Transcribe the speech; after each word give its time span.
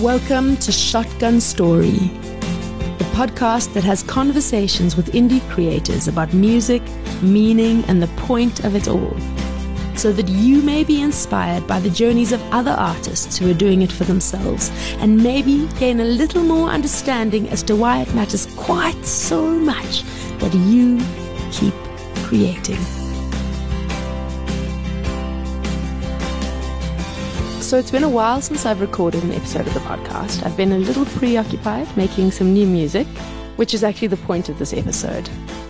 Welcome 0.00 0.56
to 0.58 0.70
Shotgun 0.70 1.40
Story, 1.40 1.90
the 1.90 3.10
podcast 3.14 3.74
that 3.74 3.82
has 3.82 4.04
conversations 4.04 4.96
with 4.96 5.12
indie 5.12 5.40
creators 5.50 6.06
about 6.06 6.32
music, 6.32 6.82
meaning, 7.20 7.82
and 7.86 8.00
the 8.00 8.06
point 8.18 8.64
of 8.64 8.76
it 8.76 8.86
all, 8.86 9.18
so 9.96 10.12
that 10.12 10.28
you 10.28 10.62
may 10.62 10.84
be 10.84 11.02
inspired 11.02 11.66
by 11.66 11.80
the 11.80 11.90
journeys 11.90 12.30
of 12.30 12.40
other 12.52 12.70
artists 12.70 13.36
who 13.36 13.50
are 13.50 13.54
doing 13.54 13.82
it 13.82 13.90
for 13.90 14.04
themselves, 14.04 14.70
and 14.98 15.20
maybe 15.20 15.66
gain 15.80 15.98
a 15.98 16.04
little 16.04 16.44
more 16.44 16.68
understanding 16.68 17.48
as 17.48 17.64
to 17.64 17.74
why 17.74 18.00
it 18.00 18.14
matters 18.14 18.46
quite 18.54 19.04
so 19.04 19.44
much 19.48 20.04
that 20.38 20.54
you 20.54 21.04
keep 21.50 21.74
creating. 22.22 22.78
So 27.68 27.76
it's 27.76 27.90
been 27.90 28.02
a 28.02 28.08
while 28.08 28.40
since 28.40 28.64
I've 28.64 28.80
recorded 28.80 29.22
an 29.24 29.32
episode 29.32 29.66
of 29.66 29.74
the 29.74 29.80
podcast. 29.80 30.42
I've 30.42 30.56
been 30.56 30.72
a 30.72 30.78
little 30.78 31.04
preoccupied 31.04 31.94
making 31.98 32.30
some 32.30 32.54
new 32.54 32.66
music, 32.66 33.06
which 33.56 33.74
is 33.74 33.84
actually 33.84 34.08
the 34.08 34.16
point 34.16 34.48
of 34.48 34.58
this 34.58 34.72
episode. 34.72 35.28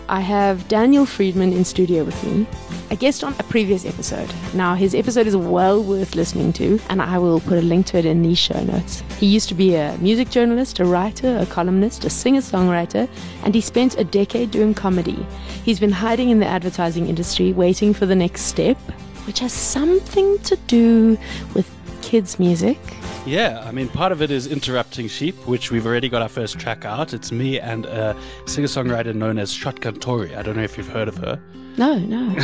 I 0.09 0.21
have 0.21 0.69
Daniel 0.69 1.05
Friedman 1.05 1.53
in 1.53 1.65
studio 1.65 2.05
with 2.05 2.23
me, 2.23 2.47
a 2.93 2.95
guest 2.95 3.25
on 3.25 3.35
a 3.41 3.43
previous 3.43 3.85
episode. 3.85 4.33
Now, 4.55 4.77
his 4.77 4.95
episode 4.95 5.27
is 5.27 5.37
well 5.37 5.83
worth 5.83 6.15
listening 6.15 6.53
to, 6.53 6.79
and 6.89 7.03
I 7.03 7.19
will 7.19 7.41
put 7.41 7.59
a 7.59 7.63
link 7.63 7.87
to 7.87 7.99
it 7.99 8.07
in 8.07 8.23
the 8.23 8.37
show 8.37 8.63
notes. 8.63 9.03
He 9.19 9.27
used 9.27 9.49
to 9.49 9.57
be 9.57 9.75
a 9.75 9.99
music 9.99 10.31
journalist, 10.31 10.79
a 10.79 10.85
writer, 10.85 11.37
a 11.39 11.47
columnist, 11.47 12.05
a 12.05 12.11
singer 12.11 12.43
songwriter, 12.43 13.09
and 13.43 13.57
he 13.57 13.61
spent 13.61 13.99
a 13.99 14.05
decade 14.05 14.53
doing 14.53 14.73
comedy. 14.73 15.27
He's 15.65 15.81
been 15.81 15.91
hiding 15.91 16.31
in 16.31 16.39
the 16.39 16.47
advertising 16.47 17.09
industry, 17.09 17.53
waiting 17.53 17.93
for 17.93 18.07
the 18.07 18.15
next 18.15 18.43
step, 18.43 18.77
which 19.27 19.41
has 19.41 19.53
something 19.53 20.39
to 20.39 20.55
do 20.69 21.19
with 21.55 21.69
kids' 22.03 22.39
music. 22.39 22.79
Yeah, 23.27 23.63
I 23.67 23.73
mean, 23.73 23.89
part 23.89 24.13
of 24.13 24.23
it 24.23 24.31
is 24.31 24.47
Interrupting 24.47 25.09
Sheep, 25.09 25.35
which 25.47 25.71
we've 25.71 25.87
already 25.87 26.09
got 26.09 26.23
our 26.23 26.29
first 26.29 26.59
track 26.59 26.85
out. 26.85 27.13
It's 27.13 27.31
me 27.31 27.61
and 27.61 27.87
a 27.87 28.17
singer 28.47 28.67
songwriter 28.69 29.15
known 29.15 29.39
as 29.39 29.53
Shotgun 29.53 29.97
Tori. 29.97 30.35
I 30.35 30.43
don't 30.43 30.57
know 30.57 30.63
if 30.63 30.77
you've 30.77 30.89
heard 30.89 31.09
of 31.09 31.19
her. 31.19 31.41
No, 31.79 31.97
no. 31.97 32.37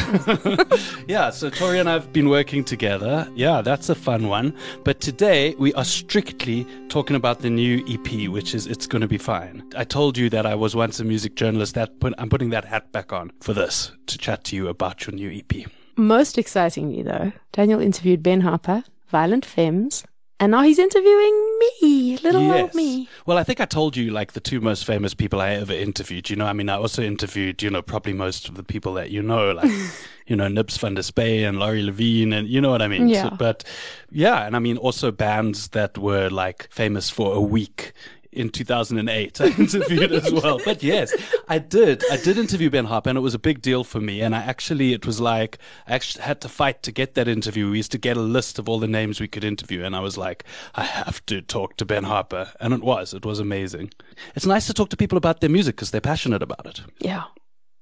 yeah, 1.09 1.31
so 1.31 1.51
Tori 1.51 1.81
and 1.81 1.89
I 1.89 1.95
have 1.95 2.13
been 2.13 2.29
working 2.29 2.63
together. 2.63 3.29
Yeah, 3.35 3.63
that's 3.63 3.89
a 3.89 3.95
fun 3.97 4.29
one. 4.29 4.55
But 4.85 5.01
today 5.01 5.57
we 5.59 5.75
are 5.75 5.85
strictly 5.85 6.65
talking 6.89 7.17
about 7.17 7.41
the 7.41 7.51
new 7.51 7.85
EP, 7.89 8.29
which 8.31 8.55
is 8.55 8.69
It's 8.69 8.87
Gonna 8.87 9.09
Be 9.09 9.19
Fine. 9.19 9.65
I 9.77 9.83
told 9.83 10.17
you 10.17 10.31
that 10.31 10.47
I 10.47 10.55
was 10.55 10.77
once 10.77 11.01
a 11.01 11.05
music 11.05 11.35
journalist. 11.35 11.75
That 11.75 11.99
put, 11.99 12.15
I'm 12.17 12.29
putting 12.29 12.51
that 12.51 12.65
hat 12.65 12.93
back 12.93 13.13
on 13.13 13.33
for 13.41 13.53
this 13.53 13.91
to 14.07 14.17
chat 14.19 14.45
to 14.45 14.57
you 14.57 14.69
about 14.69 15.05
your 15.05 15.17
new 15.17 15.31
EP. 15.33 15.67
Most 15.97 16.39
excitingly, 16.39 17.03
though, 17.03 17.33
Daniel 17.53 17.81
interviewed 17.81 18.23
Ben 18.23 18.41
Harper, 18.43 18.85
Violent 19.15 19.47
Femmes, 19.47 20.03
and 20.41 20.51
now 20.51 20.63
he's 20.63 20.81
interviewing 20.81 21.59
me, 21.61 22.19
little 22.25 22.43
yes. 22.43 22.63
old 22.63 22.75
me. 22.75 23.09
Well, 23.27 23.39
I 23.39 23.45
think 23.45 23.61
I 23.61 23.65
told 23.65 23.97
you 23.97 24.11
like 24.11 24.33
the 24.33 24.41
two 24.41 24.61
most 24.61 24.85
famous 24.85 25.15
people 25.15 25.41
I 25.41 25.51
ever 25.51 25.73
interviewed. 25.73 26.29
You 26.29 26.35
know, 26.35 26.47
I 26.47 26.53
mean, 26.53 26.69
I 26.69 26.75
also 26.75 27.01
interviewed, 27.01 27.63
you 27.63 27.71
know, 27.71 27.81
probably 27.81 28.13
most 28.13 28.49
of 28.49 28.57
the 28.57 28.65
people 28.65 28.95
that 28.95 29.13
you 29.13 29.23
know, 29.23 29.53
like, 29.53 29.71
you 30.27 30.35
know, 30.35 30.49
Nibs 30.49 30.77
van 30.79 30.95
der 30.95 31.03
Spuy 31.03 31.49
and 31.49 31.61
Laurie 31.61 31.85
Levine, 31.85 32.33
and 32.33 32.49
you 32.49 32.61
know 32.61 32.71
what 32.71 32.83
I 32.83 32.89
mean. 32.89 33.07
Yeah. 33.07 33.29
So, 33.29 33.37
but 33.37 33.63
yeah, 34.11 34.45
and 34.45 34.57
I 34.57 34.59
mean 34.59 34.79
also 34.79 35.13
bands 35.13 35.69
that 35.69 35.97
were 35.97 36.29
like 36.29 36.67
famous 36.73 37.09
for 37.09 37.37
a 37.37 37.41
week 37.41 37.93
in 38.35 38.51
2008 38.51 39.41
I 39.41 39.47
interviewed 39.47 40.13
as 40.13 40.33
well. 40.33 40.61
But 40.65 40.83
yes, 40.83 41.15
I 41.49 41.59
did. 41.59 42.03
I 42.11 42.17
did 42.17 42.39
interview 42.39 42.71
Ben 42.71 42.87
Harper 42.87 43.11
and 43.11 43.19
it 43.19 43.23
was 43.23 43.35
a 43.35 43.39
big 43.39 43.63
deal 43.63 43.85
for 43.85 44.01
me. 44.01 44.21
And 44.21 44.35
I 44.35 44.41
actually, 44.43 44.93
it 44.93 45.07
was 45.07 45.21
like, 45.21 45.59
I 45.87 45.95
actually 45.95 46.23
had 46.23 46.41
to 46.43 46.49
fight 46.49 46.83
to 46.83 46.93
get 46.93 47.15
that 47.15 47.29
interview. 47.29 47.71
We 47.71 47.79
used 47.79 47.93
to 47.93 47.99
get 47.99 48.17
a 48.17 48.21
list 48.21 48.59
of 48.59 48.69
all 48.69 48.79
the 48.79 48.89
names 48.89 49.21
we 49.21 49.29
could 49.29 49.45
interview. 49.45 49.85
And 49.85 49.95
I 49.95 50.01
was 50.01 50.19
like, 50.19 50.45
I 50.75 50.85
have 50.85 51.25
to 51.27 51.41
talk 51.41 51.77
to 51.79 51.85
Ben 51.85 52.05
Harper. 52.05 52.53
And 52.61 52.75
it 52.75 52.83
was, 52.83 53.15
it 53.15 53.25
was 53.25 53.39
amazing. 53.41 53.91
It's 54.35 54.47
nice 54.47 54.67
to 54.67 54.75
talk 54.75 54.91
to 54.91 54.97
people 54.97 55.19
about 55.19 55.41
their 55.41 55.51
music 55.51 55.77
because 55.77 55.91
they're 55.91 56.01
passionate 56.01 56.43
about 56.43 56.67
it. 56.67 56.83
Yeah, 56.99 57.25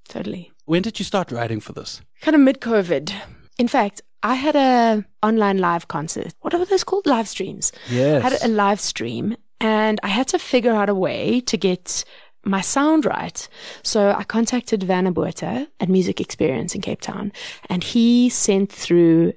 totally. 0.09 0.53
When 0.65 0.83
did 0.83 0.99
you 0.99 1.05
start 1.05 1.33
writing 1.33 1.61
for 1.61 1.73
this? 1.73 2.01
Kind 2.21 2.35
of 2.35 2.41
mid 2.41 2.61
COVID. 2.61 3.13
In 3.59 3.69
fact, 3.69 4.03
I 4.23 4.35
had 4.35 4.55
a 4.55 5.05
online 5.23 5.59
live 5.59 5.89
concert. 5.89 6.33
What 6.41 6.55
are 6.55 6.65
those 6.65 6.85
called? 6.85 7.07
Live 7.07 7.27
streams. 7.27 7.73
Yes. 7.91 8.25
I 8.25 8.31
had 8.31 8.43
a 8.43 8.49
live 8.49 8.81
stream 8.81 9.37
and 9.63 10.01
I 10.03 10.09
had 10.09 10.29
to 10.29 10.39
figure 10.39 10.73
out 10.73 10.89
a 10.89 10.95
way 10.95 11.41
to 11.43 11.57
get 11.57 12.05
my 12.45 12.61
sound 12.61 13.07
right. 13.07 13.49
So 13.85 14.11
I 14.11 14.25
contacted 14.25 14.83
Van 14.83 15.07
Abueta 15.07 15.69
at 15.79 15.89
Music 15.89 16.21
Experience 16.21 16.75
in 16.75 16.81
Cape 16.81 17.01
Town, 17.01 17.33
and 17.71 17.85
he 17.85 18.29
sent 18.29 18.71
through 18.71 19.33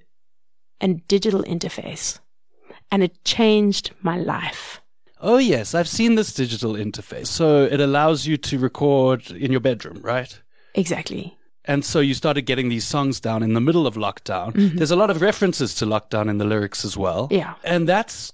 a 0.82 0.88
digital 0.88 1.44
interface, 1.44 2.20
and 2.92 3.04
it 3.04 3.24
changed 3.24 3.92
my 4.02 4.18
life. 4.18 4.82
Oh, 5.22 5.38
yes, 5.38 5.74
I've 5.74 5.88
seen 5.88 6.16
this 6.16 6.34
digital 6.34 6.74
interface. 6.74 7.28
So 7.28 7.64
it 7.64 7.80
allows 7.80 8.28
you 8.28 8.38
to 8.38 8.60
record 8.60 9.32
in 9.32 9.52
your 9.52 9.62
bedroom, 9.62 10.02
right? 10.02 10.42
Exactly. 10.74 11.38
And 11.64 11.86
so 11.86 12.00
you 12.00 12.14
started 12.14 12.44
getting 12.44 12.70
these 12.70 12.86
songs 12.86 13.20
down 13.20 13.42
in 13.42 13.54
the 13.54 13.62
middle 13.62 13.88
of 13.88 13.96
lockdown. 13.96 14.54
Mm-hmm. 14.54 14.78
There's 14.78 14.92
a 14.92 14.96
lot 14.96 15.10
of 15.10 15.22
references 15.22 15.74
to 15.76 15.86
lockdown 15.86 16.30
in 16.30 16.38
the 16.38 16.46
lyrics 16.46 16.86
as 16.86 16.96
well. 16.98 17.28
Yeah. 17.32 17.56
And 17.64 17.88
that's 17.90 18.34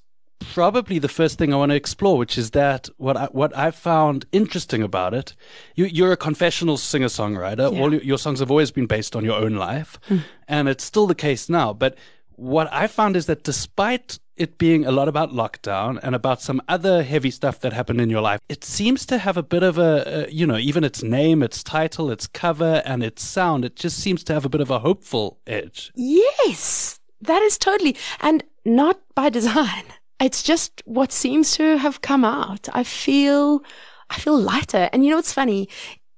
probably 0.53 0.99
the 0.99 1.07
first 1.07 1.37
thing 1.37 1.53
I 1.53 1.57
want 1.57 1.71
to 1.71 1.75
explore, 1.75 2.17
which 2.17 2.37
is 2.37 2.51
that 2.51 2.89
what 2.97 3.17
I, 3.17 3.25
what 3.27 3.55
I 3.57 3.71
found 3.71 4.25
interesting 4.31 4.83
about 4.83 5.13
it. 5.13 5.35
You, 5.75 6.05
are 6.05 6.11
a 6.11 6.17
confessional 6.17 6.77
singer 6.77 7.07
songwriter. 7.07 7.71
Yeah. 7.71 7.81
All 7.81 7.93
your, 7.93 8.01
your, 8.01 8.17
songs 8.17 8.39
have 8.39 8.51
always 8.51 8.71
been 8.71 8.87
based 8.87 9.15
on 9.15 9.23
your 9.23 9.35
own 9.35 9.55
life, 9.55 9.99
mm. 10.09 10.23
and 10.47 10.67
it's 10.67 10.83
still 10.83 11.07
the 11.07 11.15
case 11.15 11.49
now. 11.49 11.73
But 11.73 11.97
what 12.35 12.71
I 12.71 12.87
found 12.87 13.15
is 13.15 13.25
that 13.27 13.43
despite 13.43 14.19
it 14.35 14.57
being 14.57 14.85
a 14.85 14.91
lot 14.91 15.07
about 15.07 15.31
lockdown 15.31 15.99
and 16.01 16.15
about 16.15 16.41
some 16.41 16.61
other 16.67 17.03
heavy 17.03 17.29
stuff 17.29 17.59
that 17.59 17.73
happened 17.73 18.01
in 18.01 18.09
your 18.09 18.21
life, 18.21 18.39
it 18.49 18.63
seems 18.63 19.05
to 19.05 19.19
have 19.19 19.37
a 19.37 19.43
bit 19.43 19.63
of 19.63 19.77
a, 19.77 20.25
a 20.27 20.31
you 20.31 20.47
know, 20.47 20.57
even 20.57 20.83
its 20.83 21.03
name, 21.03 21.43
its 21.43 21.63
title, 21.63 22.09
its 22.09 22.27
cover, 22.27 22.81
and 22.85 23.03
its 23.03 23.23
sound. 23.23 23.63
It 23.63 23.75
just 23.75 23.97
seems 23.97 24.23
to 24.25 24.33
have 24.33 24.45
a 24.45 24.49
bit 24.49 24.61
of 24.61 24.71
a 24.71 24.79
hopeful 24.79 25.39
edge. 25.45 25.91
Yes, 25.95 26.99
that 27.21 27.41
is 27.43 27.57
totally, 27.57 27.95
and 28.19 28.43
not 28.65 28.99
by 29.15 29.29
design 29.39 29.83
it's 30.21 30.43
just 30.43 30.81
what 30.85 31.11
seems 31.11 31.55
to 31.57 31.77
have 31.77 32.01
come 32.01 32.23
out. 32.23 32.69
I 32.73 32.83
feel, 32.83 33.63
I 34.09 34.15
feel 34.19 34.39
lighter. 34.39 34.89
And 34.93 35.03
you 35.03 35.09
know 35.09 35.17
what's 35.17 35.33
funny? 35.33 35.67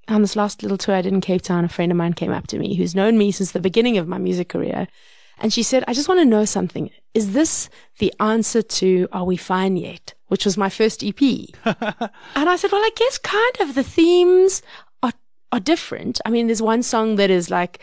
On 0.08 0.20
this 0.20 0.36
last 0.36 0.62
little 0.62 0.76
tour 0.76 0.94
I 0.94 1.02
did 1.02 1.12
in 1.12 1.22
Cape 1.22 1.42
Town, 1.42 1.64
a 1.64 1.68
friend 1.68 1.90
of 1.90 1.96
mine 1.96 2.12
came 2.12 2.32
up 2.32 2.46
to 2.48 2.58
me 2.58 2.74
who's 2.74 2.94
known 2.94 3.16
me 3.16 3.32
since 3.32 3.52
the 3.52 3.60
beginning 3.60 3.96
of 3.96 4.06
my 4.06 4.18
music 4.18 4.50
career. 4.50 4.86
And 5.38 5.52
she 5.52 5.62
said, 5.62 5.84
I 5.88 5.94
just 5.94 6.08
want 6.08 6.20
to 6.20 6.26
know 6.26 6.44
something. 6.44 6.90
Is 7.14 7.32
this 7.32 7.68
the 7.98 8.12
answer 8.20 8.62
to 8.62 9.08
Are 9.12 9.24
We 9.24 9.36
Fine 9.36 9.76
Yet? 9.76 10.14
Which 10.28 10.44
was 10.44 10.56
my 10.56 10.68
first 10.68 11.02
EP. 11.02 11.20
and 11.64 12.48
I 12.48 12.56
said, 12.56 12.72
Well, 12.72 12.82
I 12.82 12.90
guess 12.96 13.18
kind 13.18 13.56
of 13.60 13.74
the 13.74 13.82
themes 13.82 14.62
are, 15.02 15.12
are 15.52 15.60
different. 15.60 16.20
I 16.24 16.30
mean, 16.30 16.46
there's 16.46 16.62
one 16.62 16.82
song 16.82 17.16
that 17.16 17.30
is 17.30 17.50
like 17.50 17.80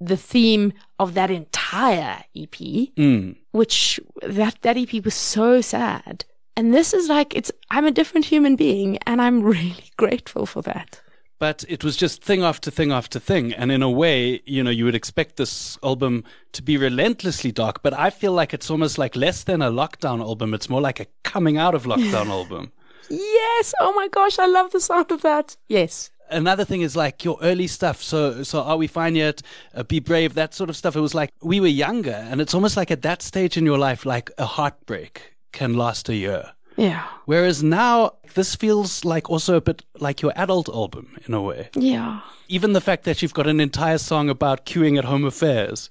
the 0.00 0.16
theme 0.16 0.72
of 0.98 1.14
that 1.14 1.30
entire 1.30 2.24
EP, 2.34 2.50
mm. 2.50 3.36
which 3.52 4.00
that, 4.22 4.56
that 4.62 4.76
EP 4.76 5.04
was 5.04 5.14
so 5.14 5.60
sad. 5.60 6.24
And 6.56 6.74
this 6.74 6.92
is 6.92 7.08
like, 7.08 7.36
it's, 7.36 7.52
I'm 7.70 7.84
a 7.84 7.90
different 7.90 8.26
human 8.26 8.56
being 8.56 8.98
and 9.06 9.20
I'm 9.20 9.42
really 9.56 9.90
grateful 9.96 10.46
for 10.46 10.62
that. 10.62 11.00
But 11.38 11.64
it 11.68 11.82
was 11.82 11.96
just 11.96 12.22
thing 12.22 12.42
after 12.42 12.70
thing 12.70 12.92
after 12.92 13.18
thing. 13.18 13.54
And 13.54 13.72
in 13.72 13.82
a 13.82 13.88
way, 13.88 14.42
you 14.44 14.62
know, 14.62 14.70
you 14.70 14.84
would 14.84 14.94
expect 14.94 15.36
this 15.36 15.78
album 15.82 16.24
to 16.52 16.62
be 16.62 16.76
relentlessly 16.76 17.50
dark, 17.50 17.82
but 17.82 17.94
I 17.94 18.10
feel 18.10 18.32
like 18.32 18.52
it's 18.52 18.70
almost 18.70 18.98
like 18.98 19.16
less 19.16 19.44
than 19.44 19.62
a 19.62 19.70
lockdown 19.70 20.20
album. 20.20 20.52
It's 20.52 20.68
more 20.68 20.82
like 20.82 21.00
a 21.00 21.06
coming 21.22 21.56
out 21.56 21.74
of 21.74 21.84
lockdown 21.84 22.26
album. 22.30 22.72
Yes. 23.08 23.72
Oh 23.80 23.94
my 23.94 24.08
gosh. 24.08 24.38
I 24.38 24.46
love 24.46 24.70
the 24.72 24.80
sound 24.80 25.10
of 25.10 25.22
that. 25.22 25.56
Yes 25.68 26.10
another 26.30 26.64
thing 26.64 26.80
is 26.80 26.96
like 26.96 27.24
your 27.24 27.38
early 27.42 27.66
stuff. 27.66 28.02
So, 28.02 28.42
so 28.42 28.62
are 28.62 28.76
we 28.76 28.86
fine 28.86 29.14
yet? 29.14 29.42
Uh, 29.74 29.82
be 29.82 30.00
brave, 30.00 30.34
that 30.34 30.54
sort 30.54 30.70
of 30.70 30.76
stuff. 30.76 30.96
It 30.96 31.00
was 31.00 31.14
like 31.14 31.32
we 31.42 31.60
were 31.60 31.66
younger, 31.66 32.26
and 32.30 32.40
it's 32.40 32.54
almost 32.54 32.76
like 32.76 32.90
at 32.90 33.02
that 33.02 33.22
stage 33.22 33.56
in 33.56 33.64
your 33.64 33.78
life, 33.78 34.06
like 34.06 34.30
a 34.38 34.46
heartbreak 34.46 35.34
can 35.52 35.74
last 35.74 36.08
a 36.08 36.14
year. 36.14 36.52
Yeah. 36.76 37.06
Whereas 37.26 37.62
now, 37.62 38.14
this 38.34 38.54
feels 38.54 39.04
like 39.04 39.28
also 39.28 39.56
a 39.56 39.60
bit 39.60 39.84
like 39.98 40.22
your 40.22 40.32
adult 40.36 40.68
album 40.68 41.16
in 41.26 41.34
a 41.34 41.42
way. 41.42 41.68
Yeah. 41.74 42.20
Even 42.48 42.72
the 42.72 42.80
fact 42.80 43.04
that 43.04 43.22
you've 43.22 43.34
got 43.34 43.46
an 43.46 43.60
entire 43.60 43.98
song 43.98 44.30
about 44.30 44.66
queuing 44.66 44.98
at 44.98 45.04
home 45.04 45.24
affairs 45.24 45.90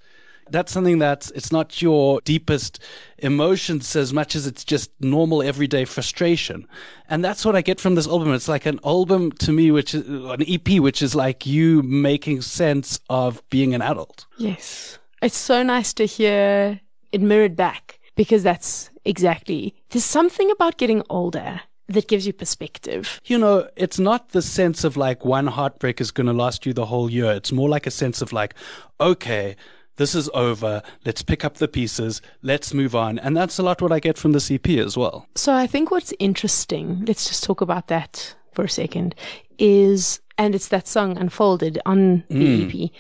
that's 0.52 0.72
something 0.72 1.00
that's 1.00 1.32
it's 1.32 1.52
not 1.52 1.82
your 1.82 2.22
deepest 2.22 2.80
emotions 3.18 3.96
as 3.96 4.14
much 4.14 4.36
as 4.36 4.48
it's 4.48 4.64
just 4.64 4.92
normal 5.00 5.42
everyday 5.42 5.86
frustration. 5.86 6.68
And 7.10 7.24
that's 7.24 7.46
what 7.46 7.56
I 7.56 7.62
get 7.62 7.80
from 7.80 7.96
this 7.96 8.08
album. 8.08 8.34
It's 8.34 8.48
like 8.48 8.66
an 8.66 8.80
album 8.86 9.32
to 9.34 9.52
me, 9.52 9.72
which 9.72 9.94
is 9.94 10.08
an 10.08 10.44
EP, 10.48 10.80
which 10.80 11.02
is 11.02 11.16
like 11.16 11.46
you 11.46 11.82
making 11.84 12.42
sense 12.42 13.00
of 13.10 13.42
being 13.50 13.74
an 13.74 13.82
adult. 13.82 14.26
Yes. 14.38 15.00
It's 15.22 15.38
so 15.38 15.64
nice 15.64 15.94
to 15.94 16.06
hear 16.06 16.80
it 17.12 17.22
mirrored 17.22 17.56
back 17.56 18.00
because 18.16 18.44
that's 18.44 18.90
exactly, 19.06 19.76
there's 19.90 20.06
something 20.06 20.52
about 20.52 20.78
getting 20.78 21.04
older 21.10 21.62
that 21.88 22.08
gives 22.08 22.26
you 22.28 22.34
perspective. 22.34 23.20
You 23.26 23.38
know, 23.38 23.68
it's 23.76 24.00
not 24.00 24.30
the 24.30 24.42
sense 24.42 24.84
of 24.84 24.96
like 24.96 25.26
one 25.26 25.48
heartbreak 25.48 26.00
is 26.00 26.12
going 26.12 26.28
to 26.28 26.34
last 26.34 26.66
you 26.66 26.74
the 26.74 26.86
whole 26.86 27.10
year. 27.10 27.32
It's 27.32 27.52
more 27.52 27.68
like 27.68 27.88
a 27.88 27.92
sense 27.92 28.22
of 28.22 28.32
like, 28.32 28.54
okay, 29.02 29.56
this 30.00 30.16
is 30.16 30.30
over. 30.34 30.82
Let's 31.06 31.22
pick 31.22 31.46
up 31.46 31.56
the 31.58 31.68
pieces. 31.68 32.22
Let's 32.42 32.74
move 32.74 32.96
on. 32.96 33.20
And 33.20 33.38
that's 33.38 33.60
a 33.60 33.64
lot 33.64 33.82
what 33.82 33.92
I 33.92 34.00
get 34.00 34.18
from 34.18 34.32
the 34.32 34.50
EP 34.52 34.80
as 34.80 34.98
well. 34.98 35.28
So 35.36 35.54
I 35.54 35.68
think 35.68 35.92
what's 35.92 36.14
interesting, 36.20 37.04
let's 37.06 37.28
just 37.28 37.44
talk 37.44 37.62
about 37.62 37.88
that 37.90 38.34
for 38.54 38.64
a 38.64 38.70
second, 38.70 39.14
is, 39.60 40.22
and 40.38 40.56
it's 40.56 40.70
that 40.70 40.88
song 40.88 41.18
Unfolded 41.18 41.80
on 41.86 42.24
the 42.30 42.36
Mm. 42.36 42.86
EP. 42.86 42.92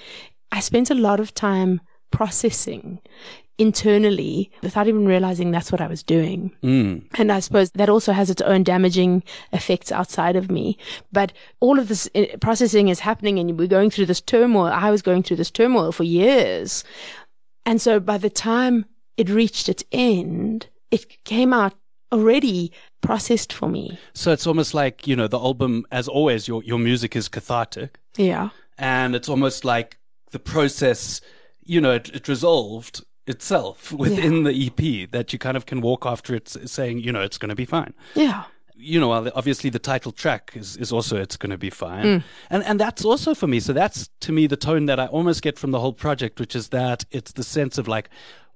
I 0.51 0.59
spent 0.59 0.91
a 0.91 0.95
lot 0.95 1.19
of 1.19 1.33
time 1.33 1.79
processing 2.11 2.99
internally 3.59 4.49
without 4.63 4.87
even 4.87 5.05
realizing 5.05 5.51
that's 5.51 5.71
what 5.71 5.81
I 5.81 5.87
was 5.87 6.01
doing. 6.01 6.51
Mm. 6.63 7.03
And 7.15 7.31
I 7.31 7.41
suppose 7.41 7.69
that 7.71 7.89
also 7.89 8.13
has 8.13 8.29
its 8.29 8.41
own 8.41 8.63
damaging 8.63 9.21
effects 9.51 9.91
outside 9.91 10.37
of 10.37 10.49
me. 10.49 10.77
But 11.11 11.33
all 11.59 11.77
of 11.77 11.89
this 11.89 12.09
uh, 12.15 12.25
processing 12.39 12.87
is 12.87 13.01
happening 13.01 13.37
and 13.37 13.59
we're 13.59 13.67
going 13.67 13.91
through 13.91 14.07
this 14.07 14.21
turmoil. 14.21 14.67
I 14.67 14.89
was 14.89 15.01
going 15.01 15.23
through 15.23 15.37
this 15.37 15.51
turmoil 15.51 15.91
for 15.91 16.03
years. 16.03 16.85
And 17.65 17.81
so 17.81 17.99
by 17.99 18.17
the 18.17 18.29
time 18.29 18.85
it 19.17 19.29
reached 19.29 19.67
its 19.67 19.83
end, 19.91 20.67
it 20.89 21.23
came 21.25 21.53
out 21.53 21.73
already 22.11 22.71
processed 23.01 23.51
for 23.51 23.67
me. 23.67 23.99
So 24.13 24.31
it's 24.31 24.47
almost 24.47 24.73
like, 24.73 25.05
you 25.05 25.15
know, 25.15 25.27
the 25.27 25.37
album, 25.37 25.85
as 25.91 26.07
always, 26.07 26.47
your, 26.47 26.63
your 26.63 26.79
music 26.79 27.15
is 27.15 27.27
cathartic. 27.27 27.99
Yeah. 28.15 28.49
And 28.77 29.15
it's 29.15 29.29
almost 29.29 29.65
like 29.65 29.97
the 30.31 30.39
process, 30.39 31.19
you 31.63 31.81
know, 31.81 31.91
it, 31.91 32.09
it 32.15 32.27
resolved 32.29 33.03
itself 33.29 33.91
within 34.03 34.43
the 34.43 34.51
EP 34.51 35.09
that 35.11 35.31
you 35.31 35.39
kind 35.39 35.55
of 35.55 35.65
can 35.65 35.79
walk 35.81 36.05
after 36.05 36.35
it 36.35 36.49
saying, 36.49 36.99
you 36.99 37.11
know, 37.11 37.21
it's 37.21 37.37
going 37.37 37.49
to 37.49 37.55
be 37.55 37.65
fine. 37.65 37.93
Yeah. 38.15 38.43
you 38.75 38.99
know, 38.99 39.11
obviously 39.11 39.69
the 39.69 39.79
title 39.79 40.11
track 40.11 40.53
is, 40.55 40.75
is 40.77 40.91
also 40.91 41.17
it's 41.17 41.37
going 41.37 41.49
to 41.51 41.57
be 41.57 41.69
fine, 41.69 42.05
mm. 42.05 42.23
and 42.49 42.63
and 42.63 42.79
that's 42.79 43.03
also 43.03 43.35
for 43.35 43.47
me. 43.47 43.59
So 43.59 43.73
that's 43.73 44.09
to 44.21 44.31
me 44.31 44.47
the 44.47 44.57
tone 44.57 44.85
that 44.85 44.99
I 44.99 45.07
almost 45.07 45.41
get 45.41 45.59
from 45.59 45.71
the 45.71 45.79
whole 45.79 45.93
project, 45.93 46.39
which 46.39 46.55
is 46.55 46.69
that 46.69 47.05
it's 47.11 47.33
the 47.33 47.43
sense 47.43 47.77
of 47.77 47.87
like 47.87 48.09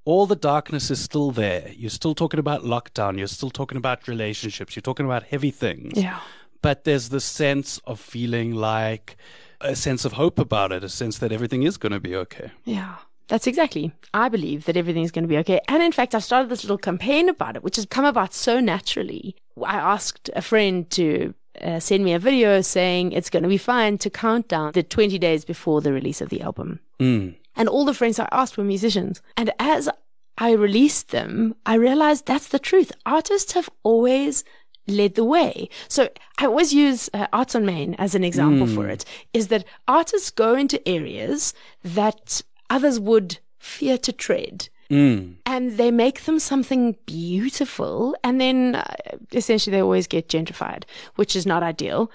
all 0.05 0.25
the 0.25 0.35
darkness 0.35 0.91
is 0.91 0.99
still 0.99 1.31
there. 1.31 1.69
You're 1.75 1.89
still 1.89 2.15
talking 2.15 2.39
about 2.39 2.63
lockdown. 2.63 3.17
You're 3.17 3.27
still 3.27 3.49
talking 3.49 3.77
about 3.77 4.07
relationships. 4.07 4.75
You're 4.75 4.81
talking 4.81 5.05
about 5.05 5.23
heavy 5.23 5.51
things. 5.51 5.93
Yeah. 5.95 6.19
But 6.61 6.83
there's 6.83 7.09
this 7.09 7.25
sense 7.25 7.79
of 7.85 7.99
feeling 7.99 8.53
like 8.53 9.17
a 9.61 9.75
sense 9.75 10.05
of 10.05 10.13
hope 10.13 10.39
about 10.39 10.71
it, 10.71 10.83
a 10.83 10.89
sense 10.89 11.17
that 11.19 11.31
everything 11.31 11.63
is 11.63 11.77
going 11.77 11.91
to 11.93 11.99
be 11.99 12.15
okay. 12.15 12.51
Yeah. 12.65 12.95
That's 13.27 13.47
exactly. 13.47 13.91
I 14.13 14.29
believe 14.29 14.65
that 14.65 14.77
everything's 14.77 15.11
going 15.11 15.23
to 15.23 15.29
be 15.29 15.37
okay. 15.37 15.59
And 15.67 15.81
in 15.81 15.91
fact, 15.91 16.13
I've 16.13 16.23
started 16.23 16.49
this 16.49 16.63
little 16.63 16.77
campaign 16.77 17.29
about 17.29 17.55
it, 17.55 17.63
which 17.63 17.77
has 17.77 17.85
come 17.85 18.05
about 18.05 18.33
so 18.33 18.59
naturally. 18.59 19.35
I 19.63 19.77
asked 19.77 20.29
a 20.35 20.41
friend 20.41 20.89
to 20.91 21.33
uh, 21.61 21.79
send 21.79 22.03
me 22.03 22.13
a 22.13 22.19
video 22.19 22.61
saying 22.61 23.11
it's 23.11 23.29
going 23.29 23.43
to 23.43 23.49
be 23.49 23.57
fine 23.57 23.97
to 23.99 24.09
count 24.09 24.47
down 24.47 24.73
the 24.73 24.83
20 24.83 25.17
days 25.19 25.45
before 25.45 25.81
the 25.81 25.93
release 25.93 26.21
of 26.21 26.29
the 26.29 26.41
album. 26.41 26.79
Mm. 26.99 27.35
And 27.55 27.69
all 27.69 27.85
the 27.85 27.93
friends 27.93 28.19
I 28.19 28.27
asked 28.31 28.57
were 28.57 28.63
musicians. 28.63 29.21
And 29.37 29.51
as 29.59 29.89
I 30.37 30.51
released 30.51 31.09
them, 31.09 31.55
I 31.65 31.75
realized 31.75 32.25
that's 32.25 32.47
the 32.47 32.59
truth. 32.59 32.91
Artists 33.05 33.53
have 33.53 33.69
always 33.83 34.43
led 34.87 35.15
the 35.15 35.23
way. 35.23 35.69
So 35.87 36.09
I 36.39 36.45
always 36.45 36.73
use 36.73 37.09
uh, 37.13 37.27
Arts 37.31 37.55
on 37.55 37.65
Main 37.65 37.93
as 37.95 38.15
an 38.15 38.23
example 38.23 38.67
for 38.67 38.89
it, 38.89 39.05
is 39.33 39.47
that 39.47 39.65
artists 39.87 40.29
go 40.29 40.55
into 40.55 40.85
areas 40.87 41.53
that 41.83 42.41
others 42.73 42.99
would 42.99 43.37
fear 43.59 43.97
to 43.99 44.11
tread. 44.11 44.69
Mm. 44.89 45.35
And 45.45 45.77
they 45.77 45.91
make 45.91 46.25
them 46.25 46.39
something 46.39 46.97
beautiful, 47.05 48.15
and 48.23 48.39
then 48.41 48.75
uh, 48.75 48.95
essentially 49.31 49.71
they 49.71 49.81
always 49.81 50.07
get 50.07 50.27
gentrified, 50.27 50.83
which 51.15 51.35
is 51.35 51.45
not 51.45 51.63
ideal. 51.63 52.11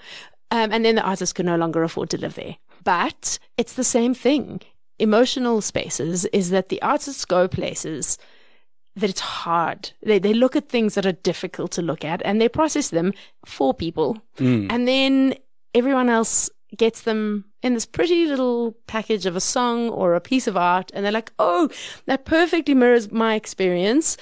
Um, 0.51 0.71
and 0.71 0.85
then 0.85 0.95
the 0.95 1.03
artist 1.03 1.35
can 1.35 1.45
no 1.45 1.55
longer 1.55 1.83
afford 1.83 2.09
to 2.11 2.17
live 2.17 2.35
there. 2.35 2.57
But 2.83 3.39
it's 3.57 3.73
the 3.73 3.83
same 3.83 4.13
thing. 4.13 4.61
Emotional 4.97 5.61
spaces 5.61 6.25
is 6.25 6.49
that 6.49 6.69
the 6.69 6.81
artists 6.81 7.25
go 7.25 7.47
places 7.47 8.17
that 8.95 9.09
it's 9.09 9.19
hard. 9.19 9.91
They 10.03 10.19
they 10.19 10.33
look 10.33 10.55
at 10.55 10.69
things 10.69 10.95
that 10.95 11.05
are 11.05 11.11
difficult 11.11 11.71
to 11.73 11.81
look 11.81 12.03
at 12.03 12.21
and 12.25 12.39
they 12.39 12.49
process 12.49 12.89
them 12.89 13.13
for 13.45 13.73
people. 13.73 14.21
And 14.71 14.87
then 14.87 15.35
everyone 15.73 16.09
else 16.09 16.49
gets 16.75 17.01
them 17.01 17.45
in 17.61 17.73
this 17.73 17.85
pretty 17.85 18.25
little 18.25 18.75
package 18.87 19.25
of 19.25 19.35
a 19.35 19.41
song 19.41 19.89
or 19.89 20.15
a 20.15 20.21
piece 20.21 20.47
of 20.47 20.55
art 20.57 20.91
and 20.93 21.03
they're 21.03 21.11
like, 21.11 21.31
"Oh, 21.39 21.69
that 22.05 22.25
perfectly 22.25 22.73
mirrors 22.73 23.11
my 23.11 23.35
experience." 23.35 24.17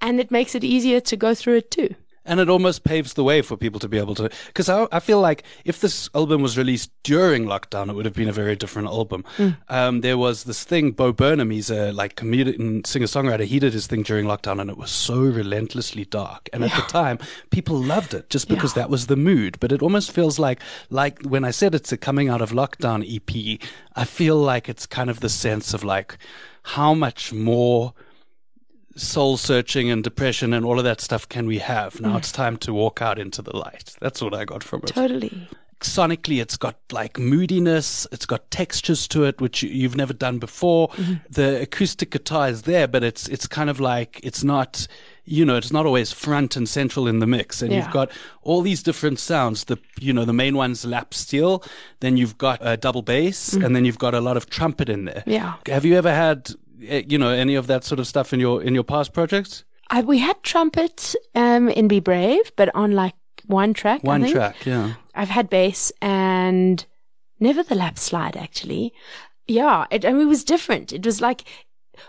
And 0.00 0.20
it 0.20 0.30
makes 0.30 0.54
it 0.54 0.64
easier 0.64 1.00
to 1.00 1.16
go 1.16 1.34
through 1.34 1.56
it 1.56 1.70
too. 1.70 1.94
And 2.28 2.38
it 2.40 2.48
almost 2.48 2.84
paves 2.84 3.14
the 3.14 3.24
way 3.24 3.42
for 3.42 3.56
people 3.56 3.80
to 3.80 3.88
be 3.88 3.98
able 3.98 4.14
to. 4.16 4.30
Because 4.46 4.68
I, 4.68 4.86
I 4.92 5.00
feel 5.00 5.20
like 5.20 5.42
if 5.64 5.80
this 5.80 6.08
album 6.14 6.42
was 6.42 6.56
released 6.58 6.90
during 7.02 7.46
lockdown, 7.46 7.88
it 7.90 7.94
would 7.94 8.04
have 8.04 8.14
been 8.14 8.28
a 8.28 8.32
very 8.32 8.54
different 8.54 8.86
album. 8.88 9.24
Um, 9.68 10.02
there 10.02 10.18
was 10.18 10.44
this 10.44 10.62
thing, 10.62 10.92
Bo 10.92 11.12
Burnham, 11.12 11.50
he's 11.50 11.70
a 11.70 11.90
like 11.92 12.16
comedian, 12.16 12.84
singer 12.84 13.06
songwriter. 13.06 13.44
He 13.46 13.58
did 13.58 13.72
his 13.72 13.86
thing 13.86 14.02
during 14.02 14.26
lockdown, 14.26 14.60
and 14.60 14.68
it 14.70 14.76
was 14.76 14.90
so 14.90 15.18
relentlessly 15.18 16.04
dark. 16.04 16.48
And 16.52 16.62
at 16.64 16.70
the 16.76 16.82
time, 16.82 17.18
people 17.50 17.76
loved 17.76 18.12
it 18.14 18.28
just 18.30 18.46
because 18.48 18.76
Yeah. 18.76 18.82
that 18.82 18.90
was 18.90 19.06
the 19.06 19.16
mood. 19.16 19.58
But 19.58 19.72
it 19.72 19.82
almost 19.82 20.12
feels 20.12 20.38
like, 20.38 20.60
like 20.90 21.22
when 21.22 21.44
I 21.44 21.50
said 21.50 21.74
it's 21.74 21.92
a 21.92 21.96
coming 21.96 22.28
out 22.28 22.42
of 22.42 22.50
lockdown 22.52 23.02
EP, 23.08 23.58
I 23.96 24.04
feel 24.04 24.36
like 24.36 24.68
it's 24.68 24.84
kind 24.86 25.08
of 25.08 25.20
the 25.20 25.28
sense 25.30 25.72
of 25.72 25.82
like 25.82 26.18
how 26.62 26.92
much 26.92 27.32
more 27.32 27.94
soul 28.98 29.36
searching 29.36 29.90
and 29.90 30.04
depression 30.04 30.52
and 30.52 30.64
all 30.64 30.78
of 30.78 30.84
that 30.84 31.00
stuff 31.00 31.28
can 31.28 31.46
we 31.46 31.58
have? 31.58 32.00
Now 32.00 32.14
mm. 32.14 32.18
it's 32.18 32.32
time 32.32 32.56
to 32.58 32.72
walk 32.74 33.00
out 33.00 33.18
into 33.18 33.40
the 33.42 33.56
light. 33.56 33.94
That's 34.00 34.20
what 34.20 34.34
I 34.34 34.44
got 34.44 34.62
from 34.62 34.80
it. 34.80 34.88
Totally. 34.88 35.48
Sonically, 35.80 36.42
it's 36.42 36.56
got 36.56 36.74
like 36.90 37.20
moodiness, 37.20 38.04
it's 38.10 38.26
got 38.26 38.50
textures 38.50 39.06
to 39.06 39.22
it, 39.22 39.40
which 39.40 39.62
you- 39.62 39.70
you've 39.70 39.96
never 39.96 40.12
done 40.12 40.40
before. 40.40 40.88
Mm-hmm. 40.88 41.14
The 41.30 41.62
acoustic 41.62 42.10
guitar 42.10 42.48
is 42.48 42.62
there, 42.62 42.88
but 42.88 43.04
it's, 43.04 43.28
it's 43.28 43.46
kind 43.46 43.70
of 43.70 43.78
like, 43.78 44.18
it's 44.24 44.42
not, 44.42 44.88
you 45.24 45.44
know, 45.44 45.54
it's 45.54 45.72
not 45.72 45.86
always 45.86 46.10
front 46.10 46.56
and 46.56 46.68
central 46.68 47.06
in 47.06 47.20
the 47.20 47.28
mix. 47.28 47.62
And 47.62 47.70
Yeah. 47.70 47.84
you've 47.84 47.92
got 47.92 48.10
all 48.42 48.60
these 48.60 48.82
different 48.82 49.20
sounds. 49.20 49.64
The, 49.64 49.78
you 50.00 50.12
know, 50.12 50.24
the 50.24 50.32
main 50.32 50.56
one's 50.56 50.84
lap 50.84 51.14
steel. 51.14 51.62
Then 52.00 52.16
you've 52.16 52.38
got 52.38 52.58
a 52.60 52.76
double 52.76 53.02
bass 53.02 53.50
mm-hmm. 53.50 53.64
and 53.64 53.76
then 53.76 53.84
you've 53.84 53.98
got 54.00 54.14
a 54.14 54.20
lot 54.20 54.36
of 54.36 54.50
trumpet 54.50 54.88
in 54.88 55.04
there. 55.04 55.22
Yeah. 55.26 55.54
Have 55.66 55.84
you 55.84 55.94
ever 55.94 56.12
had, 56.12 56.50
Eh, 56.86 57.02
you 57.08 57.18
know, 57.18 57.30
any 57.30 57.54
of 57.54 57.66
that 57.66 57.84
sort 57.84 57.98
of 57.98 58.06
stuff 58.06 58.32
in 58.32 58.40
your 58.40 58.62
in 58.62 58.74
your 58.74 58.84
past 58.84 59.12
projects? 59.12 59.64
I, 59.90 60.02
we 60.02 60.18
had 60.18 60.42
trumpet 60.42 61.14
um, 61.34 61.68
in 61.70 61.88
Be 61.88 62.00
Brave, 62.00 62.52
but 62.56 62.74
on 62.74 62.92
like 62.92 63.14
one 63.46 63.72
track. 63.72 64.04
One 64.04 64.30
track, 64.30 64.66
yeah. 64.66 64.94
I've 65.14 65.30
had 65.30 65.48
bass 65.48 65.90
and 66.02 66.84
never 67.40 67.62
the 67.62 67.74
lap 67.74 67.98
slide 67.98 68.36
actually. 68.36 68.92
Yeah, 69.46 69.86
it, 69.90 70.04
I 70.04 70.12
mean, 70.12 70.22
it 70.22 70.26
was 70.26 70.44
different. 70.44 70.92
It 70.92 71.06
was 71.06 71.22
like, 71.22 71.44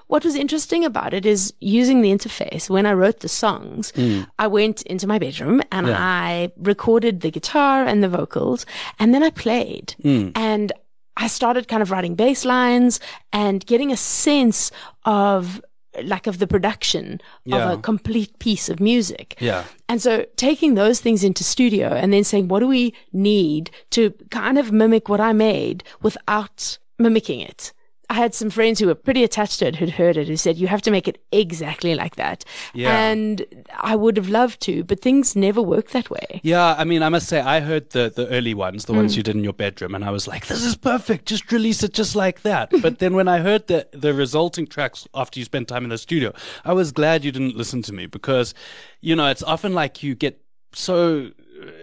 what 0.07 0.25
was 0.25 0.35
interesting 0.35 0.83
about 0.83 1.13
it 1.13 1.25
is 1.25 1.53
using 1.61 2.01
the 2.01 2.11
interface. 2.11 2.69
When 2.69 2.85
I 2.85 2.93
wrote 2.93 3.21
the 3.21 3.29
songs, 3.29 3.93
mm. 3.93 4.27
I 4.37 4.47
went 4.47 4.81
into 4.83 5.07
my 5.07 5.17
bedroom 5.19 5.61
and 5.71 5.87
Yeah. 5.87 5.97
I 5.97 6.51
recorded 6.57 7.21
the 7.21 7.31
guitar 7.31 7.85
and 7.85 8.03
the 8.03 8.09
vocals 8.09 8.65
and 8.99 9.13
then 9.13 9.23
I 9.23 9.29
played 9.29 9.95
mm. 10.03 10.31
and 10.35 10.73
I 11.19 11.27
started 11.27 11.67
kind 11.67 11.81
of 11.83 11.91
writing 11.91 12.15
bass 12.15 12.45
lines 12.45 12.99
and 13.31 13.63
getting 13.65 13.91
a 13.91 13.97
sense 13.97 14.71
of 15.05 15.61
like 16.03 16.27
of 16.27 16.37
the 16.39 16.47
production 16.47 17.19
Yeah. 17.45 17.57
of 17.71 17.79
a 17.79 17.81
complete 17.81 18.37
piece 18.39 18.69
of 18.69 18.79
music. 18.79 19.35
Yeah. 19.39 19.63
And 19.89 20.01
so 20.01 20.25
taking 20.37 20.75
those 20.75 21.01
things 21.01 21.23
into 21.23 21.43
studio 21.43 21.89
and 21.89 22.13
then 22.13 22.23
saying, 22.23 22.47
what 22.47 22.59
do 22.61 22.67
we 22.67 22.93
need 23.11 23.69
to 23.91 24.13
kind 24.31 24.57
of 24.57 24.71
mimic 24.71 25.09
what 25.09 25.19
I 25.19 25.33
made 25.33 25.83
without 26.01 26.77
mimicking 26.99 27.41
it? 27.41 27.73
I 28.11 28.15
had 28.15 28.33
some 28.33 28.49
friends 28.49 28.79
who 28.79 28.87
were 28.87 28.95
pretty 28.95 29.23
attached 29.23 29.59
to 29.59 29.67
it 29.67 29.75
who'd 29.75 29.91
heard 29.91 30.17
it 30.17 30.27
who 30.27 30.35
said, 30.35 30.57
you 30.57 30.67
have 30.67 30.81
to 30.81 30.89
make 30.91 31.07
it 31.07 31.21
exactly 31.31 31.93
like 31.93 32.15
that. 32.15 32.43
Yeah. 32.73 32.97
And 32.97 33.45
I 33.77 33.95
would 33.95 34.17
have 34.17 34.29
loved 34.29 34.61
to, 34.61 34.83
but 34.83 34.99
things 34.99 35.35
never 35.35 35.61
work 35.61 35.91
that 35.91 36.09
way. 36.09 36.41
Yeah, 36.41 36.73
I 36.75 36.85
mean, 36.85 37.03
I 37.03 37.09
must 37.09 37.27
say, 37.27 37.39
I 37.39 37.59
heard 37.59 37.91
the, 37.91 38.11
the 38.15 38.27
early 38.29 38.55
ones, 38.55 38.85
the 38.85 38.93
Mm. 38.93 38.97
ones 38.97 39.15
you 39.15 39.21
did 39.21 39.35
in 39.35 39.43
your 39.43 39.53
bedroom, 39.53 39.93
and 39.93 40.03
I 40.03 40.09
was 40.09 40.27
like, 40.27 40.47
this 40.47 40.63
is 40.65 40.75
perfect. 40.75 41.25
Just 41.27 41.51
release 41.51 41.83
it 41.83 41.93
just 41.93 42.15
like 42.15 42.41
that. 42.41 42.71
but 42.81 42.97
then 42.97 43.13
when 43.13 43.27
I 43.27 43.39
heard 43.39 43.67
the, 43.67 43.87
the 43.91 44.13
resulting 44.13 44.65
tracks 44.65 45.07
after 45.13 45.39
you 45.39 45.45
spent 45.45 45.67
time 45.67 45.83
in 45.83 45.89
the 45.91 45.97
studio, 45.99 46.33
I 46.65 46.73
was 46.73 46.91
glad 46.91 47.23
you 47.23 47.31
didn't 47.31 47.55
listen 47.55 47.83
to 47.83 47.93
me 47.93 48.07
because, 48.07 48.55
you 49.01 49.15
know, 49.15 49.27
it's 49.27 49.43
often 49.43 49.73
like 49.75 50.01
you 50.01 50.15
get 50.15 50.41
so 50.73 51.31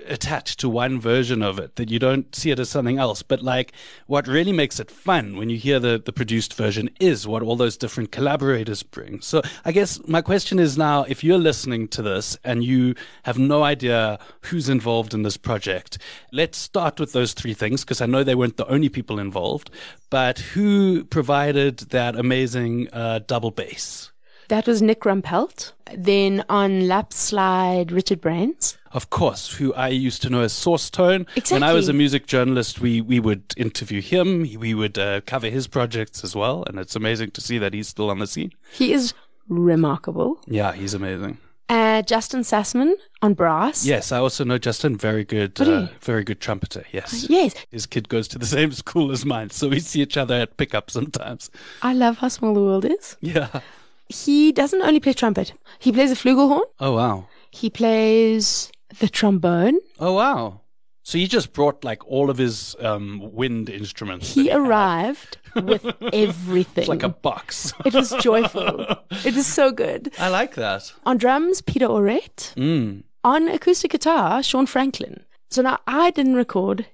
attached 0.07 0.61
to 0.61 0.69
one 0.69 1.01
version 1.01 1.43
of 1.43 1.59
it 1.59 1.77
that 1.77 1.91
you 1.91 1.99
don't 1.99 2.35
see 2.35 2.51
it 2.51 2.59
as 2.59 2.69
something 2.69 2.99
else. 2.99 3.23
But 3.23 3.43
like 3.43 3.73
what 4.07 4.27
really 4.27 4.53
makes 4.53 4.81
it 4.81 4.91
fun 4.91 5.37
when 5.37 5.51
you 5.51 5.57
hear 5.57 5.79
the, 5.79 6.01
the 6.05 6.13
produced 6.13 6.55
version 6.55 6.91
is 7.01 7.27
what 7.27 7.43
all 7.43 7.57
those 7.57 7.77
different 7.77 8.13
collaborators 8.13 8.83
bring. 8.83 9.21
So 9.21 9.43
I 9.65 9.73
guess 9.73 10.01
my 10.07 10.23
question 10.23 10.59
is 10.59 10.79
now, 10.79 11.05
if 11.05 11.23
you're 11.23 11.39
listening 11.39 11.89
to 11.89 12.03
this 12.03 12.37
and 12.45 12.65
you 12.65 12.95
have 13.25 13.39
no 13.39 13.63
idea 13.63 14.19
who's 14.43 14.69
involved 14.69 15.15
in 15.15 15.23
this 15.23 15.37
project, 15.37 15.99
let's 16.33 16.59
start 16.59 17.01
with 17.01 17.13
those 17.13 17.33
three 17.33 17.55
things 17.55 17.85
because 17.85 18.01
I 18.01 18.07
know 18.07 18.23
they 18.23 18.35
weren't 18.35 18.57
the 18.57 18.69
only 18.69 18.89
people 18.89 19.19
involved, 19.19 19.71
but 20.11 20.39
who 20.39 21.05
provided 21.05 21.79
that 21.91 22.17
amazing 22.17 22.89
uh, 22.93 23.21
double 23.27 23.51
bass? 23.51 24.13
That 24.49 24.69
was 24.69 24.81
Nick 24.81 25.01
Rumpelt. 25.01 25.73
Then 25.97 26.45
on 26.49 26.87
lap 26.87 27.13
slide, 27.13 27.91
Richard 27.91 28.21
Brains. 28.21 28.79
Of 28.97 29.11
course, 29.11 29.53
who 29.57 29.75
I 29.75 29.89
used 29.89 30.23
to 30.23 30.31
know 30.31 30.41
as 30.41 30.55
Source 30.55 30.89
Tone. 30.89 31.27
Exactly. 31.37 31.57
When 31.57 31.63
I 31.63 31.75
was 31.75 31.91
a 31.91 31.93
music 31.93 32.27
journalist, 32.27 32.81
we, 32.81 33.03
we 33.03 33.21
would 33.21 33.53
interview 33.55 34.01
him. 34.01 34.49
We 34.59 34.73
would 34.73 34.97
uh, 34.97 35.21
cover 35.27 35.51
his 35.51 35.67
projects 35.67 36.25
as 36.25 36.35
well. 36.35 36.65
And 36.67 36.79
it's 36.79 36.97
amazing 36.97 37.33
to 37.33 37.43
see 37.43 37.59
that 37.59 37.75
he's 37.75 37.89
still 37.89 38.09
on 38.09 38.21
the 38.21 38.27
scene. 38.27 38.55
He 38.73 38.95
is 38.95 39.13
remarkable. 39.49 40.41
Yeah, 40.47 40.73
he's 40.73 40.95
amazing. 40.95 41.37
Uh, 41.69 42.01
Justin 42.01 42.41
Sassman 42.41 42.95
on 43.21 43.35
brass. 43.35 43.85
Yes, 43.85 44.13
I 44.13 44.19
also 44.19 44.45
know 44.45 44.57
Justin, 44.57 44.97
very 44.97 45.25
good, 45.25 45.61
uh, 45.61 45.89
very 46.01 46.25
good 46.25 46.41
trumpeter. 46.41 46.85
Yes. 46.91 47.29
Yes, 47.29 47.55
His 47.71 47.85
kid 47.85 48.09
goes 48.09 48.27
to 48.29 48.39
the 48.39 48.47
same 48.57 48.73
school 48.73 49.13
as 49.13 49.27
mine, 49.27 49.51
so 49.51 49.69
we 49.69 49.81
see 49.81 50.01
each 50.01 50.17
other 50.17 50.37
at 50.37 50.57
pickup 50.57 50.91
sometimes. 50.91 51.51
I 51.83 51.93
love 51.93 52.17
how 52.19 52.29
small 52.29 52.55
the 52.55 52.63
world 52.63 52.87
is. 52.87 53.19
Yeah. 53.21 53.61
He 54.09 54.53
doesn't 54.53 54.81
only 54.81 55.01
play 55.01 55.13
trumpet. 55.13 55.53
He 55.81 55.93
plays 55.93 56.11
a 56.11 56.15
flugelhorn. 56.15 56.63
Oh, 56.81 56.93
wow. 56.93 57.27
He 57.51 57.69
plays 57.69 58.71
the 58.99 59.09
trombone. 59.09 59.79
Oh, 59.99 60.13
wow. 60.15 60.61
So 61.03 61.19
he 61.19 61.29
just 61.29 61.53
brought 61.53 61.85
like 61.85 62.05
all 62.07 62.31
of 62.31 62.39
his 62.39 62.75
um, 62.81 63.31
wind 63.33 63.69
instruments. 63.71 64.35
He 64.35 64.49
had. 64.49 64.59
arrived 64.61 65.39
with 65.55 65.85
everything. 66.13 66.83
It's 66.83 66.89
like 66.89 67.05
a 67.05 67.09
box. 67.09 67.73
it 67.85 67.95
was 67.95 68.11
joyful. 68.21 68.85
it 69.25 69.37
is 69.37 69.47
so 69.47 69.71
good. 69.71 70.13
I 70.19 70.29
like 70.31 70.57
that. 70.57 70.93
On 71.05 71.17
drums, 71.17 71.61
Peter 71.63 71.87
Orette. 71.87 72.53
Mm. 72.57 73.05
On 73.23 73.49
acoustic 73.49 73.93
guitar, 73.93 74.43
Sean 74.43 74.67
Franklin. 74.67 75.23
So 75.51 75.63
now 75.63 75.79
I 75.87 76.11
didn't 76.11 76.35
record 76.35 76.87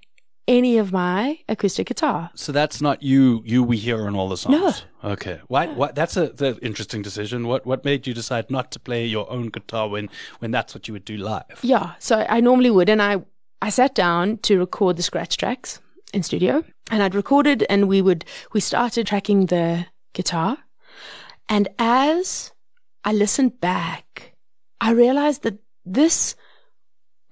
any 0.49 0.78
of 0.78 0.92
my 0.92 1.38
acoustic 1.49 1.87
guitar. 1.87 2.30
So 2.34 2.52
that's 2.52 2.80
not 2.80 3.02
you. 3.02 3.42
You 3.44 3.62
we 3.62 3.76
hear 3.76 4.06
on 4.06 4.16
all 4.16 4.28
the 4.28 4.37
songs. 4.37 4.84
No. 5.02 5.11
Okay. 5.12 5.40
Why? 5.49 5.66
Why? 5.66 5.92
That's 5.92 6.16
a 6.16 6.28
the 6.28 6.58
interesting 6.62 7.02
decision. 7.02 7.46
What? 7.46 7.66
What 7.66 7.84
made 7.84 8.06
you 8.06 8.14
decide 8.14 8.50
not 8.50 8.70
to 8.72 8.80
play 8.80 9.06
your 9.06 9.30
own 9.30 9.49
guitar 9.49 9.88
when 9.88 10.08
when 10.40 10.50
that's 10.50 10.75
what 10.75 10.88
you 10.88 10.94
would 10.94 11.04
do 11.04 11.16
live? 11.16 11.61
Yeah, 11.62 11.92
so 11.99 12.26
I 12.28 12.40
normally 12.40 12.70
would, 12.70 12.88
and 12.88 13.00
I 13.00 13.22
I 13.61 13.70
sat 13.70 13.94
down 13.94 14.38
to 14.38 14.58
record 14.58 14.96
the 14.96 15.02
scratch 15.02 15.37
tracks 15.37 15.80
in 16.12 16.22
studio, 16.22 16.64
and 16.90 17.02
I'd 17.02 17.14
recorded, 17.14 17.64
and 17.70 17.88
we 17.88 18.02
would 18.02 18.25
we 18.52 18.61
started 18.61 19.06
tracking 19.06 19.46
the 19.46 19.87
guitar, 20.12 20.58
and 21.49 21.68
as 21.78 22.52
I 23.04 23.12
listened 23.12 23.61
back, 23.61 24.34
I 24.80 24.90
realized 24.90 25.42
that 25.42 25.58
this 25.84 26.37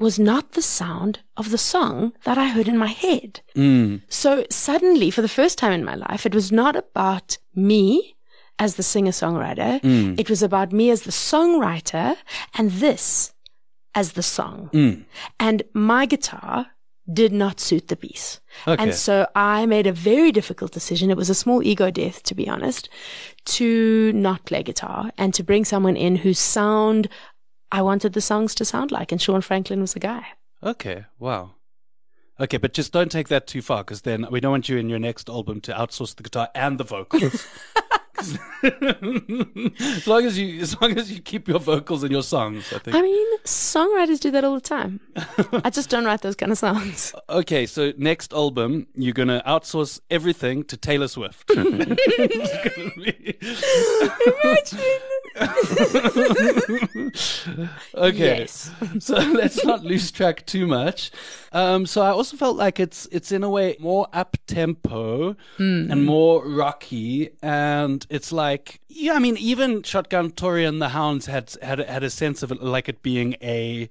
was 0.00 0.18
not 0.18 0.52
the 0.52 0.62
sound 0.62 1.20
of 1.36 1.50
the 1.50 1.58
song 1.58 2.12
that 2.24 2.38
I 2.38 2.48
heard 2.48 2.68
in 2.68 2.78
my 2.78 2.88
head. 2.88 3.40
Mm. 3.54 4.02
So 4.08 4.44
suddenly, 4.50 5.10
for 5.10 5.22
the 5.22 5.28
first 5.28 5.58
time 5.58 5.72
in 5.72 5.84
my 5.84 5.94
life, 5.94 6.26
it 6.26 6.34
was 6.34 6.50
not 6.50 6.76
about 6.76 7.38
me 7.54 8.16
as 8.58 8.74
the 8.74 8.82
singer 8.82 9.12
songwriter. 9.12 9.80
Mm. 9.80 10.18
It 10.18 10.28
was 10.28 10.42
about 10.42 10.72
me 10.72 10.90
as 10.90 11.02
the 11.02 11.10
songwriter 11.10 12.16
and 12.54 12.70
this 12.70 13.32
as 13.94 14.12
the 14.12 14.22
song. 14.22 14.70
Mm. 14.72 15.04
And 15.38 15.62
my 15.74 16.06
guitar 16.06 16.66
did 17.12 17.32
not 17.32 17.58
suit 17.58 17.88
the 17.88 17.96
piece. 17.96 18.40
Okay. 18.66 18.80
And 18.80 18.94
so 18.94 19.26
I 19.34 19.66
made 19.66 19.86
a 19.86 19.92
very 19.92 20.30
difficult 20.30 20.72
decision. 20.72 21.10
It 21.10 21.16
was 21.16 21.30
a 21.30 21.34
small 21.34 21.62
ego 21.62 21.90
death, 21.90 22.22
to 22.24 22.34
be 22.34 22.48
honest, 22.48 22.88
to 23.46 24.12
not 24.12 24.44
play 24.44 24.62
guitar 24.62 25.10
and 25.18 25.34
to 25.34 25.42
bring 25.42 25.64
someone 25.64 25.96
in 25.96 26.16
whose 26.16 26.38
sound 26.38 27.08
I 27.72 27.82
wanted 27.82 28.12
the 28.12 28.20
songs 28.20 28.54
to 28.56 28.64
sound 28.64 28.90
like. 28.90 29.12
And 29.12 29.20
Sean 29.20 29.40
Franklin 29.40 29.80
was 29.80 29.94
the 29.94 30.00
guy. 30.00 30.26
Okay. 30.62 31.06
Wow. 31.18 31.52
Okay, 32.38 32.56
but 32.56 32.72
just 32.72 32.92
don't 32.92 33.12
take 33.12 33.28
that 33.28 33.46
too 33.46 33.60
far, 33.60 33.84
because 33.84 34.00
then 34.02 34.26
we 34.30 34.40
don't 34.40 34.52
want 34.52 34.68
you 34.68 34.78
in 34.78 34.88
your 34.88 34.98
next 34.98 35.28
album 35.28 35.60
to 35.60 35.72
outsource 35.72 36.16
the 36.16 36.22
guitar 36.22 36.48
and 36.54 36.78
the 36.78 36.84
vocals. 36.84 37.46
as 38.22 40.06
long 40.06 40.24
as 40.24 40.38
you, 40.38 40.60
as 40.60 40.80
long 40.80 40.96
as 40.98 41.10
you 41.12 41.20
keep 41.20 41.48
your 41.48 41.58
vocals 41.58 42.04
in 42.04 42.10
your 42.12 42.22
songs, 42.22 42.72
I 42.72 42.78
think. 42.78 42.96
I 42.96 43.02
mean, 43.02 43.38
songwriters 43.44 44.20
do 44.20 44.30
that 44.32 44.44
all 44.44 44.54
the 44.54 44.60
time. 44.60 45.00
I 45.64 45.70
just 45.70 45.90
don't 45.90 46.04
write 46.04 46.22
those 46.22 46.36
kind 46.36 46.52
of 46.52 46.58
songs. 46.58 47.14
Okay, 47.30 47.64
so 47.66 47.92
next 47.96 48.32
album, 48.32 48.86
you're 48.94 49.14
gonna 49.14 49.42
outsource 49.46 50.00
everything 50.10 50.64
to 50.64 50.76
Taylor 50.76 51.08
Swift. 51.08 51.46
Gonna 51.54 51.96
okay, 57.94 58.38
Yes. 58.40 58.70
so 58.98 59.14
let's 59.16 59.64
not 59.64 59.84
lose 59.84 60.10
track 60.10 60.44
too 60.46 60.66
much. 60.66 61.10
Um, 61.52 61.84
so 61.86 62.02
I 62.02 62.10
also 62.10 62.36
felt 62.36 62.56
like 62.56 62.78
it's 62.78 63.08
it's 63.10 63.32
in 63.32 63.42
a 63.42 63.50
way 63.50 63.76
more 63.80 64.06
up 64.12 64.36
tempo 64.46 65.36
and 65.90 66.04
more 66.06 66.46
rocky, 66.46 67.30
and 67.42 68.06
it's 68.08 68.30
like 68.32 68.80
yeah, 68.88 69.14
I 69.14 69.18
mean 69.18 69.36
even 69.36 69.82
Shotgun 69.82 70.30
Tori 70.30 70.64
and 70.64 70.80
the 70.80 70.90
Hounds 70.90 71.26
had 71.26 71.54
had 71.60 71.80
had 71.80 72.04
a 72.04 72.10
sense 72.10 72.42
of 72.42 72.52
it 72.52 72.62
like 72.62 72.88
it 72.88 73.02
being 73.02 73.34
a 73.42 73.90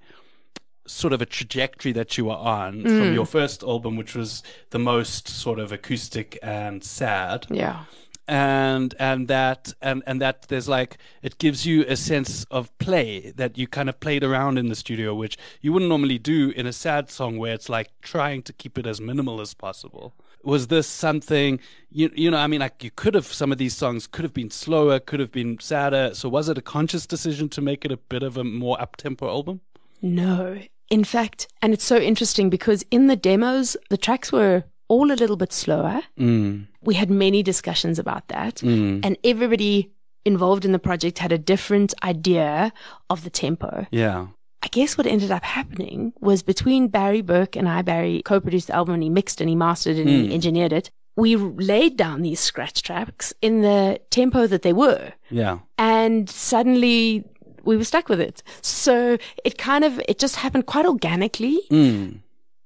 sort 0.88 1.14
of 1.14 1.22
a 1.22 1.26
trajectory 1.26 1.92
that 1.92 2.18
you 2.18 2.26
were 2.26 2.36
on 2.36 2.82
from 2.82 3.14
your 3.14 3.26
first 3.26 3.62
album, 3.62 3.96
which 3.96 4.16
was 4.16 4.42
the 4.72 4.80
most 4.80 5.28
sort 5.28 5.60
of 5.60 5.72
acoustic 5.72 6.40
and 6.42 6.84
sad. 6.84 7.46
Yeah. 7.50 7.84
And 8.30 8.94
and 9.00 9.28
that 9.28 9.74
and 9.82 10.04
and 10.06 10.22
that 10.22 10.44
there's 10.50 10.70
like 10.70 10.98
it 11.22 11.38
gives 11.40 11.66
you 11.66 11.84
a 11.88 11.96
sense 11.96 12.46
of 12.52 12.76
play 12.78 13.32
that 13.36 13.58
you 13.58 13.68
kind 13.68 13.90
of 13.90 14.00
played 14.00 14.24
around 14.24 14.58
in 14.58 14.70
the 14.70 14.76
studio 14.76 15.14
which 15.16 15.38
you 15.62 15.74
wouldn't 15.74 15.90
normally 15.90 16.20
do 16.20 16.52
in 16.52 16.66
a 16.68 16.74
sad 16.74 17.10
song 17.10 17.38
where 17.38 17.54
it's 17.54 17.70
like 17.70 17.90
trying 18.02 18.42
to 18.44 18.54
keep 18.54 18.78
it 18.78 18.86
as 18.86 19.02
minimal 19.02 19.42
as 19.42 19.54
possible 19.54 20.14
was 20.44 20.68
this 20.68 20.88
something 20.88 21.60
you 21.92 22.10
you 22.14 22.30
know 22.32 22.38
i 22.38 22.48
mean 22.48 22.60
like 22.62 22.84
you 22.84 22.92
could 22.92 23.16
have 23.16 23.26
some 23.26 23.52
of 23.52 23.58
these 23.58 23.76
songs 23.76 24.08
could 24.08 24.24
have 24.24 24.34
been 24.34 24.52
slower 24.52 25.00
could 25.00 25.20
have 25.20 25.32
been 25.32 25.58
sadder 25.60 26.12
so 26.14 26.30
was 26.30 26.48
it 26.48 26.58
a 26.58 26.62
conscious 26.62 27.06
decision 27.06 27.50
to 27.50 27.62
make 27.62 27.84
it 27.84 27.92
a 27.92 27.98
bit 27.98 28.24
of 28.24 28.38
a 28.38 28.44
more 28.44 28.80
up 28.82 28.96
tempo 28.96 29.28
album 29.28 29.60
No. 30.02 30.58
In 30.90 31.04
fact, 31.04 31.48
and 31.62 31.74
it's 31.74 31.84
so 31.84 31.98
interesting 31.98 32.50
because 32.50 32.84
in 32.90 33.08
the 33.08 33.16
demos, 33.16 33.78
the 33.90 33.98
tracks 33.98 34.32
were 34.32 34.64
all 34.88 35.12
a 35.12 35.20
little 35.22 35.36
bit 35.38 35.54
slower. 35.54 36.02
mm. 36.18 36.66
We 36.82 36.96
had 36.96 37.10
many 37.10 37.44
discussions 37.44 38.00
about 38.00 38.28
that. 38.30 38.56
Mm. 38.56 39.06
And 39.06 39.18
everybody 39.24 39.92
involved 40.26 40.66
in 40.66 40.72
the 40.72 40.80
project 40.80 41.20
had 41.20 41.32
a 41.32 41.38
different 41.38 41.94
idea 42.04 42.72
of 43.10 43.24
the 43.24 43.30
tempo. 43.30 43.88
yeah 43.92 44.28
I 44.62 44.68
guess 44.68 44.98
what 44.98 45.08
ended 45.08 45.32
up 45.32 45.44
happening 45.44 46.12
was 46.20 46.44
between 46.44 46.90
Barry 46.90 47.22
Burke 47.22 47.56
and 47.56 47.70
I, 47.70 47.82
Barry 47.82 48.22
co 48.26 48.42
produced 48.42 48.68
the 48.68 48.76
album 48.76 48.96
and 48.96 49.04
he 49.04 49.10
mixed 49.10 49.40
and 49.40 49.50
he 49.50 49.56
mastered 49.56 49.96
and 49.96 50.10
he 50.10 50.34
engineered 50.34 50.74
it. 50.74 50.92
We 51.16 51.38
laid 51.38 51.96
down 51.96 52.24
these 52.24 52.42
scratch 52.42 52.82
tracks 52.84 53.34
in 53.42 53.62
the 53.62 54.02
tempo 54.10 54.48
that 54.48 54.62
they 54.64 54.74
were. 54.74 55.14
yeah 55.30 55.60
and 55.78 56.30
suddenly 56.30 57.24
we 57.64 57.78
were 57.78 57.86
stuck 57.86 58.10
with 58.10 58.20
it. 58.20 58.44
So 58.62 59.18
it 59.46 59.58
kind 59.58 59.84
of 59.86 60.00
it 60.10 60.20
just 60.20 60.36
happened 60.36 60.66
quite 60.66 60.86
organically. 60.86 61.60
mm. 61.72 62.20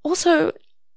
Also, 0.04 0.52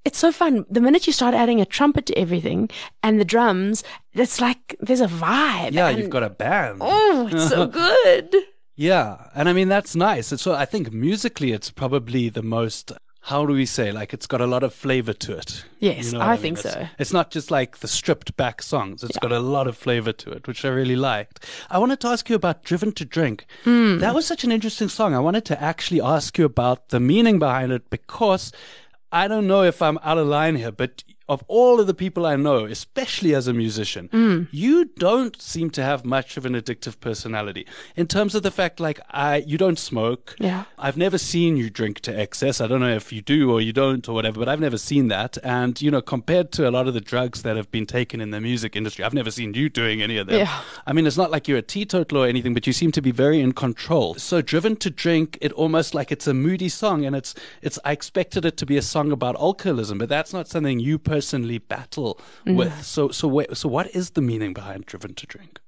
it's 0.07 0.19
so 0.25 0.31
fun. 0.33 0.65
The 0.77 0.81
minute 0.87 1.07
you 1.07 1.13
start 1.13 1.35
adding 1.43 1.61
a 1.61 1.67
trumpet 1.77 2.05
to 2.07 2.15
everything 2.25 2.61
and 3.03 3.19
the 3.21 3.25
drums, 3.35 3.83
it's 4.23 4.41
like 4.41 4.77
there's 4.87 5.01
a 5.03 5.13
vibe. 5.25 5.73
yeah 5.73 5.89
and- 5.89 5.99
you've 5.99 6.11
got 6.19 6.23
a 6.23 6.31
band 6.45 6.79
Oh, 6.81 7.29
it's 7.33 7.49
so 7.49 7.67
good. 7.83 8.29
Yeah, 8.89 9.09
and 9.35 9.49
I 9.49 9.53
mean 9.53 9.69
that's 9.69 9.95
nice. 9.97 10.33
It's 10.33 10.43
so 10.43 10.53
I 10.55 10.67
think 10.67 10.93
musically 10.93 11.53
it's 11.53 11.71
probably 11.71 12.29
the 12.29 12.43
most 12.43 12.93
how 13.31 13.45
do 13.45 13.55
we 13.55 13.67
say 13.67 13.91
like 13.91 14.15
it's 14.15 14.29
got 14.29 14.41
a 14.41 14.47
lot 14.47 14.63
of 14.63 14.73
flavor 14.73 15.13
to 15.25 15.33
it. 15.37 15.65
Yes, 15.81 16.13
what 16.13 16.23
I 16.23 16.33
mean? 16.35 16.43
think 16.43 16.59
It's- 16.61 16.75
so. 16.75 16.89
It's 16.99 17.13
not 17.13 17.31
just 17.33 17.51
like 17.51 17.79
the 17.79 17.89
stripped 17.89 18.37
back 18.37 18.63
songs. 18.63 19.03
It's 19.03 19.19
got 19.19 19.33
a 19.33 19.41
lot 19.41 19.67
of 19.67 19.77
flavor 19.77 20.13
to 20.13 20.31
it, 20.37 20.47
which 20.47 20.65
I 20.65 20.69
really 20.69 20.95
liked. 20.95 21.37
I 21.71 21.79
wanted 21.79 21.99
to 22.01 22.09
ask 22.09 22.29
you 22.31 22.37
about 22.37 22.63
Driven 22.63 22.93
to 22.93 23.05
Drink. 23.05 23.47
Hmm. 23.65 23.99
That 23.99 24.15
was 24.15 24.27
such 24.27 24.45
an 24.45 24.53
interesting 24.53 24.89
song. 24.89 25.13
I 25.15 25.19
wanted 25.29 25.45
to 25.47 25.61
actually 25.71 26.01
ask 26.01 26.39
you 26.39 26.45
about 26.45 26.91
the 26.91 27.01
meaning 27.01 27.39
behind 27.41 27.73
it 27.73 27.91
because 27.91 28.53
I 29.13 29.29
don't 29.29 29.47
know 29.47 29.63
if 29.63 29.81
I'm 29.81 29.99
out 30.03 30.19
of 30.19 30.27
line 30.27 30.57
here, 30.57 30.73
but 30.73 31.05
of 31.29 31.43
all 31.49 31.81
of 31.81 31.87
the 31.87 31.95
people 31.95 32.25
I 32.25 32.37
know, 32.37 32.67
especially 32.67 33.35
as 33.35 33.49
a 33.49 33.53
musician, 33.53 34.09
Hmm. 34.13 34.43
you 34.53 34.85
don't 34.85 35.41
seem 35.43 35.71
to 35.71 35.83
have 35.83 36.05
much 36.05 36.37
of 36.37 36.47
an 36.47 36.55
addictive 36.55 37.01
personality. 37.01 37.67
In 37.97 38.07
terms 38.07 38.35
of 38.35 38.43
the 38.45 38.51
fact, 38.51 38.79
like, 38.79 39.01
I, 39.11 39.39
you 39.39 39.59
don't 39.59 39.79
smoke. 39.79 40.37
Yeah. 40.39 40.65
I've 40.79 40.97
never 40.97 41.19
seen 41.19 41.57
you 41.57 41.69
drink 41.69 41.99
to 42.01 42.17
excess. 42.17 42.61
I 42.61 42.69
don't 42.69 42.81
know 42.81 42.95
if 42.95 43.13
you 43.13 43.23
do 43.23 43.51
or 43.51 43.61
you 43.61 43.73
don't 43.73 44.09
or 44.09 44.15
whatever, 44.15 44.39
but 44.39 44.49
I've 44.49 44.61
never 44.61 44.79
seen 44.79 45.09
that. 45.09 45.37
And, 45.43 45.81
you 45.83 45.91
know, 45.91 46.01
compared 46.01 46.53
to 46.53 46.69
a 46.69 46.71
lot 46.71 46.87
of 46.87 46.95
the 46.95 47.01
drugs 47.01 47.43
that 47.43 47.57
have 47.57 47.71
been 47.73 47.87
taken 47.87 48.21
in 48.21 48.31
the 48.31 48.41
music 48.41 48.77
industry, 48.77 49.05
I've 49.05 49.15
never 49.15 49.33
seen 49.33 49.53
you 49.55 49.69
doing 49.69 50.01
any 50.03 50.19
of 50.19 50.29
them. 50.29 50.39
Yeah. 50.39 50.61
I 50.87 50.93
mean, 50.93 51.07
it's 51.09 51.17
not 51.17 51.33
like 51.33 51.49
you're 51.49 51.59
a 51.59 51.63
teetotaler 51.63 52.21
or 52.21 52.27
anything, 52.29 52.55
but 52.55 52.67
you 52.69 52.73
seem 52.73 52.93
to 52.93 53.03
be 53.03 53.11
very 53.11 53.41
in 53.41 53.53
control. 53.53 54.15
So 54.15 54.41
driven 54.43 54.77
to 54.77 54.91
drink, 54.91 55.39
it 55.41 55.51
almost 55.53 55.93
like 55.93 56.13
it's 56.13 56.29
a 56.29 56.35
moody 56.35 56.69
song, 56.69 57.05
and 57.05 57.17
it's 57.17 57.35
it's. 57.63 57.79
I 57.85 57.91
expected 57.93 58.45
it 58.45 58.57
to 58.59 58.67
be 58.67 58.77
a 58.77 58.83
song 58.83 59.11
about 59.11 59.35
alcoholism, 59.41 59.99
but 59.99 60.09
that's 60.09 60.33
not 60.33 60.47
something 60.49 60.79
you 60.79 60.99
personally 60.99 61.16
battle 61.69 62.21
mm-hmm. 62.47 62.57
with. 62.57 62.85
So 62.85 63.11
so 63.11 63.29
wait, 63.29 63.57
so 63.57 63.69
what 63.69 63.95
is 63.95 64.11
the 64.11 64.23
meaning 64.23 64.53
behind 64.53 64.87
driven 64.87 65.15
to 65.15 65.27
drink? 65.27 65.61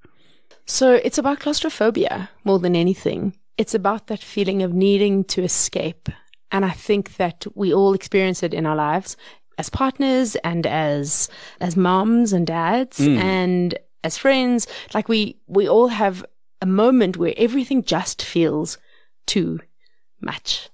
So 0.67 0.95
it's 0.95 1.19
about 1.19 1.41
claustrophobia 1.41 2.31
more 2.45 2.59
than 2.59 2.77
anything. 2.77 3.35
It's 3.57 3.75
about 3.75 4.07
that 4.09 4.23
feeling 4.23 4.63
of 4.63 4.73
needing 4.73 5.25
to 5.25 5.43
escape. 5.43 6.09
And 6.53 6.65
I 6.65 6.71
think 6.71 7.17
that 7.17 7.47
we 7.55 7.75
all 7.75 7.95
experience 7.95 8.43
it 8.43 8.55
in 8.55 8.67
our 8.67 8.77
lives 8.77 9.17
as 9.59 9.69
partners 9.69 10.37
and 10.37 10.67
as 10.67 11.29
as 11.61 11.77
moms 11.77 12.33
and 12.33 12.47
dads 12.47 12.99
mm. 12.99 13.19
and 13.19 13.79
as 14.05 14.17
friends. 14.17 14.67
Like 14.95 15.09
we 15.09 15.37
we 15.47 15.69
all 15.69 15.89
have 15.89 16.25
a 16.61 16.67
moment 16.67 17.17
where 17.17 17.35
everything 17.37 17.83
just 17.83 18.23
feels 18.23 18.79
too 19.27 19.61
much. 20.21 20.71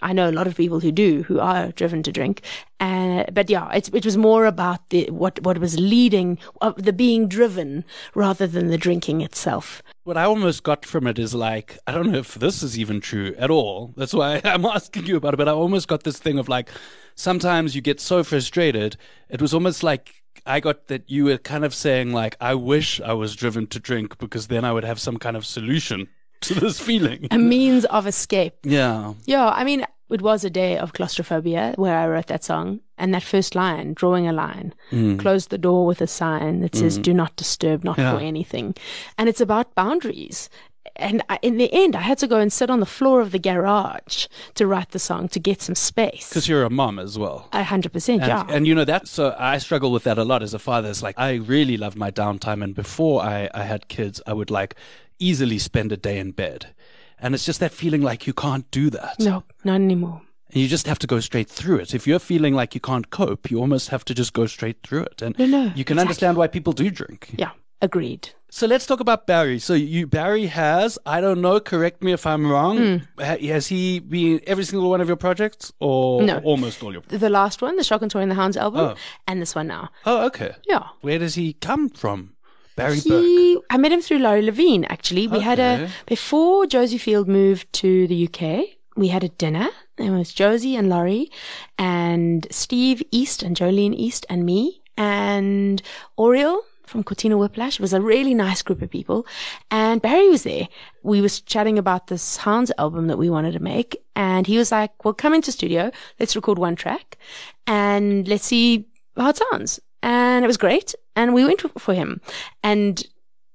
I 0.00 0.12
know 0.12 0.28
a 0.28 0.32
lot 0.32 0.46
of 0.46 0.56
people 0.56 0.80
who 0.80 0.92
do, 0.92 1.22
who 1.24 1.40
are 1.40 1.72
driven 1.72 2.02
to 2.04 2.12
drink. 2.12 2.42
Uh, 2.80 3.24
but 3.32 3.50
yeah, 3.50 3.70
it, 3.72 3.92
it 3.92 4.04
was 4.04 4.16
more 4.16 4.46
about 4.46 4.88
the, 4.90 5.10
what, 5.10 5.42
what 5.42 5.58
was 5.58 5.78
leading, 5.78 6.38
uh, 6.60 6.72
the 6.76 6.92
being 6.92 7.28
driven 7.28 7.84
rather 8.14 8.46
than 8.46 8.68
the 8.68 8.78
drinking 8.78 9.20
itself. 9.20 9.82
What 10.04 10.16
I 10.16 10.24
almost 10.24 10.62
got 10.62 10.86
from 10.86 11.06
it 11.06 11.18
is 11.18 11.34
like, 11.34 11.78
I 11.86 11.92
don't 11.92 12.12
know 12.12 12.18
if 12.18 12.34
this 12.34 12.62
is 12.62 12.78
even 12.78 13.00
true 13.00 13.34
at 13.38 13.50
all. 13.50 13.92
That's 13.96 14.14
why 14.14 14.40
I'm 14.44 14.64
asking 14.64 15.06
you 15.06 15.16
about 15.16 15.34
it. 15.34 15.38
But 15.38 15.48
I 15.48 15.52
almost 15.52 15.88
got 15.88 16.04
this 16.04 16.18
thing 16.18 16.38
of 16.38 16.48
like, 16.48 16.70
sometimes 17.14 17.74
you 17.74 17.80
get 17.80 18.00
so 18.00 18.22
frustrated. 18.22 18.96
It 19.28 19.42
was 19.42 19.52
almost 19.52 19.82
like 19.82 20.22
I 20.46 20.60
got 20.60 20.86
that 20.88 21.10
you 21.10 21.24
were 21.24 21.38
kind 21.38 21.64
of 21.64 21.74
saying 21.74 22.12
like, 22.12 22.36
I 22.40 22.54
wish 22.54 23.00
I 23.00 23.14
was 23.14 23.34
driven 23.34 23.66
to 23.68 23.80
drink 23.80 24.18
because 24.18 24.46
then 24.46 24.64
I 24.64 24.72
would 24.72 24.84
have 24.84 25.00
some 25.00 25.18
kind 25.18 25.36
of 25.36 25.44
solution 25.44 26.08
to 26.48 26.54
this 26.54 26.80
feeling. 26.80 27.26
A 27.30 27.38
means 27.38 27.84
of 27.86 28.06
escape. 28.06 28.54
Yeah. 28.62 29.14
Yeah, 29.26 29.48
I 29.48 29.64
mean, 29.64 29.84
it 30.10 30.22
was 30.22 30.44
a 30.44 30.50
day 30.50 30.78
of 30.78 30.92
claustrophobia 30.92 31.74
where 31.76 31.96
I 31.98 32.06
wrote 32.08 32.26
that 32.28 32.44
song. 32.44 32.80
And 33.00 33.14
that 33.14 33.22
first 33.22 33.54
line, 33.54 33.94
drawing 33.94 34.26
a 34.26 34.32
line, 34.32 34.74
Mm. 34.90 35.20
close 35.20 35.46
the 35.48 35.58
door 35.58 35.86
with 35.86 36.00
a 36.00 36.06
sign 36.08 36.60
that 36.62 36.74
says, 36.74 36.98
do 36.98 37.14
not 37.14 37.36
disturb, 37.36 37.84
not 37.84 37.96
Yeah. 37.98 38.16
for 38.16 38.20
anything. 38.24 38.74
And 39.16 39.28
it's 39.28 39.40
about 39.40 39.72
boundaries. 39.76 40.50
And 40.96 41.22
I, 41.28 41.38
in 41.42 41.58
the 41.58 41.72
end, 41.72 41.94
I 41.94 42.00
had 42.00 42.18
to 42.18 42.26
go 42.26 42.40
and 42.40 42.52
sit 42.52 42.70
on 42.70 42.80
the 42.80 42.86
floor 42.86 43.20
of 43.20 43.30
the 43.30 43.38
garage 43.38 44.26
to 44.54 44.66
write 44.66 44.90
the 44.90 44.98
song 44.98 45.28
to 45.28 45.38
get 45.38 45.62
some 45.62 45.76
space. 45.76 46.28
Because 46.28 46.48
you're 46.48 46.64
a 46.64 46.70
mom 46.70 46.98
as 46.98 47.16
well. 47.16 47.48
A 47.52 47.62
hundred 47.62 47.92
percent, 47.92 48.22
And, 48.22 48.28
yeah. 48.30 48.46
and 48.48 48.66
you 48.66 48.74
know 48.74 48.84
that 48.84 49.06
so 49.06 49.36
I 49.38 49.58
struggle 49.58 49.92
with 49.92 50.02
that 50.02 50.18
a 50.18 50.24
lot 50.24 50.42
as 50.42 50.54
a 50.54 50.58
father. 50.58 50.88
It's 50.90 51.02
like 51.02 51.14
I 51.16 51.34
really 51.34 51.76
love 51.76 51.94
my 51.94 52.10
downtime 52.10 52.64
and 52.64 52.74
before 52.74 53.22
I, 53.22 53.48
I 53.54 53.62
had 53.62 53.86
kids 53.86 54.20
I 54.26 54.32
would 54.32 54.50
like 54.50 54.74
easily 55.18 55.58
spend 55.58 55.92
a 55.92 55.96
day 55.96 56.18
in 56.18 56.32
bed. 56.32 56.74
And 57.20 57.34
it's 57.34 57.44
just 57.44 57.60
that 57.60 57.72
feeling 57.72 58.02
like 58.02 58.26
you 58.26 58.32
can't 58.32 58.70
do 58.70 58.90
that. 58.90 59.16
no, 59.18 59.42
not 59.64 59.74
anymore. 59.76 60.22
And 60.50 60.62
you 60.62 60.68
just 60.68 60.86
have 60.86 60.98
to 61.00 61.06
go 61.06 61.20
straight 61.20 61.48
through 61.50 61.76
it. 61.80 61.94
If 61.94 62.06
you're 62.06 62.18
feeling 62.20 62.54
like 62.54 62.74
you 62.74 62.80
can't 62.80 63.10
cope, 63.10 63.50
you 63.50 63.58
almost 63.58 63.88
have 63.90 64.04
to 64.06 64.14
just 64.14 64.32
go 64.32 64.46
straight 64.46 64.78
through 64.82 65.02
it. 65.02 65.20
And 65.20 65.38
No, 65.38 65.44
no, 65.46 65.62
you 65.74 65.84
can 65.84 65.98
exactly. 65.98 66.00
understand 66.00 66.36
why 66.38 66.46
people 66.46 66.72
do 66.72 66.90
drink. 66.90 67.28
Yeah, 67.36 67.50
agreed. 67.82 68.30
So 68.50 68.66
let's 68.66 68.86
talk 68.86 69.00
about 69.00 69.26
Barry. 69.26 69.58
So 69.58 69.74
you 69.74 70.06
Barry 70.06 70.46
has, 70.46 70.98
I 71.04 71.20
don't 71.20 71.42
know, 71.42 71.60
correct 71.60 72.02
me 72.02 72.12
if 72.12 72.24
I'm 72.26 72.50
wrong. 72.50 72.78
Hmm. 72.78 72.96
Ha- 73.22 73.36
Has 73.48 73.66
he 73.66 73.98
been 73.98 74.40
every 74.46 74.64
single 74.64 74.88
one 74.88 75.02
of 75.02 75.08
your 75.08 75.18
projects 75.18 75.70
or 75.80 76.22
No. 76.22 76.38
almost 76.38 76.82
all 76.82 76.92
your 76.94 77.02
The 77.08 77.28
last 77.28 77.60
one, 77.60 77.76
the 77.76 77.84
Shotgun 77.84 78.08
Tori 78.08 78.22
and 78.22 78.30
the 78.30 78.36
Hounds 78.36 78.56
album, 78.56 78.80
Oh. 78.80 78.94
and 79.26 79.42
this 79.42 79.54
one 79.54 79.66
now. 79.66 79.90
Oh, 80.06 80.24
okay. 80.28 80.52
Yeah. 80.66 80.84
Where 81.02 81.18
does 81.18 81.34
he 81.34 81.52
come 81.52 81.90
from? 81.90 82.36
Barry 82.78 83.00
Burke. 83.06 83.64
I 83.70 83.76
met 83.76 83.92
him 83.92 84.00
through 84.00 84.18
Laurie 84.18 84.42
Levine, 84.42 84.84
actually. 84.84 85.26
We 85.26 85.40
had 85.40 85.58
a, 85.58 85.90
before 86.06 86.66
Josie 86.66 86.98
Field 86.98 87.28
moved 87.28 87.72
to 87.74 88.06
the 88.06 88.26
UK, 88.26 88.78
we 88.96 89.08
had 89.08 89.24
a 89.24 89.28
dinner. 89.28 89.68
It 89.96 90.10
was 90.10 90.32
Josie 90.32 90.76
and 90.76 90.88
Laurie 90.88 91.30
and 91.76 92.46
Steve 92.50 93.02
East 93.10 93.42
and 93.42 93.56
Jolene 93.56 93.94
East 93.94 94.26
and 94.28 94.44
me 94.44 94.80
and 94.96 95.82
Oriel 96.16 96.62
from 96.86 97.04
Cortina 97.04 97.36
Whiplash. 97.36 97.74
It 97.74 97.80
was 97.80 97.92
a 97.92 98.00
really 98.00 98.34
nice 98.34 98.62
group 98.62 98.82
of 98.82 98.90
people. 98.90 99.26
And 99.70 100.00
Barry 100.00 100.28
was 100.28 100.42
there. 100.42 100.68
We 101.02 101.20
was 101.20 101.40
chatting 101.40 101.78
about 101.78 102.06
this 102.06 102.38
Hounds 102.38 102.72
album 102.78 103.08
that 103.08 103.18
we 103.18 103.30
wanted 103.30 103.52
to 103.52 103.60
make. 103.60 103.96
And 104.16 104.46
he 104.46 104.58
was 104.58 104.72
like, 104.72 105.04
well, 105.04 105.14
come 105.14 105.34
into 105.34 105.52
studio. 105.52 105.90
Let's 106.18 106.34
record 106.34 106.58
one 106.58 106.76
track 106.76 107.18
and 107.66 108.26
let's 108.26 108.44
see 108.44 108.88
how 109.16 109.30
it 109.30 109.40
sounds. 109.50 109.80
And 110.02 110.44
it 110.44 110.48
was 110.48 110.56
great. 110.56 110.94
And 111.16 111.34
we 111.34 111.44
went 111.44 111.62
for 111.80 111.94
him. 111.94 112.20
And 112.62 113.02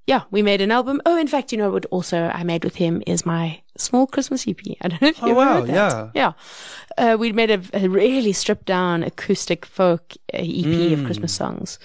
yeah, 0.06 0.24
we 0.32 0.42
made 0.42 0.60
an 0.62 0.72
album. 0.72 1.02
Oh, 1.06 1.18
in 1.18 1.28
fact, 1.28 1.52
you 1.52 1.58
know 1.58 1.70
what 1.72 1.86
also 1.86 2.30
I 2.34 2.44
made 2.44 2.64
with 2.66 2.76
him 2.76 3.02
is 3.08 3.26
my 3.26 3.62
small 3.78 4.06
Christmas 4.06 4.46
EP. 4.48 4.58
I 4.82 4.90
don't 4.90 5.02
know 5.02 5.08
if 5.08 5.22
you 5.22 5.30
Oh, 5.30 5.34
wow, 5.36 5.62
heard 5.62 5.68
that. 5.70 6.12
Yeah. 6.14 6.34
Uh, 6.98 7.16
we 7.18 7.32
made 7.32 7.52
a, 7.52 7.62
a 7.74 7.88
really 7.88 8.34
stripped 8.34 8.66
down 8.66 9.04
acoustic 9.04 9.66
folk 9.66 10.14
uh, 10.34 10.38
EP 10.42 10.98
of 10.98 11.06
Christmas 11.06 11.34
songs. 11.34 11.80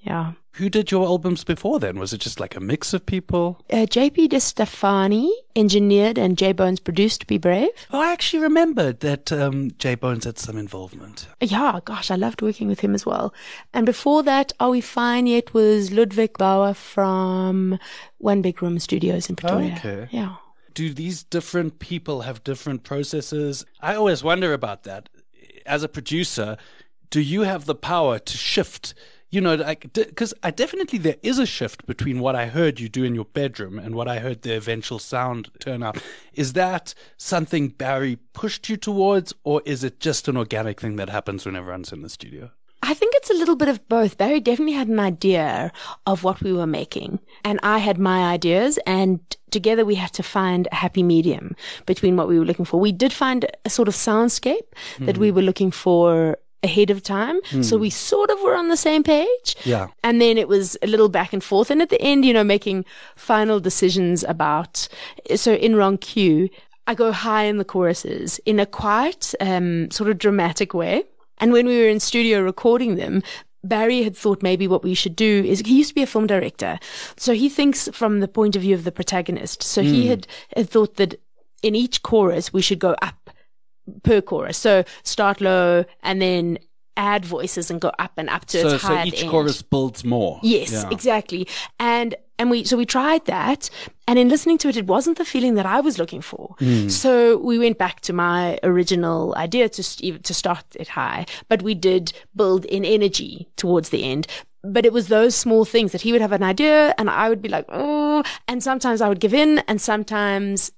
Yeah. 0.00 0.32
Who 0.54 0.68
did 0.70 0.92
your 0.92 1.04
albums 1.04 1.42
before 1.42 1.80
then? 1.80 1.98
Was 1.98 2.12
it 2.12 2.20
just 2.20 2.38
like 2.38 2.54
a 2.54 2.60
mix 2.60 2.94
of 2.94 3.04
people? 3.06 3.60
Uh, 3.72 3.86
JP 3.86 4.28
De 4.28 4.38
Stefani 4.38 5.34
engineered 5.56 6.16
and 6.16 6.38
J 6.38 6.52
Bones 6.52 6.78
produced 6.78 7.26
Be 7.26 7.38
Brave. 7.38 7.70
Oh, 7.90 8.00
I 8.00 8.12
actually 8.12 8.40
remembered 8.44 9.00
that 9.00 9.32
um, 9.32 9.72
J 9.78 9.96
Bones 9.96 10.24
had 10.24 10.38
some 10.38 10.56
involvement. 10.56 11.26
Yeah, 11.40 11.80
gosh, 11.84 12.08
I 12.08 12.14
loved 12.14 12.40
working 12.40 12.68
with 12.68 12.78
him 12.78 12.94
as 12.94 13.04
well. 13.04 13.34
And 13.72 13.84
before 13.84 14.22
that, 14.22 14.52
Are 14.60 14.70
We 14.70 14.80
Fine 14.80 15.26
Yet 15.26 15.52
was 15.54 15.90
Ludwig 15.90 16.38
Bauer 16.38 16.72
from 16.72 17.80
One 18.18 18.40
Big 18.40 18.62
Room 18.62 18.78
Studios 18.78 19.28
in 19.28 19.34
Pretoria. 19.34 19.74
Okay. 19.74 20.08
Yeah. 20.12 20.36
Do 20.72 20.94
these 20.94 21.24
different 21.24 21.80
people 21.80 22.20
have 22.20 22.44
different 22.44 22.84
processes? 22.84 23.66
I 23.80 23.96
always 23.96 24.22
wonder 24.22 24.52
about 24.52 24.84
that. 24.84 25.08
As 25.66 25.82
a 25.82 25.88
producer, 25.88 26.58
do 27.10 27.20
you 27.20 27.42
have 27.42 27.64
the 27.64 27.74
power 27.74 28.20
to 28.20 28.36
shift? 28.36 28.94
You 29.34 29.40
know, 29.40 29.56
like, 29.56 29.92
because 29.92 30.32
I 30.44 30.52
definitely 30.52 31.00
there 31.00 31.16
is 31.24 31.40
a 31.40 31.44
shift 31.44 31.86
between 31.86 32.20
what 32.20 32.36
I 32.36 32.46
heard 32.46 32.78
you 32.78 32.88
do 32.88 33.02
in 33.02 33.16
your 33.16 33.24
bedroom 33.24 33.80
and 33.80 33.96
what 33.96 34.06
I 34.06 34.20
heard 34.20 34.42
the 34.42 34.54
eventual 34.54 35.00
sound 35.00 35.50
turn 35.58 35.82
out. 35.82 35.98
Is 36.34 36.52
that 36.52 36.94
something 37.16 37.70
Barry 37.70 38.14
pushed 38.32 38.68
you 38.68 38.76
towards, 38.76 39.34
or 39.42 39.60
is 39.64 39.82
it 39.82 39.98
just 39.98 40.28
an 40.28 40.36
organic 40.36 40.80
thing 40.80 40.94
that 40.96 41.08
happens 41.08 41.44
when 41.44 41.56
everyone's 41.56 41.92
in 41.92 42.02
the 42.02 42.08
studio? 42.08 42.52
I 42.84 42.94
think 42.94 43.12
it's 43.16 43.30
a 43.30 43.34
little 43.34 43.56
bit 43.56 43.66
of 43.66 43.88
both. 43.88 44.18
Barry 44.18 44.38
definitely 44.38 44.74
had 44.74 44.86
an 44.86 45.00
idea 45.00 45.72
of 46.06 46.22
what 46.22 46.40
we 46.40 46.52
were 46.52 46.68
making, 46.68 47.18
and 47.44 47.58
I 47.64 47.78
had 47.78 47.98
my 47.98 48.32
ideas, 48.32 48.78
and 48.86 49.18
together 49.50 49.84
we 49.84 49.96
had 49.96 50.12
to 50.12 50.22
find 50.22 50.68
a 50.70 50.76
happy 50.76 51.02
medium 51.02 51.56
between 51.86 52.16
what 52.16 52.28
we 52.28 52.38
were 52.38 52.44
looking 52.44 52.66
for. 52.66 52.78
We 52.78 52.92
did 52.92 53.12
find 53.12 53.50
a 53.64 53.70
sort 53.70 53.88
of 53.88 53.94
soundscape 53.94 54.68
that 55.00 55.18
we 55.18 55.30
hmm. 55.30 55.34
were 55.34 55.42
looking 55.42 55.72
for 55.72 56.38
ahead 56.64 56.90
of 56.90 57.02
time, 57.02 57.38
so 57.62 57.76
we 57.76 57.90
sort 57.90 58.30
of 58.30 58.40
were 58.42 58.56
on 58.56 58.70
the 58.70 58.76
same 58.76 59.02
page. 59.04 59.54
Yeah. 59.64 59.88
And 60.02 60.20
then 60.20 60.38
it 60.38 60.48
was 60.48 60.76
a 60.82 60.88
little 60.88 61.08
back 61.08 61.32
and 61.32 61.44
forth. 61.44 61.70
And 61.70 61.80
at 61.80 61.90
the 61.90 62.00
end, 62.00 62.24
you 62.24 62.32
know, 62.32 62.42
making 62.42 62.84
final 63.14 63.60
decisions 63.60 64.24
about, 64.24 64.88
so 65.36 65.54
in 65.54 65.76
wrong 65.76 65.98
queue, 65.98 66.48
I 66.86 66.94
go 66.94 67.12
high 67.12 67.44
in 67.44 67.58
the 67.58 67.64
choruses 67.64 68.40
in 68.44 68.58
a 68.58 68.66
quiet, 68.66 69.34
um, 69.40 69.90
sort 69.90 70.10
of 70.10 70.18
dramatic 70.18 70.74
way. 70.74 71.04
And 71.38 71.52
when 71.52 71.66
we 71.66 71.78
were 71.78 71.88
in 71.88 72.00
studio 72.00 72.40
recording 72.40 72.96
them, 72.96 73.22
Barry 73.62 74.02
had 74.02 74.16
thought 74.16 74.42
maybe 74.42 74.68
what 74.68 74.84
we 74.84 74.94
should 74.94 75.16
do 75.16 75.44
is 75.46 75.60
he 75.60 75.78
used 75.78 75.90
to 75.90 75.94
be 75.94 76.02
a 76.02 76.06
film 76.06 76.26
director. 76.26 76.78
So 77.16 77.32
he 77.32 77.48
thinks 77.48 77.88
from 77.92 78.20
the 78.20 78.28
point 78.28 78.56
of 78.56 78.62
view 78.62 78.74
of 78.74 78.84
the 78.84 78.92
protagonist. 78.92 79.62
So 79.62 79.82
he 79.82 80.08
had, 80.08 80.26
had 80.56 80.68
thought 80.68 80.96
that 80.96 81.20
in 81.62 81.74
each 81.74 82.02
chorus 82.02 82.52
we 82.52 82.60
should 82.60 82.78
go 82.78 82.94
up 83.00 83.23
per 84.02 84.20
chorus. 84.20 84.56
So 84.58 84.84
start 85.02 85.40
low 85.40 85.84
and 86.02 86.20
then 86.22 86.58
add 86.96 87.24
voices 87.24 87.70
and 87.72 87.80
go 87.80 87.90
up 87.98 88.12
and 88.16 88.28
up 88.30 88.44
to 88.46 88.60
So, 88.60 88.68
its 88.68 88.82
so 88.82 88.88
high 88.88 89.00
at 89.00 89.06
each 89.08 89.22
end. 89.22 89.30
chorus 89.30 89.62
builds 89.62 90.04
more. 90.04 90.38
Yes, 90.42 90.70
Yeah. 90.72 90.88
exactly. 90.90 91.48
And 91.80 92.14
and 92.38 92.50
we 92.50 92.64
so 92.64 92.76
we 92.76 92.86
tried 92.86 93.24
that 93.26 93.68
and 94.08 94.18
in 94.18 94.28
listening 94.28 94.58
to 94.58 94.68
it 94.68 94.76
it 94.76 94.86
wasn't 94.86 95.18
the 95.18 95.24
feeling 95.24 95.54
that 95.54 95.66
I 95.66 95.80
was 95.80 95.98
looking 95.98 96.20
for. 96.20 96.54
Hmm. 96.60 96.88
So 96.88 97.36
we 97.38 97.58
went 97.58 97.78
back 97.78 98.00
to 98.02 98.12
my 98.12 98.58
original 98.62 99.34
idea 99.36 99.68
to 99.70 99.82
to 100.22 100.34
start 100.34 100.64
it 100.76 100.88
high, 100.88 101.26
but 101.48 101.62
we 101.62 101.74
did 101.74 102.12
build 102.36 102.64
in 102.66 102.84
energy 102.84 103.48
towards 103.56 103.88
the 103.90 104.04
end. 104.04 104.26
But 104.62 104.86
it 104.86 104.92
was 104.92 105.08
those 105.08 105.34
small 105.34 105.64
things 105.64 105.92
that 105.92 106.00
he 106.02 106.12
would 106.12 106.22
have 106.22 106.32
an 106.32 106.42
idea 106.42 106.94
and 106.96 107.10
I 107.10 107.28
would 107.28 107.42
be 107.42 107.48
like, 107.48 107.66
"Oh," 107.68 108.22
and 108.48 108.62
sometimes 108.62 109.00
I 109.00 109.08
would 109.08 109.20
give 109.20 109.34
in 109.34 109.58
and 109.68 109.80
sometimes 109.80 110.70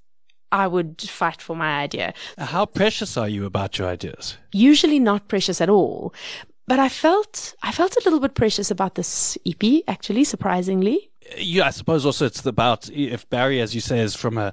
I 0.57 0.66
would 0.66 1.03
fight 1.03 1.42
for 1.42 1.55
my 1.55 1.83
idea. 1.85 2.14
How 2.38 2.64
precious 2.64 3.16
are 3.19 3.29
you 3.29 3.45
about 3.45 3.79
your 3.79 3.88
ideas? 3.88 4.38
Usually 4.53 4.99
not 4.99 5.29
precious 5.29 5.61
at 5.61 5.69
all. 5.69 6.14
But 6.66 6.79
I 6.79 6.88
felt 6.88 7.55
I 7.62 7.73
felt 7.73 7.95
a 7.97 8.03
little 8.05 8.21
bit 8.21 8.35
precious 8.35 8.71
about 8.71 8.95
this 8.95 9.37
EP 9.47 9.83
actually 9.87 10.25
surprisingly. 10.25 11.11
Uh, 11.31 11.35
yeah, 11.38 11.66
I 11.66 11.71
suppose 11.71 12.07
also 12.07 12.25
it's 12.25 12.45
about 12.47 12.88
if 12.90 13.29
Barry, 13.29 13.61
as 13.61 13.75
you 13.75 13.83
say, 13.83 14.01
is 14.01 14.16
from 14.16 14.38
a 14.38 14.53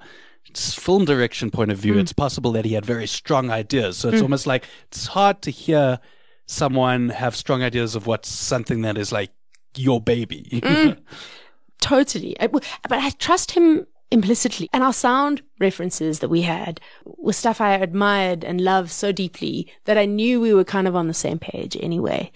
film 0.54 1.06
direction 1.06 1.50
point 1.50 1.72
of 1.72 1.78
view, 1.78 1.96
mm. 1.96 2.02
it's 2.02 2.13
possible 2.13 2.52
that 2.52 2.66
he 2.66 2.74
had 2.74 2.86
very 2.86 3.08
strong 3.08 3.50
ideas. 3.50 3.98
So 3.98 4.10
it's 4.10 4.20
mm. 4.20 4.24
almost 4.24 4.46
like 4.46 4.66
it's 4.88 5.08
hard 5.08 5.42
to 5.44 5.52
hear 5.52 6.00
someone 6.46 7.10
have 7.10 7.36
strong 7.36 7.63
ideas 7.63 7.96
of 7.96 8.08
what's 8.08 8.30
something 8.30 8.82
that 8.82 8.98
is 8.98 9.12
like 9.12 9.32
your 9.78 10.02
baby. 10.02 10.50
Mm. 10.52 10.98
Totally. 11.80 12.39
I- 12.39 12.48
But 12.48 12.63
I 12.92 13.10
trust 13.12 13.52
him 13.52 13.88
implicitly. 14.13 14.69
And 14.71 14.84
our 14.84 14.93
sound 14.93 15.41
references 15.60 16.19
that 16.19 16.30
we 16.30 16.43
had 16.43 16.80
was 17.06 17.36
stuff 17.36 17.60
I 17.60 17.73
admired 17.73 18.43
and 18.43 18.62
loved 18.62 18.91
so 18.91 19.12
deeply 19.12 19.67
that 19.86 19.97
I 19.97 20.06
knew 20.06 20.39
we 20.39 20.54
were 20.54 20.63
kind 20.63 20.88
of 20.88 20.95
on 20.95 21.08
the 21.08 21.13
same 21.13 21.39
page 21.39 21.76
anyway. 21.82 22.32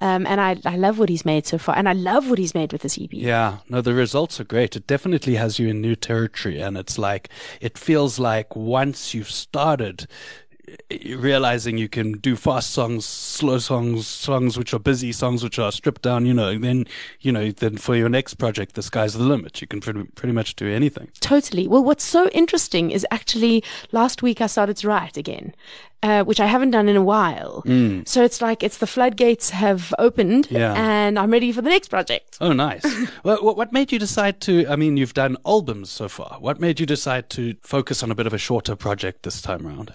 Um, 0.00 0.26
and 0.26 0.40
I, 0.40 0.56
I 0.64 0.76
love 0.76 0.98
what 0.98 1.08
he's 1.08 1.24
made 1.24 1.46
so 1.46 1.58
far. 1.58 1.76
And 1.76 1.88
I 1.88 1.92
love 1.92 2.30
what 2.30 2.38
he's 2.38 2.54
made 2.54 2.72
with 2.72 2.82
this 2.82 2.98
EP. 2.98 3.12
Yeah, 3.12 3.58
no, 3.68 3.80
the 3.80 3.94
results 3.94 4.40
are 4.40 4.44
great. 4.44 4.76
It 4.76 4.86
definitely 4.86 5.34
has 5.34 5.58
you 5.58 5.68
in 5.68 5.80
new 5.80 5.96
territory. 5.96 6.60
And 6.60 6.76
it's 6.76 6.98
like, 6.98 7.28
it 7.60 7.76
feels 7.76 8.18
like 8.18 8.56
once 8.56 9.12
you've 9.12 9.30
started, 9.30 10.06
realizing 11.16 11.78
you 11.78 11.88
can 11.88 12.12
do 12.12 12.36
fast 12.36 12.70
songs, 12.70 13.04
slow 13.04 13.58
songs, 13.58 14.06
songs 14.06 14.58
which 14.58 14.72
are 14.74 14.78
busy, 14.78 15.12
songs 15.12 15.42
which 15.42 15.58
are 15.58 15.72
stripped 15.72 16.02
down, 16.02 16.26
you 16.26 16.34
know, 16.34 16.58
then, 16.58 16.86
you 17.20 17.32
know, 17.32 17.50
then 17.50 17.76
for 17.76 17.94
your 17.96 18.08
next 18.08 18.34
project, 18.34 18.74
the 18.74 18.82
sky's 18.82 19.14
the 19.14 19.22
limit. 19.22 19.60
You 19.60 19.66
can 19.66 19.80
pretty, 19.80 20.04
pretty 20.14 20.32
much 20.32 20.56
do 20.56 20.68
anything. 20.72 21.10
Totally. 21.20 21.68
Well, 21.68 21.84
what's 21.84 22.04
so 22.04 22.28
interesting 22.30 22.90
is 22.90 23.06
actually 23.10 23.62
last 23.92 24.22
week 24.22 24.40
I 24.40 24.46
started 24.46 24.76
to 24.78 24.88
write 24.88 25.16
again. 25.16 25.54
Uh, 26.00 26.22
which 26.22 26.38
I 26.38 26.46
haven't 26.46 26.70
done 26.70 26.88
in 26.88 26.94
a 26.94 27.02
while. 27.02 27.64
So 28.06 28.22
it's 28.22 28.40
like 28.40 28.62
it's 28.62 28.78
the 28.78 28.86
floodgates 28.86 29.50
have 29.50 29.92
opened, 29.98 30.46
Yeah. 30.48 30.72
and 30.74 31.18
I'm 31.18 31.32
ready 31.32 31.50
for 31.50 31.60
the 31.60 31.70
next 31.70 31.88
project. 31.88 32.38
Oh, 32.40 32.52
nice. 32.52 32.84
well, 33.24 33.38
what 33.42 33.72
made 33.72 33.90
you 33.90 33.98
decide 33.98 34.40
to? 34.42 34.64
I 34.68 34.76
mean, 34.76 34.96
you've 34.96 35.14
done 35.14 35.36
albums 35.44 35.90
so 35.90 36.08
far. 36.08 36.36
What 36.38 36.60
made 36.60 36.78
you 36.78 36.86
decide 36.86 37.30
to 37.30 37.56
focus 37.62 38.04
on 38.04 38.12
a 38.12 38.14
bit 38.14 38.28
of 38.28 38.32
a 38.32 38.38
shorter 38.38 38.76
project 38.76 39.24
this 39.24 39.42
time 39.42 39.66
around? 39.66 39.92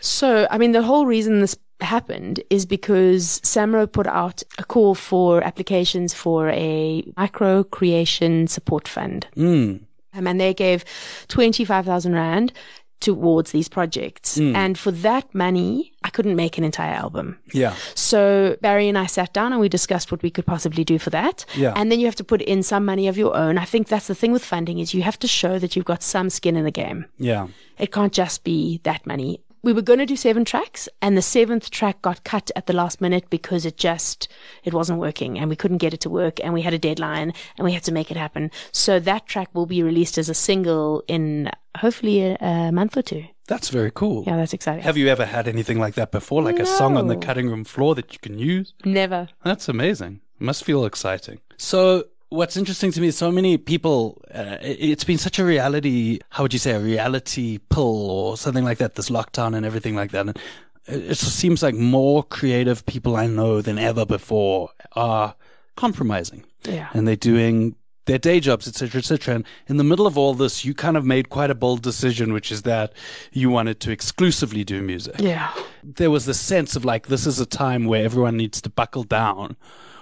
So, 0.00 0.46
I 0.50 0.58
mean, 0.58 0.72
the 0.72 0.82
whole 0.82 1.06
reason 1.06 1.40
this 1.40 1.56
happened 1.80 2.42
is 2.50 2.66
because 2.66 3.40
Samro 3.40 3.90
put 3.90 4.06
out 4.06 4.42
a 4.58 4.64
call 4.64 4.94
for 4.94 5.42
applications 5.42 6.14
for 6.14 6.50
a 6.50 7.04
micro 7.16 7.64
creation 7.64 8.46
support 8.46 8.86
fund. 8.86 9.26
Mm. 9.36 9.80
Um, 10.12 10.26
and 10.26 10.40
they 10.40 10.52
gave 10.52 10.84
25,000 11.28 12.14
Rand 12.14 12.52
towards 13.00 13.52
these 13.52 13.68
projects. 13.68 14.36
And 14.38 14.78
for 14.78 14.90
that 14.90 15.34
money, 15.34 15.92
I 16.04 16.10
couldn't 16.10 16.36
make 16.36 16.58
an 16.58 16.64
entire 16.64 16.92
album. 16.92 17.38
Yeah. 17.52 17.74
So 17.94 18.58
Barry 18.60 18.88
and 18.88 18.98
I 18.98 19.06
sat 19.06 19.32
down 19.32 19.52
and 19.52 19.60
we 19.60 19.70
discussed 19.70 20.12
what 20.12 20.22
we 20.22 20.30
could 20.30 20.44
possibly 20.44 20.84
do 20.84 20.98
for 20.98 21.08
that. 21.10 21.46
Yeah. 21.56 21.72
And 21.76 21.90
then 21.90 21.98
you 21.98 22.06
have 22.06 22.16
to 22.16 22.24
put 22.24 22.42
in 22.42 22.62
some 22.62 22.84
money 22.84 23.08
of 23.08 23.16
your 23.16 23.34
own. 23.34 23.56
I 23.56 23.64
think 23.64 23.88
that's 23.88 24.06
the 24.06 24.14
thing 24.14 24.32
with 24.32 24.44
funding 24.44 24.78
is 24.78 24.92
you 24.92 25.02
have 25.02 25.18
to 25.20 25.28
show 25.28 25.58
that 25.58 25.74
you've 25.74 25.86
got 25.86 26.02
some 26.02 26.28
skin 26.28 26.56
in 26.56 26.64
the 26.64 26.70
game. 26.70 27.06
Yeah. 27.18 27.48
It 27.78 27.90
can't 27.90 28.12
just 28.12 28.44
be 28.44 28.80
that 28.84 29.06
money. 29.06 29.40
We 29.62 29.72
were 29.72 29.82
going 29.82 29.98
to 29.98 30.06
do 30.06 30.16
seven 30.16 30.44
tracks 30.44 30.88
and 31.02 31.16
the 31.16 31.22
seventh 31.22 31.70
track 31.70 32.00
got 32.00 32.24
cut 32.24 32.50
at 32.56 32.66
the 32.66 32.72
last 32.72 33.00
minute 33.00 33.28
because 33.28 33.66
it 33.66 33.76
just, 33.76 34.26
it 34.64 34.72
wasn't 34.72 35.00
working 35.00 35.38
and 35.38 35.50
we 35.50 35.56
couldn't 35.56 35.78
get 35.78 35.92
it 35.92 36.00
to 36.00 36.10
work 36.10 36.40
and 36.42 36.54
we 36.54 36.62
had 36.62 36.72
a 36.72 36.78
deadline 36.78 37.34
and 37.58 37.64
we 37.64 37.72
had 37.72 37.82
to 37.84 37.92
make 37.92 38.10
it 38.10 38.16
happen. 38.16 38.50
So 38.72 38.98
that 39.00 39.26
track 39.26 39.50
will 39.52 39.66
be 39.66 39.82
released 39.82 40.16
as 40.16 40.30
a 40.30 40.34
single 40.34 41.04
in 41.08 41.50
hopefully 41.76 42.22
a, 42.22 42.36
a 42.40 42.72
month 42.72 42.96
or 42.96 43.02
two. 43.02 43.24
That's 43.48 43.68
very 43.68 43.90
cool. 43.90 44.24
Yeah, 44.26 44.36
that's 44.36 44.52
exciting. 44.52 44.82
Have 44.84 44.96
you 44.96 45.08
ever 45.08 45.26
had 45.26 45.48
anything 45.48 45.78
like 45.78 45.94
that 45.94 46.12
before? 46.12 46.42
Like 46.42 46.60
a 46.60 46.66
song 46.66 46.96
on 46.96 47.08
the 47.08 47.16
cutting 47.16 47.48
room 47.48 47.64
floor 47.64 47.94
that 47.96 48.12
you 48.12 48.18
can 48.20 48.38
use? 48.38 48.72
Never. 48.84 49.28
That's 49.44 49.68
amazing. 49.68 50.20
It 50.40 50.44
must 50.44 50.64
feel 50.64 50.84
exciting. 50.84 51.40
So, 51.56 52.04
what's 52.28 52.56
interesting 52.56 52.92
to 52.92 53.00
me 53.00 53.08
is 53.08 53.18
so 53.18 53.32
many 53.32 53.58
people, 53.58 54.19
uh, 54.34 54.56
it- 54.62 54.78
it's 54.92 55.04
been 55.04 55.18
such 55.18 55.38
a 55.38 55.44
reality, 55.44 56.18
how 56.30 56.42
would 56.44 56.52
you 56.52 56.58
say, 56.58 56.72
a 56.72 56.80
reality 56.80 57.58
pull 57.68 58.10
or 58.10 58.36
something 58.36 58.64
like 58.64 58.78
that, 58.78 58.94
this 58.94 59.10
lockdown 59.10 59.54
and 59.56 59.64
everything 59.66 59.94
like 59.96 60.10
that. 60.12 60.20
And 60.28 60.30
it 60.30 60.40
it 60.86 61.08
just 61.08 61.36
seems 61.36 61.62
like 61.62 61.74
more 61.74 62.22
creative 62.24 62.84
people 62.86 63.14
I 63.16 63.26
know 63.26 63.60
than 63.60 63.78
ever 63.78 64.04
before 64.06 64.70
are 64.96 65.34
compromising 65.76 66.44
Yeah. 66.64 66.88
and 66.92 67.06
they're 67.06 67.16
doing 67.16 67.76
their 68.06 68.18
day 68.18 68.40
jobs, 68.40 68.66
etc., 68.66 68.98
etc. 68.98 69.34
And 69.36 69.44
in 69.68 69.76
the 69.76 69.84
middle 69.84 70.06
of 70.06 70.18
all 70.18 70.34
this, 70.34 70.64
you 70.64 70.74
kind 70.74 70.96
of 70.96 71.04
made 71.04 71.28
quite 71.28 71.50
a 71.50 71.54
bold 71.54 71.82
decision, 71.82 72.32
which 72.32 72.50
is 72.50 72.62
that 72.62 72.92
you 73.32 73.50
wanted 73.50 73.78
to 73.80 73.92
exclusively 73.92 74.64
do 74.64 74.82
music 74.82 75.14
Yeah. 75.20 75.52
there 75.84 76.10
was 76.10 76.24
this 76.26 76.40
sense 76.40 76.74
of 76.76 76.84
like 76.84 77.06
this 77.06 77.26
is 77.26 77.38
a 77.38 77.46
time 77.46 77.84
where 77.84 78.04
everyone 78.04 78.36
needs 78.36 78.60
to 78.62 78.70
buckle 78.70 79.04
down. 79.04 79.56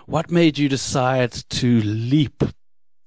What 0.06 0.30
made 0.30 0.56
you 0.56 0.68
decide 0.70 1.32
to 1.50 1.82
leap 1.82 2.42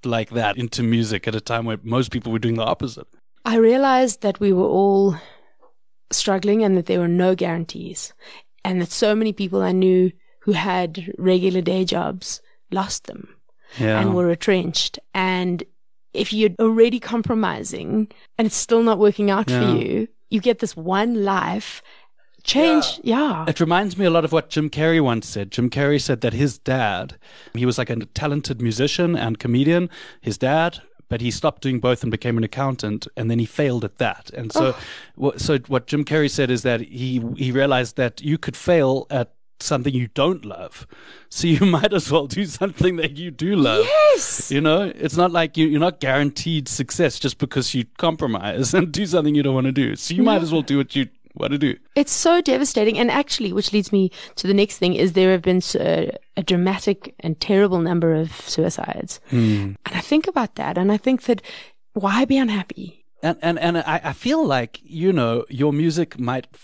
like 0.05 0.29
that 0.31 0.57
into 0.57 0.83
music 0.83 1.27
at 1.27 1.35
a 1.35 1.41
time 1.41 1.65
where 1.65 1.77
most 1.83 2.11
people 2.11 2.31
were 2.31 2.39
doing 2.39 2.55
the 2.55 2.63
opposite? 2.63 3.07
I 3.45 3.55
realized 3.57 4.21
that 4.21 4.39
we 4.39 4.53
were 4.53 4.65
all 4.67 5.15
struggling 6.11 6.63
and 6.63 6.77
that 6.77 6.85
there 6.85 6.99
were 6.99 7.07
no 7.07 7.35
guarantees, 7.35 8.13
and 8.63 8.81
that 8.81 8.91
so 8.91 9.15
many 9.15 9.33
people 9.33 9.61
I 9.61 9.71
knew 9.71 10.11
who 10.41 10.51
had 10.53 11.13
regular 11.17 11.61
day 11.61 11.85
jobs 11.85 12.41
lost 12.71 13.05
them 13.05 13.29
Yeah. 13.79 13.99
and 13.99 14.13
were 14.13 14.25
retrenched. 14.25 14.99
And 15.13 15.63
if 16.13 16.33
you're 16.33 16.49
already 16.59 16.99
compromising 16.99 18.07
and 18.37 18.45
it's 18.45 18.55
still 18.55 18.83
not 18.83 18.99
working 18.99 19.29
out 19.31 19.49
Yeah. 19.49 19.59
for 19.71 19.77
you, 19.77 20.07
you 20.29 20.41
get 20.41 20.59
this 20.59 20.75
one 20.75 21.23
life. 21.23 21.81
Change, 22.43 22.99
yeah. 23.03 23.45
It 23.47 23.59
reminds 23.59 23.97
me 23.97 24.05
a 24.05 24.09
lot 24.09 24.25
of 24.25 24.31
what 24.31 24.49
Jim 24.49 24.69
Carrey 24.69 25.01
once 25.01 25.27
said. 25.27 25.51
Jim 25.51 25.69
Carrey 25.69 26.01
said 26.01 26.21
that 26.21 26.33
his 26.33 26.57
dad, 26.57 27.15
he 27.53 27.65
was 27.65 27.77
like 27.77 27.89
a 27.89 27.97
talented 27.97 28.61
musician 28.61 29.15
and 29.15 29.39
comedian. 29.39 29.89
His 30.21 30.37
dad, 30.37 30.81
but 31.11 31.19
he 31.19 31.29
stopped 31.29 31.61
doing 31.61 31.81
both 31.81 32.03
and 32.03 32.09
became 32.09 32.37
an 32.37 32.43
accountant, 32.45 33.05
and 33.17 33.29
then 33.29 33.37
he 33.37 33.45
failed 33.45 33.83
at 33.83 33.97
that. 33.97 34.29
And 34.31 34.51
so, 34.53 34.67
oh. 34.67 34.79
wha- 35.17 35.37
so 35.37 35.59
what 35.67 35.85
Jim 35.85 36.05
Carrey 36.05 36.31
said 36.31 36.49
is 36.49 36.63
that 36.63 36.79
he 36.79 37.21
he 37.35 37.51
realized 37.51 37.97
that 37.97 38.21
you 38.21 38.37
could 38.37 38.55
fail 38.55 39.07
at 39.09 39.33
something 39.59 39.93
you 39.93 40.07
don't 40.07 40.45
love, 40.45 40.87
so 41.27 41.47
you 41.47 41.65
might 41.77 41.91
as 41.91 42.09
well 42.09 42.27
do 42.27 42.45
something 42.45 42.95
that 42.95 43.17
you 43.17 43.29
do 43.29 43.57
love. 43.57 43.85
Yes. 43.85 44.51
You 44.51 44.61
know, 44.61 44.83
it's 44.95 45.17
not 45.17 45.33
like 45.33 45.57
you, 45.57 45.67
you're 45.67 45.81
not 45.81 45.99
guaranteed 45.99 46.69
success 46.69 47.19
just 47.19 47.37
because 47.37 47.73
you 47.73 47.83
compromise 47.97 48.73
and 48.77 48.89
do 48.89 49.05
something 49.05 49.35
you 49.35 49.43
don't 49.43 49.53
want 49.53 49.65
to 49.67 49.73
do. 49.73 49.97
So 49.97 50.13
you 50.13 50.23
might 50.23 50.41
as 50.41 50.53
well 50.53 50.61
do 50.61 50.77
what 50.77 50.95
you 50.95 51.09
want 51.35 51.51
to 51.51 51.57
do. 51.57 51.75
It's 51.95 52.11
so 52.11 52.41
devastating. 52.41 52.97
And 52.97 53.11
actually, 53.11 53.53
which 53.53 53.73
leads 53.73 53.91
me 53.91 54.11
to 54.35 54.47
the 54.47 54.53
next 54.53 54.77
thing 54.77 54.93
is 54.93 55.13
there 55.13 55.31
have 55.31 55.41
been 55.41 55.61
a 55.75 56.43
dramatic 56.43 57.15
and 57.19 57.39
terrible 57.39 57.79
number 57.79 58.13
of 58.13 58.31
suicides. 58.31 59.19
Hmm. 59.29 59.73
And 59.85 59.95
I 59.95 60.01
think 60.01 60.27
about 60.27 60.55
that 60.55 60.77
and 60.77 60.91
I 60.91 60.97
think 60.97 61.23
that 61.23 61.41
why 61.93 62.25
be 62.25 62.37
unhappy? 62.37 63.05
And 63.23 63.37
and 63.41 63.59
and 63.59 63.77
I, 63.77 64.01
I 64.03 64.13
feel 64.13 64.45
like 64.45 64.79
you 64.83 65.13
know 65.13 65.45
your 65.49 65.73
music 65.73 66.19
might 66.19 66.47
f- 66.53 66.59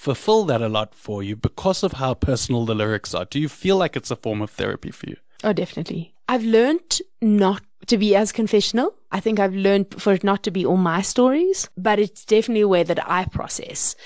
fulfill 0.00 0.44
that 0.44 0.60
a 0.60 0.68
lot 0.68 0.94
for 0.94 1.22
you 1.22 1.36
because 1.36 1.82
of 1.82 1.92
how 1.92 2.14
personal 2.14 2.66
the 2.66 2.74
lyrics 2.74 3.14
are. 3.14 3.24
Do 3.24 3.38
you 3.38 3.48
feel 3.48 3.76
like 3.76 3.96
it's 3.96 4.10
a 4.10 4.16
form 4.16 4.42
of 4.42 4.50
therapy 4.50 4.90
for 4.90 5.08
you? 5.08 5.16
Oh, 5.44 5.52
definitely. 5.52 6.14
I've 6.28 6.44
learned 6.44 7.00
not 7.20 7.62
to 7.86 7.98
be 7.98 8.14
as 8.16 8.32
confessional. 8.32 8.94
I 9.10 9.20
think 9.20 9.38
I've 9.40 9.54
learned 9.54 10.00
for 10.00 10.12
it 10.12 10.24
not 10.24 10.42
to 10.44 10.50
be 10.50 10.64
all 10.64 10.76
my 10.76 11.02
stories, 11.02 11.68
but 11.76 11.98
it's 11.98 12.24
definitely 12.24 12.62
a 12.62 12.68
way 12.68 12.82
that 12.82 12.98
I 13.10 13.24
process. 13.26 13.96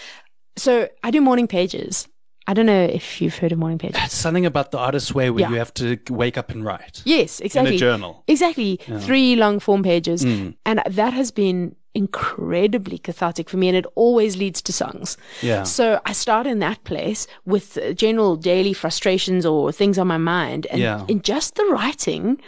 So 0.57 0.89
I 1.03 1.11
do 1.11 1.21
morning 1.21 1.47
pages. 1.47 2.09
I 2.49 2.55
don't 2.55 2.67
know 2.67 2.85
if 2.85 3.21
you've 3.21 3.37
heard 3.37 3.51
of 3.53 3.59
morning 3.59 3.79
pages. 3.79 4.01
It's 4.05 4.15
something 4.15 4.47
about 4.47 4.71
the 4.71 4.79
artist's 4.79 5.13
way 5.13 5.31
where 5.31 5.41
Yeah. 5.43 5.51
you 5.51 5.57
have 5.57 5.75
to 5.75 5.99
wake 6.11 6.39
up 6.39 6.51
and 6.51 6.65
write 6.65 7.03
Yes, 7.05 7.41
exactly. 7.41 7.71
in 7.73 7.75
a 7.77 7.79
journal. 7.79 8.23
Exactly. 8.29 8.79
Three 9.01 9.35
long 9.37 9.59
form 9.61 9.83
pages. 9.83 10.23
Hmm. 10.23 10.51
And 10.65 10.81
that 10.89 11.13
has 11.13 11.31
been 11.33 11.75
incredibly 11.95 12.99
cathartic 12.99 13.49
for 13.49 13.57
me 13.57 13.69
and 13.69 13.77
it 13.77 13.87
always 13.95 14.37
leads 14.37 14.61
to 14.63 14.73
songs. 14.73 15.17
Yeah. 15.43 15.65
So 15.65 16.01
I 16.05 16.13
start 16.13 16.47
in 16.47 16.59
that 16.61 16.85
place 16.85 17.27
with 17.47 17.79
general 17.97 18.37
daily 18.37 18.73
frustrations 18.75 19.45
or 19.47 19.73
things 19.73 19.99
on 19.99 20.07
my 20.07 20.19
mind. 20.19 20.67
And 20.71 20.81
Yeah. 20.81 21.05
in 21.09 21.23
just 21.23 21.55
the 21.57 21.65
writing, 21.65 22.39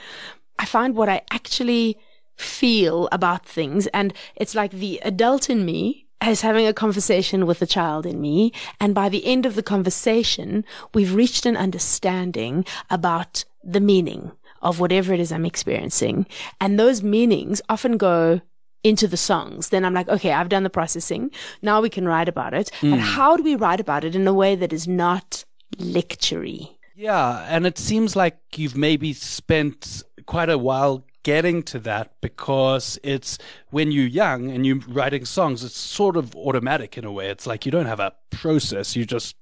I 0.59 0.65
find 0.65 0.95
what 0.95 1.09
I 1.09 1.23
actually 1.31 1.99
feel 2.37 3.09
about 3.11 3.45
things. 3.45 3.87
And 3.89 4.13
it's 4.37 4.55
like 4.55 4.71
the 4.71 5.01
adult 5.01 5.51
in 5.51 5.65
me 5.65 6.07
is 6.27 6.41
having 6.41 6.67
a 6.67 6.73
conversation 6.73 7.47
with 7.47 7.59
the 7.59 7.67
child 7.67 8.07
in 8.07 8.21
me. 8.21 8.53
And 8.81 8.95
by 8.95 9.09
the 9.09 9.25
end 9.27 9.47
of 9.47 9.55
the 9.55 9.63
conversation, 9.63 10.65
we've 10.95 11.15
reached 11.15 11.47
an 11.47 11.57
understanding 11.57 12.65
about 12.91 13.45
the 13.63 13.81
meaning 13.81 14.33
of 14.63 14.81
whatever 14.81 15.13
it 15.13 15.21
is 15.21 15.31
I'm 15.31 15.47
experiencing. 15.47 16.27
And 16.61 16.79
those 16.79 17.03
meanings 17.03 17.63
often 17.69 17.97
go 17.97 18.41
into 18.85 19.07
the 19.07 19.17
songs. 19.17 19.69
Then 19.69 19.85
I'm 19.85 19.95
like, 19.95 20.09
okay, 20.09 20.33
I've 20.33 20.49
done 20.49 20.63
the 20.63 20.71
processing. 20.71 21.31
Now 21.63 21.81
we 21.81 21.91
can 21.91 22.07
write 22.07 22.29
about 22.29 22.55
it. 22.55 22.71
And 22.83 22.95
hmm. 22.95 22.99
how 23.01 23.37
do 23.37 23.43
we 23.43 23.57
write 23.57 23.81
about 23.81 24.05
it 24.05 24.15
in 24.15 24.27
a 24.27 24.33
way 24.33 24.55
that 24.57 24.73
is 24.73 24.89
not 24.89 25.45
lectury? 25.77 26.71
Yeah, 26.95 27.47
and 27.49 27.65
it 27.65 27.79
seems 27.79 28.17
like 28.17 28.39
you've 28.57 28.77
maybe 28.77 29.13
spent 29.13 30.03
quite 30.29 30.51
a 30.51 30.59
while 30.59 31.05
getting 31.23 31.63
to 31.63 31.79
that 31.79 32.13
because 32.21 32.99
it's 33.03 33.39
when 33.71 33.91
you're 33.91 34.07
young 34.07 34.51
and 34.51 34.67
you're 34.67 34.81
writing 34.87 35.25
songs, 35.25 35.65
it's 35.65 35.77
sort 35.77 36.19
of 36.19 36.37
automatic 36.37 36.99
in 36.99 37.05
a 37.07 37.11
way. 37.11 37.31
It's 37.31 37.47
like 37.47 37.65
you 37.65 37.73
don't 37.73 37.87
have 37.87 37.99
a 37.99 38.13
process, 38.31 38.95
you 38.95 39.07
just 39.07 39.37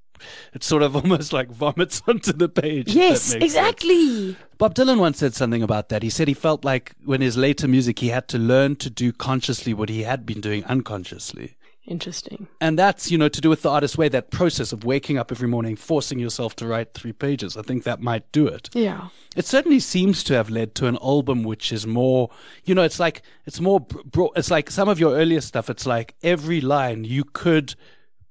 it's 0.54 0.64
sort 0.64 0.84
of 0.84 0.94
almost 1.00 1.32
like 1.32 1.50
vomits 1.50 2.00
onto 2.08 2.32
the 2.32 2.48
page. 2.48 2.94
Yes, 2.94 3.10
makes 3.10 3.20
sense. 3.22 3.44
exactly. 3.44 4.36
Bob 4.58 4.76
Dylan 4.76 5.00
once 5.00 5.18
said 5.18 5.34
something 5.34 5.62
about 5.62 5.88
that. 5.88 6.04
He 6.04 6.08
said 6.08 6.28
he 6.28 6.34
felt 6.34 6.64
like 6.64 6.92
when 7.04 7.20
his 7.20 7.36
later 7.36 7.66
music, 7.66 7.98
he 7.98 8.08
had 8.08 8.28
to 8.28 8.38
learn 8.38 8.76
to 8.76 8.88
do 8.88 9.12
consciously 9.12 9.74
what 9.74 9.88
he 9.88 10.04
had 10.04 10.24
been 10.24 10.40
doing 10.40 10.64
unconsciously. 10.66 11.56
Interesting. 11.86 12.48
And 12.60 12.78
that's, 12.78 13.10
you 13.10 13.18
know, 13.18 13.28
to 13.28 13.40
do 13.40 13.48
with 13.48 13.62
the 13.62 13.70
artist's 13.70 13.96
way, 13.96 14.08
that 14.08 14.30
process 14.30 14.72
of 14.72 14.84
waking 14.84 15.18
up 15.18 15.30
every 15.30 15.46
morning, 15.46 15.76
forcing 15.76 16.18
yourself 16.18 16.56
to 16.56 16.66
write 16.66 16.94
three 16.94 17.12
pages. 17.12 17.56
I 17.56 17.62
think 17.62 17.84
that 17.84 18.00
might 18.00 18.30
do 18.32 18.48
it. 18.48 18.68
Yeah. 18.72 19.08
It 19.36 19.46
certainly 19.46 19.78
seems 19.78 20.24
to 20.24 20.34
have 20.34 20.50
led 20.50 20.74
to 20.76 20.86
an 20.86 20.98
album 21.00 21.44
which 21.44 21.72
is 21.72 21.86
more, 21.86 22.30
you 22.64 22.74
know, 22.74 22.82
it's 22.82 22.98
like, 22.98 23.22
it's 23.44 23.60
more, 23.60 23.86
it's 24.34 24.50
like 24.50 24.70
some 24.70 24.88
of 24.88 24.98
your 24.98 25.14
earlier 25.14 25.40
stuff, 25.40 25.70
it's 25.70 25.86
like 25.86 26.16
every 26.22 26.60
line 26.60 27.04
you 27.04 27.22
could 27.22 27.76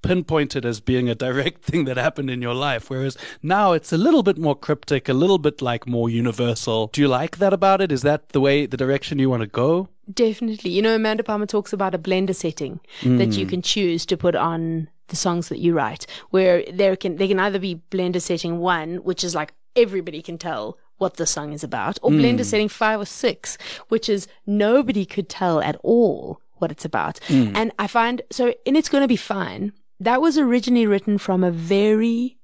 pinpoint 0.01 0.55
it 0.55 0.65
as 0.65 0.79
being 0.79 1.09
a 1.09 1.15
direct 1.15 1.63
thing 1.69 1.85
that 1.85 1.97
happened 1.97 2.29
in 2.29 2.41
your 2.41 2.53
life. 2.53 2.89
Whereas 2.89 3.17
now 3.41 3.71
it's 3.71 3.93
a 3.93 3.97
little 3.97 4.23
bit 4.23 4.37
more 4.37 4.55
cryptic, 4.55 5.09
a 5.09 5.13
little 5.13 5.37
bit 5.37 5.61
like 5.61 5.87
more 5.87 6.09
universal. 6.09 6.87
Do 6.87 7.01
you 7.01 7.07
like 7.07 7.37
that 7.37 7.53
about 7.53 7.81
it? 7.81 7.91
Is 7.91 8.01
that 8.01 8.29
the 8.29 8.41
way, 8.41 8.65
the 8.65 8.77
direction 8.77 9.19
you 9.19 9.29
want 9.29 9.41
to 9.41 9.47
go? 9.47 9.89
Definitely. 10.13 10.71
You 10.71 10.81
know, 10.81 10.95
Amanda 10.95 11.23
Palmer 11.23 11.45
talks 11.45 11.73
about 11.73 11.95
a 11.95 11.99
blender 11.99 12.35
setting 12.35 12.79
that 13.01 13.29
Mm. 13.29 13.37
you 13.37 13.45
can 13.45 13.61
choose 13.61 14.05
to 14.07 14.17
put 14.17 14.35
on 14.35 14.87
the 15.07 15.15
songs 15.15 15.49
that 15.49 15.59
you 15.59 15.73
write, 15.73 16.05
where 16.31 16.63
there 16.71 16.95
can 16.95 17.17
they 17.17 17.27
can 17.27 17.39
either 17.39 17.59
be 17.59 17.81
blender 17.91 18.21
setting 18.21 18.59
one, 18.59 18.97
which 18.97 19.23
is 19.23 19.35
like 19.35 19.53
everybody 19.75 20.21
can 20.21 20.37
tell 20.37 20.77
what 20.97 21.17
the 21.17 21.25
song 21.25 21.53
is 21.53 21.63
about, 21.63 21.99
or 22.01 22.09
blender 22.11 22.45
setting 22.45 22.69
five 22.69 22.99
or 23.01 23.05
six, 23.05 23.57
which 23.89 24.07
is 24.09 24.27
nobody 24.47 25.05
could 25.05 25.27
tell 25.27 25.59
at 25.61 25.75
all 25.83 26.39
what 26.57 26.71
it's 26.71 26.85
about. 26.85 27.19
And 27.29 27.71
I 27.77 27.87
find 27.87 28.21
so 28.31 28.53
in 28.65 28.75
It's 28.75 28.89
Gonna 28.89 29.07
Be 29.07 29.17
Fine, 29.17 29.73
that 29.99 30.21
was 30.21 30.37
originally 30.37 30.85
written 30.87 31.17
from 31.17 31.43
a 31.43 31.51
very 31.51 32.34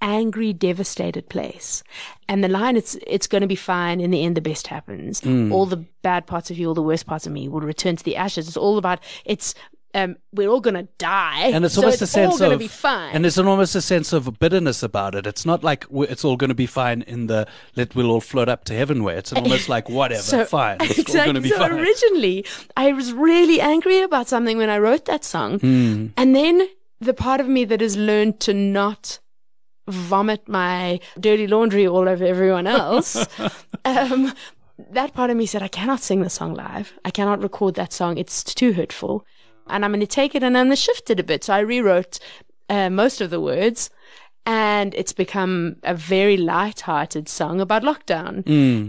angry, 0.00 0.52
devastated 0.52 1.28
place. 1.28 1.82
And 2.28 2.44
the 2.44 2.48
line, 2.48 2.76
it's, 2.76 2.96
it's 3.06 3.26
going 3.26 3.40
to 3.42 3.46
be 3.46 3.56
fine. 3.56 4.00
In 4.00 4.10
the 4.10 4.24
end, 4.24 4.36
the 4.36 4.40
best 4.40 4.66
happens. 4.66 5.24
All 5.24 5.66
the 5.66 5.84
bad 6.02 6.26
parts 6.26 6.50
of 6.50 6.58
you, 6.58 6.68
all 6.68 6.74
the 6.74 6.82
worst 6.82 7.06
parts 7.06 7.26
of 7.26 7.32
me 7.32 7.48
will 7.48 7.60
return 7.60 7.96
to 7.96 8.04
the 8.04 8.16
ashes. 8.16 8.48
It's 8.48 8.56
all 8.56 8.78
about, 8.78 9.00
it's, 9.24 9.54
um, 9.94 10.16
we're 10.32 10.48
all 10.48 10.60
going 10.60 10.74
to 10.74 10.88
die. 10.98 11.48
And 11.48 11.64
it's 11.64 11.74
so 11.74 11.80
almost 11.80 12.02
it's 12.02 12.10
a 12.10 12.12
sense 12.12 12.40
all 12.40 12.52
of 12.52 12.58
be 12.58 12.68
fine. 12.68 13.14
and 13.14 13.24
there's 13.24 13.38
an 13.38 13.46
almost 13.46 13.74
a 13.74 13.80
sense 13.80 14.12
of 14.12 14.38
bitterness 14.38 14.82
about 14.82 15.14
it. 15.14 15.26
It's 15.26 15.46
not 15.46 15.64
like 15.64 15.86
it's 15.90 16.24
all 16.24 16.36
going 16.36 16.48
to 16.48 16.54
be 16.54 16.66
fine 16.66 17.02
in 17.02 17.26
the 17.26 17.46
let 17.74 17.94
we'll 17.94 18.10
all 18.10 18.20
float 18.20 18.48
up 18.48 18.64
to 18.64 18.74
heaven 18.74 19.02
way. 19.02 19.16
It's 19.16 19.32
almost 19.32 19.68
like 19.76 19.88
whatever, 19.88 20.22
so, 20.22 20.44
fine. 20.44 20.78
It's 20.80 20.98
exactly. 20.98 21.20
all 21.20 21.24
going 21.26 21.34
to 21.36 21.40
be 21.40 21.48
so 21.48 21.58
fine. 21.58 21.72
originally, 21.72 22.44
I 22.76 22.92
was 22.92 23.12
really 23.12 23.60
angry 23.60 24.02
about 24.02 24.28
something 24.28 24.58
when 24.58 24.70
I 24.70 24.78
wrote 24.78 25.06
that 25.06 25.24
song. 25.24 25.58
Hmm. 25.60 26.06
And 26.16 26.36
then 26.36 26.68
the 27.00 27.14
part 27.14 27.40
of 27.40 27.48
me 27.48 27.64
that 27.64 27.80
has 27.80 27.96
learned 27.96 28.40
to 28.40 28.54
not 28.54 29.18
vomit 29.88 30.48
my 30.48 31.00
dirty 31.18 31.46
laundry 31.46 31.86
all 31.86 32.08
over 32.08 32.24
everyone 32.24 32.66
else, 32.66 33.26
um, 33.84 34.32
that 34.90 35.14
part 35.14 35.30
of 35.30 35.36
me 35.36 35.46
said, 35.46 35.62
I 35.62 35.68
cannot 35.68 36.00
sing 36.00 36.22
the 36.22 36.30
song 36.30 36.54
live. 36.54 36.92
I 37.04 37.10
cannot 37.10 37.42
record 37.42 37.74
that 37.74 37.92
song. 37.92 38.18
It's 38.18 38.42
too 38.44 38.72
hurtful. 38.72 39.24
And 39.66 39.84
I'm 39.84 39.90
going 39.90 40.00
to 40.00 40.06
take 40.06 40.34
it 40.34 40.42
and 40.42 40.56
I'm 40.56 40.66
going 40.66 40.76
to 40.76 40.76
shift 40.76 41.10
it 41.10 41.20
a 41.20 41.24
bit. 41.24 41.44
So 41.44 41.54
I 41.54 41.60
rewrote 41.60 42.18
uh, 42.68 42.90
most 42.90 43.20
of 43.20 43.30
the 43.30 43.40
words. 43.40 43.90
And 44.46 44.94
it's 44.94 45.12
become 45.12 45.76
a 45.82 45.94
very 45.94 46.38
light-hearted 46.38 47.28
song 47.28 47.60
about 47.60 47.82
lockdown. 47.82 48.46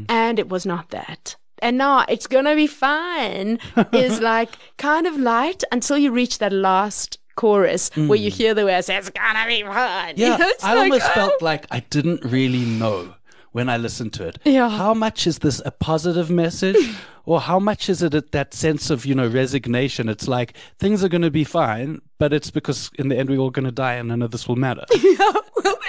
And 0.09 0.39
it 0.39 0.47
was 0.47 0.65
not 0.65 0.89
that. 0.91 1.35
And 1.62 1.77
now 1.77 2.05
it's 2.07 2.27
gonna 2.27 2.55
be 2.55 2.67
fine 2.67 3.59
is 3.93 4.21
like 4.21 4.51
kind 4.77 5.05
of 5.05 5.17
light 5.17 5.63
until 5.71 5.97
you 5.97 6.12
reach 6.12 6.38
that 6.38 6.53
last 6.53 7.19
chorus 7.39 7.89
where 7.95 8.19
you 8.19 8.30
hear 8.30 8.54
the 8.54 8.65
words, 8.65 8.89
it's 8.89 9.10
gonna 9.10 9.47
be. 9.47 9.60
You 9.60 9.65
Yeah, 10.15 10.36
know, 10.36 10.52
I 10.62 10.73
like, 10.73 10.91
almost 10.91 11.06
oh. 11.12 11.13
felt 11.13 11.41
like 11.41 11.65
I 11.71 11.80
didn't 11.89 12.25
really 12.25 12.65
know 12.65 13.13
when 13.54 13.69
I 13.69 13.78
listened 13.78 14.12
to 14.13 14.28
it. 14.28 14.39
Yeah. 14.43 14.69
How 14.69 14.93
much 14.93 15.25
is 15.25 15.39
this 15.39 15.62
a 15.65 15.71
positive 15.71 16.30
message? 16.30 16.75
or 17.25 17.39
how 17.39 17.58
much 17.60 17.89
is 17.89 18.04
it 18.04 18.32
that 18.32 18.54
sense 18.54 18.89
of, 18.89 19.06
you 19.06 19.15
know, 19.15 19.28
resignation? 19.28 20.10
It's 20.10 20.28
like 20.28 20.54
things 20.80 21.02
are 21.04 21.08
going 21.10 21.21
to 21.21 21.32
be 21.32 21.45
fine, 21.45 22.02
but 22.17 22.34
it's 22.34 22.52
because 22.52 22.91
in 22.99 23.08
the 23.08 23.17
end 23.17 23.30
we're 23.30 23.39
all 23.39 23.52
going 23.52 23.65
to 23.65 23.71
die 23.71 23.93
and 23.93 24.10
none 24.10 24.21
of 24.21 24.32
this 24.32 24.47
will 24.47 24.56
matter. 24.58 24.84
well, 24.91 25.43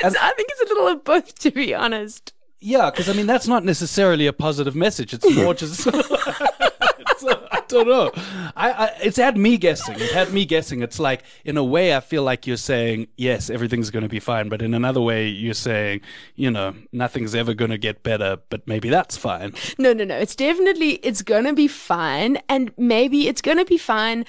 it's, 0.04 0.16
I 0.16 0.32
think 0.36 0.50
it's 0.52 0.60
a 0.70 0.74
little 0.74 0.88
of 0.88 1.04
both, 1.04 1.36
to 1.40 1.50
be 1.50 1.74
honest. 1.74 2.32
yeah, 2.60 2.90
because 2.90 3.08
I 3.08 3.12
mean, 3.14 3.26
that's 3.26 3.48
not 3.48 3.64
necessarily 3.64 4.26
a 4.26 4.32
positive 4.32 4.76
message. 4.76 5.14
It's 5.14 5.34
more 5.34 5.54
just. 5.54 5.86
It's, 5.86 7.24
uh, 7.24 7.49
don't 7.70 7.88
know. 7.88 8.10
I, 8.56 8.72
I, 8.72 8.92
it's 9.02 9.16
had 9.16 9.36
me 9.36 9.56
guessing. 9.56 9.94
It 9.98 10.12
had 10.12 10.32
me 10.32 10.44
guessing. 10.44 10.82
It's 10.82 10.98
like, 10.98 11.22
in 11.44 11.56
a 11.56 11.64
way, 11.64 11.94
I 11.94 12.00
feel 12.00 12.22
like 12.22 12.46
you're 12.46 12.56
saying, 12.56 13.08
yes, 13.16 13.50
everything's 13.50 13.90
going 13.90 14.02
to 14.02 14.08
be 14.08 14.20
fine. 14.20 14.48
But 14.48 14.62
in 14.62 14.74
another 14.74 15.00
way, 15.00 15.28
you're 15.28 15.54
saying, 15.54 16.00
you 16.34 16.50
know, 16.50 16.74
nothing's 16.92 17.34
ever 17.34 17.54
going 17.54 17.70
to 17.70 17.78
get 17.78 18.02
better, 18.02 18.38
but 18.48 18.66
maybe 18.66 18.88
that's 18.88 19.16
fine. 19.16 19.54
No, 19.78 19.92
no, 19.92 20.04
no. 20.04 20.16
It's 20.16 20.36
definitely, 20.36 20.94
it's 21.02 21.22
gonna 21.22 21.54
be 21.54 21.68
fine. 21.68 22.38
And 22.48 22.72
maybe 22.76 23.28
it's 23.28 23.40
gonna 23.40 23.64
be 23.64 23.78
fine. 23.78 24.24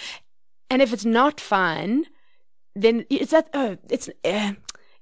And 0.69 0.81
if 0.81 0.93
it's 0.93 1.05
not 1.05 1.39
fine, 1.39 2.05
then 2.75 3.05
it's 3.09 3.31
that, 3.31 3.49
oh, 3.53 3.77
it's, 3.89 4.09
uh, 4.23 4.53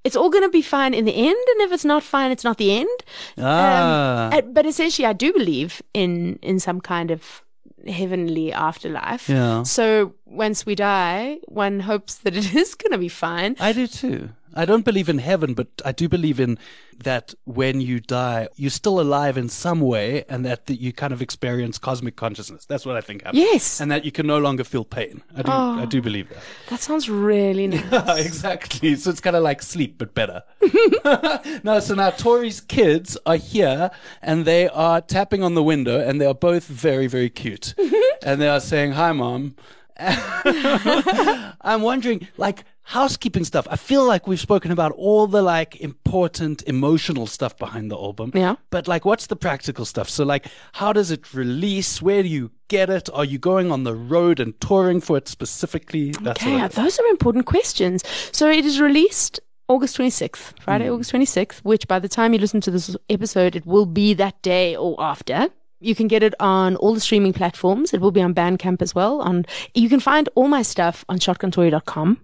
it's 0.03 0.15
all 0.15 0.29
gonna 0.29 0.49
be 0.49 0.61
fine 0.61 0.93
in 0.93 1.05
the 1.05 1.13
end. 1.13 1.37
And 1.49 1.61
if 1.61 1.71
it's 1.71 1.85
not 1.85 2.03
fine, 2.03 2.31
it's 2.31 2.43
not 2.43 2.57
the 2.57 2.71
end. 2.71 2.99
Ah. 3.37 4.29
Uh, 4.31 4.41
but 4.41 4.65
essentially, 4.65 5.05
I 5.05 5.13
do 5.13 5.33
believe 5.33 5.81
in 5.93 6.39
in 6.41 6.59
some 6.59 6.81
kind 6.81 7.11
of 7.11 7.43
heavenly 7.87 8.51
afterlife. 8.51 9.29
Yeah. 9.29 9.63
So 9.63 10.13
once 10.25 10.65
we 10.65 10.75
die, 10.75 11.39
one 11.47 11.81
hopes 11.81 12.15
that 12.15 12.35
it 12.35 12.55
is 12.61 12.75
going 12.75 12.91
to 12.91 12.97
be 12.97 13.09
fine. 13.09 13.55
I 13.59 13.73
do 13.73 13.87
too. 13.87 14.29
I 14.55 14.65
don't 14.65 14.85
believe 14.85 15.09
in 15.09 15.19
heaven, 15.19 15.53
but 15.53 15.67
I 15.85 15.91
do 15.91 16.09
believe 16.09 16.39
in 16.39 16.57
that 17.03 17.33
when 17.45 17.81
you 17.81 17.99
die, 17.99 18.49
you're 18.55 18.69
still 18.69 18.99
alive 18.99 19.37
in 19.37 19.47
some 19.47 19.79
way, 19.79 20.25
and 20.27 20.45
that, 20.45 20.65
that 20.65 20.81
you 20.81 20.91
kind 20.91 21.13
of 21.13 21.21
experience 21.21 21.77
cosmic 21.77 22.15
consciousness. 22.15 22.65
That's 22.65 22.85
what 22.85 22.95
I 22.95 23.01
think 23.01 23.23
happens. 23.23 23.39
Yes. 23.41 23.79
and 23.79 23.91
that 23.91 24.03
you 24.05 24.11
can 24.11 24.27
no 24.27 24.37
longer 24.37 24.63
feel 24.63 24.83
pain. 24.83 25.21
I 25.35 25.41
do. 25.43 25.51
I 25.51 25.85
do 25.85 25.99
ah. 25.99 26.01
believe 26.01 26.29
that. 26.29 26.39
That 26.69 26.79
sounds 26.81 27.09
really 27.09 27.67
nice. 27.67 27.85
Yeah, 27.91 28.15
exactly. 28.17 28.95
So 28.95 29.09
it's 29.11 29.21
kind 29.21 29.35
of 29.35 29.43
like 29.43 29.61
sleep, 29.61 29.97
but 29.97 30.13
better. 30.13 30.43
no, 31.63 31.79
so 31.79 31.95
now 31.95 32.09
Tori's 32.09 32.59
kids 32.59 33.17
are 33.25 33.37
here 33.37 33.91
and 34.21 34.45
they 34.45 34.67
are 34.69 35.01
tapping 35.01 35.43
on 35.43 35.53
the 35.55 35.63
window 35.63 35.99
and 36.05 36.19
they 36.19 36.25
are 36.25 36.33
both 36.33 36.65
very, 36.65 37.07
very 37.07 37.29
cute. 37.29 37.75
and 38.23 38.41
they 38.41 38.49
are 38.49 38.59
saying, 38.59 38.93
Hi, 38.93 39.11
mom. 39.11 39.55
I'm 40.01 41.81
wondering, 41.81 42.27
like, 42.37 42.63
housekeeping 42.89 43.43
stuff. 43.45 43.67
I 43.69 43.75
feel 43.75 44.03
like 44.05 44.25
we've 44.27 44.39
spoken 44.39 44.71
about 44.71 44.91
all 44.93 45.27
the 45.27 45.41
like 45.43 45.75
important 45.79 46.63
emotional 46.65 47.27
stuff 47.27 47.55
behind 47.57 47.91
the 47.91 47.95
album. 47.95 48.31
Yeah. 48.33 48.55
But 48.71 48.87
like, 48.87 49.05
what's 49.05 49.27
the 49.27 49.35
practical 49.35 49.85
stuff? 49.85 50.09
So 50.09 50.25
like, 50.25 50.47
how 50.73 50.91
does 50.93 51.11
it 51.11 51.33
release? 51.33 52.01
Where 52.01 52.23
do 52.23 52.29
you 52.29 52.49
get 52.67 52.89
it? 52.89 53.07
Are 53.13 53.25
you 53.25 53.37
going 53.37 53.71
on 53.71 53.83
the 53.83 53.93
road 53.93 54.39
and 54.39 54.59
touring 54.59 55.01
for 55.01 55.17
it 55.17 55.27
specifically? 55.27 56.11
That 56.23 56.37
Okay, 56.41 56.51
sort 56.51 56.63
of 56.63 56.73
thing. 56.73 56.83
those 56.83 56.99
are 56.99 57.05
important 57.07 57.45
questions. 57.45 58.03
So 58.31 58.49
it 58.49 58.65
is 58.65 58.81
released 58.81 59.39
August 59.67 59.97
26th, 59.99 60.59
Friday, 60.61 60.87
hmm. 60.87 60.93
August 60.93 61.11
26th, 61.13 61.59
which 61.59 61.87
by 61.87 61.99
the 61.99 62.09
time 62.09 62.33
you 62.33 62.39
listen 62.39 62.59
to 62.61 62.71
this 62.71 62.95
episode, 63.07 63.55
it 63.55 63.67
will 63.67 63.85
be 63.85 64.15
that 64.15 64.41
day 64.41 64.75
or 64.75 64.95
after. 64.99 65.49
You 65.81 65.95
can 65.95 66.07
get 66.07 66.23
it 66.23 66.33
on 66.39 66.75
all 66.75 66.93
the 66.93 66.99
streaming 66.99 67.31
platforms. 67.33 67.93
It 67.93 68.01
will 68.01 68.11
be 68.11 68.21
on 68.21 68.33
Bandcamp 68.33 68.81
as 68.81 68.93
well. 68.93 69.21
On 69.21 69.45
you 69.73 69.87
can 69.89 69.99
find 69.99 70.27
all 70.35 70.47
my 70.47 70.61
stuff 70.61 71.05
on 71.07 71.19
shotguntory.com 71.19 72.19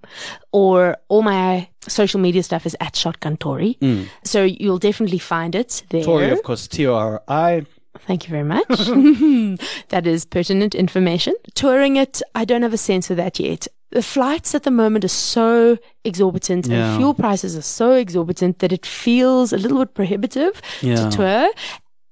or 0.51 0.97
all 1.07 1.21
my 1.21 1.67
social 1.87 2.19
media 2.19 2.43
stuff 2.43 2.65
is 2.65 2.75
at 2.81 2.93
shotguntory. 2.93 3.77
Mm. 3.79 4.07
So 4.23 4.43
you'll 4.43 4.79
definitely 4.79 5.19
find 5.19 5.55
it 5.55 5.83
there. 5.89 6.03
Tori, 6.03 6.29
of 6.31 6.43
course, 6.43 6.67
T 6.67 6.85
O 6.87 6.93
R 6.95 7.21
I. 7.27 7.65
Thank 8.07 8.27
you 8.27 8.31
very 8.31 8.43
much. 8.43 8.67
that 9.89 10.05
is 10.05 10.25
pertinent 10.25 10.75
information. 10.75 11.33
Touring 11.53 11.95
it, 11.95 12.21
I 12.35 12.43
don't 12.45 12.61
have 12.61 12.73
a 12.73 12.77
sense 12.77 13.09
of 13.09 13.17
that 13.17 13.39
yet. 13.39 13.67
The 13.91 14.01
flights 14.03 14.53
at 14.53 14.63
the 14.63 14.71
moment 14.71 15.05
are 15.05 15.07
so 15.07 15.77
exorbitant 16.03 16.67
Yeah. 16.67 16.89
and 16.89 16.97
fuel 16.97 17.13
prices 17.13 17.55
are 17.55 17.61
so 17.61 17.93
exorbitant 17.93 18.59
that 18.59 18.73
it 18.73 18.85
feels 18.85 19.53
a 19.53 19.57
little 19.57 19.77
bit 19.79 19.93
prohibitive 19.93 20.61
Yeah. 20.81 21.09
to 21.09 21.15
tour, 21.17 21.49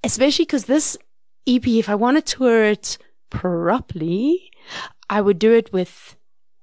especially 0.05 0.45
because 0.45 0.65
this 0.65 0.97
EP, 1.45 1.67
if 1.67 1.89
I 1.89 1.95
want 1.95 2.17
to 2.17 2.35
tour 2.35 2.63
it 2.63 2.97
properly, 3.29 4.51
I 5.09 5.21
would 5.21 5.39
do 5.39 5.51
it 5.53 5.73
with 5.73 6.15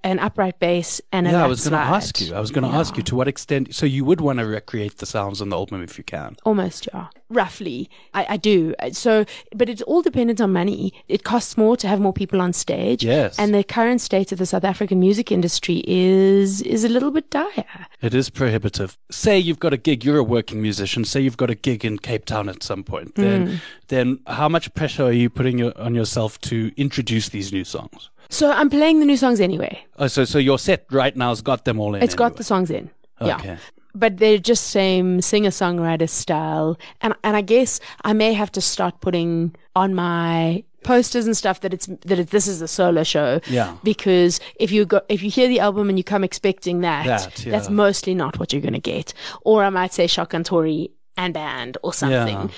an 0.02 0.18
upright 0.18 0.58
bass 0.58 1.00
and 1.12 1.26
a 1.26 1.32
Yeah, 1.32 1.44
I 1.44 1.46
was 1.46 1.68
going 1.68 1.72
to 1.72 1.78
ask 1.78 2.20
you. 2.20 2.34
I 2.34 2.40
was 2.40 2.50
going 2.50 2.64
to 2.64 2.70
Yeah. 2.70 2.80
ask 2.80 2.96
you 2.96 3.02
to 3.02 3.16
what 3.16 3.28
extent. 3.28 3.74
So 3.74 3.86
you 3.86 4.04
would 4.04 4.20
want 4.20 4.38
to 4.38 4.46
recreate 4.46 4.98
the 4.98 5.06
sounds 5.06 5.42
on 5.42 5.50
the 5.50 5.56
album 5.56 5.82
if 5.82 5.98
you 5.98 6.04
can. 6.04 6.36
Almost, 6.44 6.88
yeah. 6.92 7.06
Roughly. 7.28 7.88
I, 8.14 8.26
I 8.30 8.36
do. 8.36 8.74
Uh, 8.80 8.90
so, 8.90 9.24
but 9.54 9.68
it's 9.68 9.82
all 9.82 10.02
dependent 10.02 10.40
on 10.40 10.52
money. 10.52 10.92
It 11.06 11.22
costs 11.22 11.56
more 11.56 11.76
to 11.76 11.86
have 11.86 12.00
more 12.00 12.12
people 12.12 12.40
on 12.40 12.52
stage. 12.52 13.04
Yes. 13.04 13.38
And 13.38 13.54
the 13.54 13.62
current 13.62 14.00
state 14.00 14.32
of 14.32 14.38
the 14.38 14.46
South 14.46 14.64
African 14.64 14.98
music 14.98 15.30
industry 15.30 15.84
is, 15.86 16.62
is 16.62 16.82
a 16.84 16.88
little 16.88 17.10
bit 17.10 17.30
dire. 17.30 17.86
It 18.00 18.14
is 18.14 18.30
prohibitive. 18.30 18.98
Say 19.10 19.38
you've 19.38 19.60
got 19.60 19.72
a 19.72 19.76
gig. 19.76 20.04
You're 20.04 20.18
a 20.18 20.24
working 20.24 20.60
musician. 20.62 21.04
Say 21.04 21.20
you've 21.20 21.36
got 21.36 21.50
a 21.50 21.54
gig 21.54 21.84
in 21.84 21.98
Cape 21.98 22.24
Town 22.24 22.48
at 22.48 22.62
some 22.62 22.82
point. 22.82 23.14
Then, 23.14 23.46
mm. 23.46 23.60
then 23.88 24.20
how 24.26 24.48
much 24.48 24.72
pressure 24.74 25.04
are 25.04 25.12
you 25.12 25.30
putting 25.30 25.62
on 25.72 25.94
yourself 25.94 26.40
to 26.42 26.72
introduce 26.76 27.28
these 27.28 27.52
new 27.52 27.64
songs? 27.64 28.10
So 28.30 28.50
I'm 28.50 28.70
playing 28.70 29.00
the 29.00 29.06
new 29.06 29.16
songs 29.16 29.40
anyway. 29.40 29.84
Oh, 29.98 30.06
so 30.06 30.24
so 30.24 30.38
your 30.38 30.58
set 30.58 30.86
right 30.90 31.14
now 31.16 31.28
has 31.30 31.42
got 31.42 31.64
them 31.64 31.78
all 31.78 31.94
in. 31.94 32.02
It's 32.02 32.14
got 32.14 32.36
the 32.36 32.44
songs 32.44 32.70
in. 32.70 32.90
Yeah. 33.20 33.58
But 33.92 34.18
they're 34.18 34.38
just 34.38 34.68
same 34.68 35.20
singer 35.20 35.50
songwriter 35.50 36.08
style. 36.08 36.78
And 37.00 37.14
and 37.24 37.36
I 37.36 37.42
guess 37.42 37.80
I 38.04 38.12
may 38.12 38.32
have 38.32 38.50
to 38.52 38.60
start 38.60 39.00
putting 39.00 39.54
on 39.74 39.94
my 39.94 40.62
posters 40.84 41.26
and 41.26 41.36
stuff 41.36 41.60
that 41.60 41.74
it's 41.74 41.86
that 42.06 42.18
it, 42.20 42.30
this 42.30 42.46
is 42.46 42.62
a 42.62 42.68
solo 42.68 43.02
show. 43.02 43.40
Yeah. 43.48 43.76
Because 43.82 44.38
if 44.60 44.70
you 44.70 44.86
go 44.86 45.00
if 45.08 45.22
you 45.24 45.30
hear 45.30 45.48
the 45.48 45.58
album 45.58 45.88
and 45.88 45.98
you 45.98 46.04
come 46.04 46.22
expecting 46.24 46.80
that, 46.82 47.06
That, 47.06 47.44
yeah. 47.44 47.50
that's 47.50 47.68
mostly 47.68 48.14
not 48.14 48.38
what 48.38 48.52
you're 48.52 48.62
gonna 48.62 48.78
get. 48.78 49.12
Or 49.42 49.64
I 49.64 49.70
might 49.70 49.92
say 49.92 50.06
Shotgun 50.06 50.44
Tori 50.44 50.92
and 51.20 51.34
band 51.34 51.76
or 51.82 51.92
something 51.92 52.50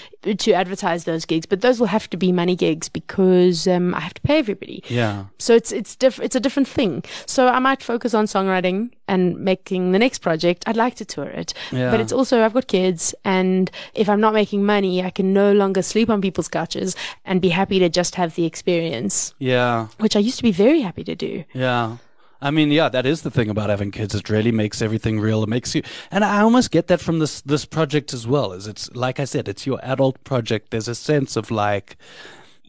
to 0.44 0.52
advertise 0.52 1.02
those 1.04 1.24
gigs. 1.24 1.46
But 1.46 1.60
those 1.62 1.80
will 1.80 1.88
have 1.88 2.08
to 2.10 2.16
be 2.16 2.30
money 2.32 2.54
gigs 2.54 2.88
because 2.88 3.66
um, 3.66 3.92
I 3.94 4.00
have 4.00 4.14
to 4.14 4.22
pay 4.22 4.38
everybody. 4.38 4.84
Yeah. 4.88 5.24
So 5.38 5.54
it's 5.54 5.72
it's 5.72 5.96
diff- 5.96 6.20
it's 6.20 6.36
a 6.36 6.40
different 6.40 6.68
thing. 6.68 7.02
So 7.26 7.48
I 7.48 7.58
might 7.58 7.82
focus 7.82 8.14
on 8.14 8.26
songwriting 8.26 8.90
and 9.08 9.36
making 9.40 9.92
the 9.92 9.98
next 9.98 10.20
project. 10.20 10.62
I'd 10.68 10.76
like 10.76 10.94
to 10.96 11.04
tour 11.04 11.26
it, 11.26 11.54
Yeah. 11.72 11.90
but 11.90 12.00
it's 12.00 12.12
also 12.12 12.44
I've 12.44 12.54
got 12.54 12.66
kids, 12.68 13.14
and 13.24 13.70
if 13.94 14.08
I'm 14.08 14.20
not 14.20 14.32
making 14.32 14.64
money, 14.64 15.02
I 15.04 15.10
can 15.10 15.32
no 15.32 15.52
longer 15.52 15.82
sleep 15.82 16.08
on 16.08 16.20
people's 16.22 16.48
couches 16.48 16.94
and 17.24 17.40
be 17.42 17.48
happy 17.50 17.78
to 17.80 17.88
just 17.88 18.14
have 18.14 18.34
the 18.36 18.44
experience, 18.46 19.34
Yeah. 19.38 19.88
which 19.98 20.14
I 20.16 20.20
used 20.20 20.36
to 20.38 20.42
be 20.44 20.52
very 20.52 20.80
happy 20.80 21.04
to 21.04 21.14
do. 21.16 21.44
Yeah. 21.52 21.96
I 22.42 22.50
mean, 22.50 22.70
yeah, 22.72 22.88
that 22.88 23.06
is 23.06 23.22
the 23.22 23.30
thing 23.30 23.48
about 23.48 23.70
having 23.70 23.90
kids. 23.92 24.14
It 24.14 24.28
really 24.28 24.50
makes 24.52 24.82
everything 24.82 25.20
real. 25.20 25.42
It 25.44 25.48
makes 25.48 25.74
you, 25.74 25.82
and 26.10 26.24
I 26.24 26.40
almost 26.40 26.70
get 26.72 26.88
that 26.88 27.00
from 27.00 27.20
this 27.20 27.40
this 27.42 27.64
project 27.64 28.12
as 28.12 28.26
well. 28.26 28.52
Is 28.52 28.66
it's 28.66 28.90
like 28.94 29.20
I 29.20 29.24
said, 29.24 29.48
it's 29.48 29.64
your 29.66 29.78
adult 29.82 30.22
project. 30.24 30.70
There's 30.70 30.88
a 30.88 30.94
sense 30.94 31.36
of 31.36 31.50
like, 31.50 31.96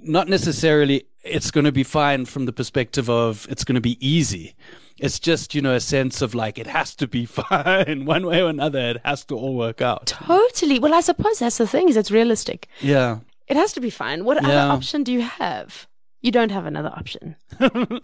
not 0.01 0.27
necessarily 0.29 1.05
it's 1.23 1.51
going 1.51 1.65
to 1.65 1.71
be 1.71 1.83
fine 1.83 2.25
from 2.25 2.45
the 2.45 2.53
perspective 2.53 3.09
of 3.09 3.47
it's 3.49 3.63
going 3.63 3.75
to 3.75 3.81
be 3.81 3.97
easy. 4.05 4.53
It's 4.99 5.19
just 5.19 5.55
you 5.55 5.61
know 5.61 5.73
a 5.73 5.79
sense 5.79 6.21
of 6.21 6.35
like 6.35 6.59
it 6.59 6.67
has 6.67 6.93
to 6.97 7.07
be 7.07 7.25
fine 7.41 8.05
one 8.05 8.25
way 8.27 8.41
or 8.43 8.49
another. 8.49 8.79
It 8.91 9.01
has 9.03 9.25
to 9.25 9.35
all 9.35 9.55
work 9.55 9.81
out. 9.81 10.05
Totally. 10.07 10.77
Well, 10.79 10.93
I 10.93 11.01
suppose 11.01 11.39
that's 11.39 11.57
the 11.57 11.65
thing 11.67 11.89
is 11.89 11.97
it's 11.97 12.11
realistic. 12.11 12.67
Yeah. 12.79 13.19
It 13.47 13.57
has 13.57 13.73
to 13.73 13.81
be 13.81 13.89
fine. 13.89 14.23
What 14.23 14.41
Yeah. 14.41 14.49
other 14.49 14.73
option 14.73 15.03
do 15.03 15.11
you 15.11 15.21
have? 15.21 15.87
You 16.23 16.31
don't 16.31 16.51
have 16.51 16.65
another 16.65 16.89
option. 16.89 17.35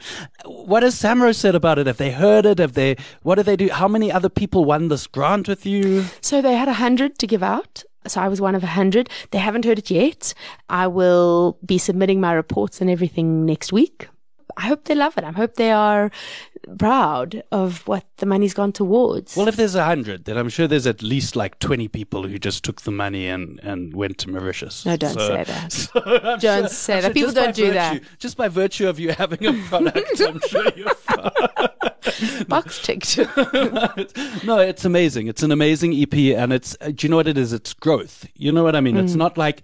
What 0.45 0.83
has 0.83 0.95
Samro 0.95 1.33
said 1.33 1.55
about 1.55 1.79
it? 1.79 1.87
Have 1.87 1.97
they 1.97 2.11
heard 2.11 2.45
it? 2.45 2.59
Have 2.59 2.73
they? 2.73 2.97
What 3.23 3.35
do 3.35 3.43
they 3.43 3.55
do? 3.55 3.69
How 3.69 3.87
many 3.87 4.11
other 4.11 4.29
people 4.29 4.65
won 4.65 4.89
this 4.89 5.07
grant 5.07 5.47
with 5.47 5.65
you? 5.65 6.03
So 6.21 6.41
they 6.41 6.55
had 6.55 6.67
a 6.67 6.73
hundred 6.73 7.17
to 7.19 7.27
give 7.27 7.41
out. 7.41 7.83
So 8.07 8.19
I 8.19 8.27
was 8.27 8.41
one 8.41 8.55
of 8.55 8.63
a 8.63 8.67
hundred. 8.67 9.09
They 9.31 9.37
haven't 9.39 9.63
heard 9.65 9.79
it 9.79 9.89
yet. 9.89 10.33
I 10.69 10.87
will 10.87 11.57
be 11.65 11.77
submitting 11.77 12.19
my 12.19 12.33
reports 12.33 12.81
and 12.81 12.89
everything 12.89 13.45
next 13.45 13.71
week. 13.71 14.09
I 14.59 14.67
hope 14.67 14.83
they 14.83 14.95
love 14.95 15.17
it. 15.17 15.23
I 15.23 15.31
hope 15.31 15.55
they 15.55 15.71
are 15.71 16.11
proud 16.77 17.41
of 17.51 17.87
what 17.87 18.03
the 18.17 18.25
money's 18.25 18.53
gone 18.53 18.73
towards. 18.73 19.37
Well, 19.37 19.47
if 19.47 19.55
there's 19.55 19.73
a 19.75 19.85
hundred, 19.85 20.25
then 20.25 20.37
I'm 20.37 20.49
sure 20.49 20.67
there's 20.67 20.85
at 20.85 21.01
least 21.01 21.35
like 21.37 21.57
twenty 21.59 21.87
people 21.87 22.27
who 22.27 22.37
just 22.37 22.63
took 22.65 22.81
the 22.81 22.91
money 22.91 23.27
and, 23.29 23.59
and 23.63 23.95
went 23.95 24.17
to 24.19 24.29
Mauritius. 24.29 24.85
No, 24.85 24.97
don't 24.97 25.13
So- 25.13 25.27
say 25.27 25.43
that. 25.45 25.71
so 25.71 25.99
Don't 26.01 26.41
sure- 26.41 26.67
say 26.67 26.95
I'm 26.97 27.01
that. 27.01 27.07
sure 27.07 27.13
People 27.13 27.31
don't 27.31 27.55
do 27.55 27.71
that. 27.73 28.01
Just 28.19 28.35
by 28.35 28.49
virtue 28.49 28.89
of 28.89 28.99
you 28.99 29.13
having 29.13 29.45
a 29.45 29.53
product, 29.69 30.19
I'm 30.19 30.39
sure 30.49 30.67
you're 30.75 30.93
fine. 30.95 31.31
Box 32.47 32.81
ticked. 32.81 33.17
no, 34.45 34.57
it's 34.59 34.83
amazing. 34.83 35.27
It's 35.27 35.43
an 35.43 35.51
amazing 35.51 35.93
EP, 35.93 36.13
and 36.37 36.51
it's. 36.51 36.75
Uh, 36.81 36.87
do 36.91 37.05
you 37.07 37.09
know 37.09 37.15
what 37.17 37.27
it 37.27 37.37
is? 37.37 37.53
It's 37.53 37.73
growth. 37.73 38.27
You 38.35 38.51
know 38.51 38.63
what 38.63 38.75
I 38.75 38.81
mean? 38.81 38.97
It's 38.97 39.15
not 39.15 39.37
like. 39.37 39.63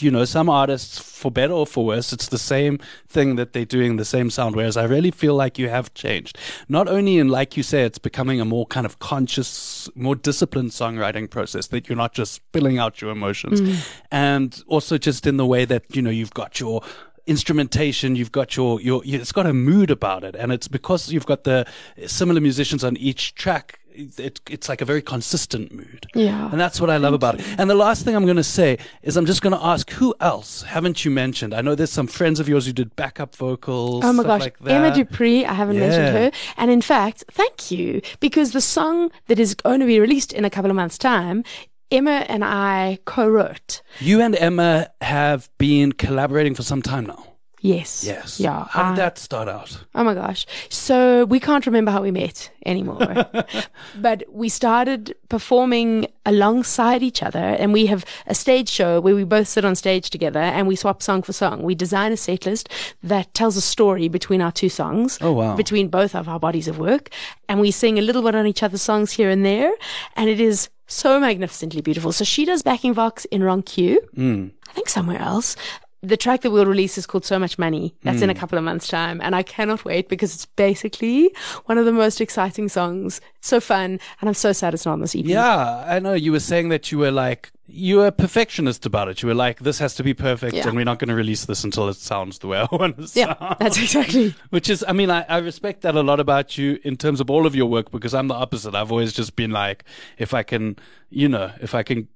You 0.00 0.10
know, 0.10 0.24
some 0.24 0.48
artists, 0.48 0.98
for 0.98 1.30
better 1.30 1.52
or 1.52 1.66
for 1.66 1.86
worse, 1.86 2.12
it's 2.12 2.28
the 2.28 2.38
same 2.38 2.80
thing 3.06 3.36
that 3.36 3.52
they're 3.52 3.64
doing, 3.64 3.96
the 3.96 4.04
same 4.04 4.28
sound. 4.28 4.56
Whereas 4.56 4.76
I 4.76 4.84
really 4.84 5.12
feel 5.12 5.34
like 5.34 5.58
you 5.58 5.68
have 5.68 5.94
changed. 5.94 6.36
Not 6.68 6.88
only 6.88 7.18
in, 7.18 7.28
like 7.28 7.56
you 7.56 7.62
say, 7.62 7.84
it's 7.84 7.98
becoming 7.98 8.40
a 8.40 8.44
more 8.44 8.66
kind 8.66 8.86
of 8.86 8.98
conscious, 8.98 9.88
more 9.94 10.16
disciplined 10.16 10.70
songwriting 10.70 11.30
process 11.30 11.68
that 11.68 11.88
you're 11.88 11.96
not 11.96 12.12
just 12.12 12.32
spilling 12.32 12.78
out 12.78 13.00
your 13.00 13.10
emotions. 13.10 13.60
Mm. 13.60 13.88
And 14.10 14.62
also 14.66 14.98
just 14.98 15.26
in 15.26 15.36
the 15.36 15.46
way 15.46 15.64
that, 15.64 15.84
you 15.94 16.02
know, 16.02 16.10
you've 16.10 16.34
got 16.34 16.58
your 16.58 16.82
instrumentation 17.28 18.16
you've 18.16 18.32
got 18.32 18.56
your, 18.56 18.80
your 18.80 19.04
your 19.04 19.20
it's 19.20 19.32
got 19.32 19.44
a 19.44 19.52
mood 19.52 19.90
about 19.90 20.24
it 20.24 20.34
and 20.34 20.50
it's 20.50 20.66
because 20.66 21.12
you've 21.12 21.26
got 21.26 21.44
the 21.44 21.66
similar 22.06 22.40
musicians 22.40 22.82
on 22.82 22.96
each 22.96 23.34
track 23.34 23.80
it, 24.18 24.40
it's 24.48 24.68
like 24.68 24.80
a 24.80 24.84
very 24.84 25.02
consistent 25.02 25.72
mood 25.72 26.06
Yeah. 26.14 26.50
and 26.50 26.60
that's 26.60 26.80
what 26.80 26.88
i 26.90 26.96
love 26.96 27.14
about 27.14 27.34
it 27.40 27.44
and 27.58 27.68
the 27.68 27.74
last 27.74 28.04
thing 28.04 28.14
i'm 28.14 28.24
going 28.24 28.36
to 28.36 28.44
say 28.44 28.78
is 29.02 29.16
i'm 29.16 29.26
just 29.26 29.42
going 29.42 29.52
to 29.58 29.64
ask 29.64 29.90
who 29.90 30.14
else 30.20 30.62
haven't 30.62 31.04
you 31.04 31.10
mentioned 31.10 31.52
i 31.52 31.60
know 31.60 31.74
there's 31.74 31.90
some 31.90 32.06
friends 32.06 32.38
of 32.40 32.48
yours 32.48 32.66
who 32.66 32.72
did 32.72 32.94
backup 32.96 33.34
vocals 33.34 34.04
Oh 34.04 34.12
my 34.12 34.22
gosh, 34.22 34.40
like. 34.42 34.56
Emma 34.66 34.94
Dupree, 34.94 35.44
I 35.44 35.52
haven't 35.52 35.78
mentioned 35.78 36.16
her. 36.16 36.30
And 36.56 36.70
in 36.70 36.80
fact, 36.80 37.24
thank 37.30 37.70
you, 37.70 38.00
because 38.20 38.52
the 38.52 38.60
song 38.60 39.10
that 39.26 39.38
is 39.38 39.54
going 39.54 39.80
to 39.80 39.86
be 39.86 39.98
released 40.00 40.32
in 40.32 40.44
a 40.44 40.50
couple 40.50 40.70
of 40.70 40.76
months' 40.76 40.98
time, 40.98 41.42
Emma 41.90 42.24
and 42.28 42.44
I 42.44 42.98
co 43.04 43.28
wrote. 43.28 43.82
you 44.00 44.20
and 44.20 44.36
emma 44.36 44.90
have 45.00 45.48
been 45.58 45.92
collaborating 45.92 46.54
for 46.54 46.62
some 46.62 46.82
time 46.82 47.06
now 47.06 47.24
Yes. 47.60 48.04
yes 48.04 48.38
Yeah. 48.38 48.66
how 48.70 48.90
did 48.90 48.98
that 48.98 49.18
start 49.18 49.48
out 49.48 49.84
Oh 49.94 50.04
my 50.04 50.14
gosh. 50.14 50.46
So 50.68 51.24
we 51.24 51.40
can't 51.40 51.66
remember 51.66 51.90
how 51.90 52.02
we 52.02 52.10
met 52.10 52.50
anymore. 52.64 53.26
but 54.00 54.22
we 54.30 54.48
started 54.48 55.14
performing 55.28 56.06
alongside 56.24 57.02
each 57.02 57.22
other 57.22 57.38
and 57.38 57.72
we 57.72 57.86
have 57.86 58.04
a 58.26 58.34
stage 58.34 58.68
show 58.68 59.00
where 59.00 59.14
we 59.14 59.24
both 59.24 59.48
sit 59.48 59.64
on 59.64 59.74
stage 59.74 60.10
together 60.10 60.38
and 60.40 60.68
we 60.68 60.76
swap 60.76 61.02
song 61.02 61.22
for 61.22 61.32
song. 61.32 61.62
We 61.62 61.74
design 61.74 62.12
a 62.12 62.16
set 62.16 62.46
list 62.46 62.68
that 63.02 63.34
tells 63.34 63.56
a 63.56 63.60
story 63.60 64.08
between 64.08 64.40
our 64.40 64.52
two 64.52 64.68
songs. 64.68 65.18
Oh, 65.20 65.32
wow. 65.32 65.56
Between 65.56 65.88
both 65.88 66.14
of 66.14 66.28
our 66.28 66.38
bodies 66.38 66.68
of 66.68 66.78
work. 66.78 67.10
And 67.48 67.60
we 67.60 67.70
sing 67.70 67.98
a 67.98 68.02
little 68.02 68.22
bit 68.22 68.34
on 68.34 68.46
each 68.46 68.62
other's 68.62 68.82
songs 68.82 69.12
here 69.12 69.30
and 69.30 69.44
there. 69.44 69.72
And 70.16 70.30
it 70.30 70.40
is 70.40 70.68
so 70.86 71.18
magnificently 71.20 71.80
beautiful. 71.80 72.12
So 72.12 72.24
she 72.24 72.44
does 72.44 72.62
backing 72.62 72.94
vox 72.94 73.24
in 73.26 73.62
Q. 73.62 74.00
Mm. 74.16 74.52
I 74.68 74.72
think 74.72 74.88
somewhere 74.88 75.18
else. 75.18 75.56
The 76.00 76.16
track 76.16 76.42
that 76.42 76.52
we'll 76.52 76.64
release 76.66 76.96
is 76.96 77.06
called 77.06 77.24
So 77.24 77.40
Much 77.40 77.58
Money. 77.58 77.94
That's 78.04 78.18
Hmm. 78.18 78.24
in 78.24 78.30
a 78.30 78.34
couple 78.34 78.56
of 78.56 78.62
months' 78.62 78.86
time. 78.86 79.20
And 79.20 79.34
I 79.34 79.42
cannot 79.42 79.84
wait 79.84 80.08
because 80.08 80.32
it's 80.32 80.46
basically 80.46 81.34
one 81.66 81.76
of 81.76 81.86
the 81.86 81.92
most 81.92 82.20
exciting 82.20 82.68
songs. 82.68 83.20
It's 83.36 83.48
so 83.48 83.58
fun. 83.58 83.98
And 84.20 84.28
I'm 84.28 84.34
so 84.34 84.52
sad 84.52 84.74
it's 84.74 84.86
not 84.86 84.92
on 84.92 85.00
this 85.00 85.16
EP. 85.16 85.24
Yeah, 85.24 85.84
I 85.88 85.98
know. 85.98 86.12
You 86.14 86.30
were 86.30 86.38
saying 86.40 86.68
that 86.68 86.92
you 86.92 86.98
were 86.98 87.10
like, 87.10 87.50
you 87.66 87.96
were 87.96 88.06
a 88.06 88.12
perfectionist 88.12 88.86
about 88.86 89.08
it. 89.08 89.22
You 89.22 89.26
were 89.28 89.34
like, 89.34 89.58
this 89.58 89.78
has 89.80 89.94
to 89.96 90.04
be 90.04 90.14
perfect, 90.14 90.54
Yeah. 90.54 90.68
and 90.68 90.76
we're 90.76 90.84
not 90.84 91.00
going 91.00 91.08
to 91.08 91.14
release 91.16 91.44
this 91.46 91.64
until 91.64 91.88
it 91.88 91.94
sounds 91.96 92.38
the 92.38 92.46
way 92.46 92.58
I 92.58 92.68
want 92.70 92.98
it 92.98 93.08
to 93.08 93.18
Yeah, 93.18 93.36
sound. 93.36 93.56
that's 93.58 93.76
exactly. 93.76 94.34
Which 94.50 94.70
is, 94.70 94.84
I 94.86 94.92
mean, 94.92 95.10
I, 95.10 95.22
I 95.28 95.38
respect 95.38 95.82
that 95.82 95.94
a 95.96 96.02
lot 96.02 96.20
about 96.20 96.56
you 96.56 96.78
in 96.84 96.96
terms 96.96 97.20
of 97.20 97.28
all 97.28 97.44
of 97.44 97.56
your 97.56 97.66
work 97.66 97.90
because 97.90 98.14
I'm 98.14 98.28
the 98.28 98.34
opposite. 98.34 98.74
I've 98.76 98.92
always 98.92 99.12
just 99.12 99.34
been 99.36 99.50
like, 99.50 99.84
if 100.16 100.32
I 100.32 100.44
can, 100.44 100.76
you 101.10 101.28
know, 101.28 101.50
if 101.60 101.74
I 101.74 101.82
can 101.82 102.06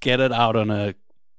get 0.00 0.20
it 0.20 0.32
out 0.32 0.54
on 0.54 0.70
a 0.70 0.94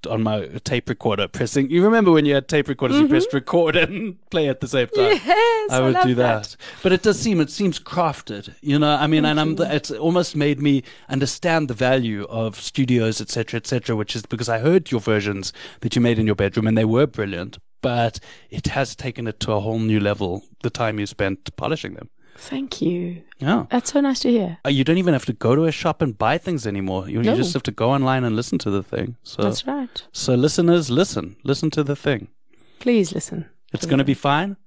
on 0.08 0.24
my 0.24 0.46
tape 0.64 0.90
recorder, 0.90 1.28
pressing. 1.28 1.70
You 1.70 1.84
remember 1.84 2.12
when 2.12 2.26
you 2.26 2.36
had 2.36 2.48
tape 2.48 2.68
recorders, 2.68 2.98
you 2.98 3.04
mm-hmm. 3.04 3.12
pressed 3.12 3.34
record 3.34 3.76
and 3.76 4.18
play 4.30 4.48
at 4.48 4.62
the 4.62 4.68
same 4.68 4.88
time. 4.88 5.20
Yes, 5.26 5.72
I 5.72 5.80
would 5.82 5.94
love 5.94 6.06
do 6.06 6.16
that. 6.16 6.56
But 6.82 6.92
it 6.92 7.04
does 7.04 7.20
seem 7.20 7.40
it 7.40 7.50
seems 7.50 7.80
crafted, 7.80 8.54
you 8.62 8.80
know. 8.80 8.96
I 8.96 9.08
mean, 9.08 9.26
and 9.26 9.40
I'm 9.40 9.56
the, 9.56 9.74
it's 9.74 9.92
almost 9.92 10.36
made 10.36 10.62
me 10.62 10.84
understand 11.10 11.68
the 11.68 11.74
value 11.74 12.24
of 12.26 12.60
studios, 12.60 13.22
etc., 13.22 13.58
etc. 13.58 13.96
which 13.96 14.16
is 14.16 14.24
because 14.24 14.50
I 14.50 14.60
heard 14.60 14.92
your 14.92 15.02
versions 15.02 15.54
that 15.82 15.96
you 15.96 16.02
made 16.02 16.20
in 16.20 16.26
your 16.26 16.36
bedroom, 16.36 16.68
and 16.68 16.78
they 16.78 16.86
were 16.86 17.08
brilliant. 17.08 17.58
But 17.82 18.20
it 18.50 18.68
has 18.68 18.96
taken 18.96 19.28
it 19.28 19.42
to 19.42 19.52
a 19.52 19.60
whole 19.60 19.80
new 19.80 20.00
level. 20.00 20.44
The 20.62 20.70
time 20.70 21.00
you 21.00 21.06
spent 21.06 21.54
polishing 21.58 21.96
them. 21.96 22.10
Thank 22.36 22.82
you. 22.82 23.22
Yeah. 23.40 23.66
That's 23.70 23.92
so 23.94 24.02
nice 24.02 24.20
to 24.22 24.30
hear. 24.30 24.58
Uh, 24.66 24.70
You 24.70 24.84
don't 24.84 24.98
even 24.98 25.14
have 25.14 25.26
to 25.26 25.34
go 25.34 25.56
to 25.56 25.66
a 25.66 25.72
shop 25.72 26.02
and 26.02 26.18
buy 26.18 26.38
things 26.38 26.66
anymore. 26.68 27.08
You, 27.10 27.22
you 27.22 27.36
just 27.36 27.54
have 27.54 27.64
to 27.64 27.72
go 27.72 27.92
online 27.92 28.24
and 28.24 28.36
listen 28.36 28.58
to 28.60 28.70
the 28.72 28.84
thing. 28.84 29.16
So, 29.24 29.44
That's 29.44 29.66
right. 29.68 30.04
so 30.12 30.34
listeners, 30.36 30.90
listen, 30.90 31.36
listen 31.44 31.70
to 31.72 31.84
the 31.84 31.96
thing. 31.96 32.28
Please 32.80 33.14
listen. 33.14 33.46
It's 33.72 33.86
going 33.86 34.00
to 34.00 34.04
be 34.04 34.14
fine. 34.14 34.58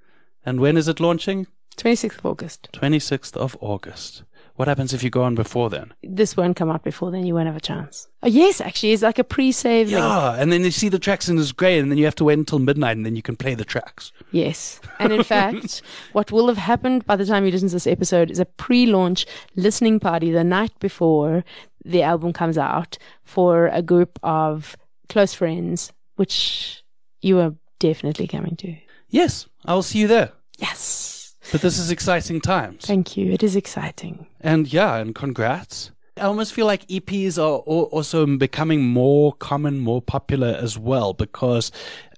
And 0.45 0.61
when 0.61 0.77
is 0.77 0.89
it 0.89 1.01
launching? 1.01 1.47
26th 1.77 2.19
of 2.19 2.27
August. 2.27 2.69
26th 2.73 3.37
of 3.37 3.57
August. 3.61 4.23
What 4.57 4.69
happens 4.69 4.95
if 4.95 5.03
you 5.03 5.11
go 5.11 5.23
on 5.23 5.35
before 5.35 5.69
then? 5.69 5.93
This 6.03 6.37
won't 6.37 6.57
come 6.57 6.71
out 6.71 6.83
before 6.83 7.11
then. 7.11 7.27
You 7.27 7.35
won't 7.35 7.47
have 7.47 7.57
a 7.57 7.61
chance. 7.61 8.09
Oh, 8.23 8.29
yes, 8.29 8.61
actually. 8.61 8.93
It's 8.93 9.03
like 9.03 9.19
a 9.19 9.25
pre 9.25 9.53
save 9.53 9.89
link. 9.89 10.01
Yeah, 10.03 10.35
and 10.41 10.51
then 10.51 10.65
you 10.65 10.71
see 10.71 10.89
the 10.89 10.99
tracks 10.99 11.29
and 11.29 11.39
it's 11.39 11.53
great, 11.53 11.79
and 11.79 11.91
then 11.91 11.99
you 11.99 12.07
have 12.07 12.15
to 12.17 12.25
wait 12.25 12.39
until 12.39 12.59
midnight, 12.59 12.97
and 12.97 13.05
then 13.05 13.17
you 13.17 13.23
can 13.23 13.37
play 13.37 13.55
the 13.55 13.65
tracks. 13.65 14.13
Yes. 14.33 14.81
And 14.99 15.13
in 15.13 15.23
fact, 15.23 15.83
what 16.13 16.33
will 16.33 16.49
have 16.49 16.57
happened 16.57 17.05
by 17.05 17.17
the 17.17 17.27
time 17.27 17.45
you 17.45 17.53
listen 17.53 17.69
to 17.69 17.75
this 17.75 17.87
episode 17.87 18.31
is 18.31 18.39
a 18.39 18.47
pre 18.47 18.87
launch 18.87 19.27
listening 19.57 20.01
party 20.01 20.31
the 20.31 20.45
night 20.45 20.73
before 20.81 21.45
the 21.85 22.03
album 22.03 22.33
comes 22.33 22.59
out 22.59 22.99
for 23.25 23.69
a 23.69 23.83
group 23.83 24.19
of 24.23 24.77
close 25.09 25.35
friends, 25.35 25.93
which 26.17 26.83
you 27.21 27.39
are 27.41 27.55
definitely 27.79 28.27
coming 28.27 28.57
to. 28.57 28.75
Yes, 29.09 29.47
I'll 29.65 29.83
see 29.83 30.01
you 30.01 30.09
there. 30.09 30.33
Yes. 30.59 31.16
But 31.53 31.61
this 31.63 31.79
is 31.79 31.91
exciting 31.91 32.41
times. 32.41 32.85
Thank 32.87 33.17
you. 33.17 33.33
It 33.33 33.43
is 33.43 33.57
exciting. 33.57 34.27
And 34.41 34.73
yeah, 34.73 34.97
and 34.97 35.15
congrats. 35.15 35.91
I 36.19 36.23
almost 36.23 36.55
feel 36.55 36.65
like 36.67 36.87
EPs 36.89 37.37
are 37.39 37.59
also 37.59 38.27
becoming 38.39 38.83
more 38.85 39.35
common, 39.35 39.79
more 39.79 40.01
popular 40.01 40.49
as 40.59 40.79
well 40.79 41.13
because, 41.13 41.71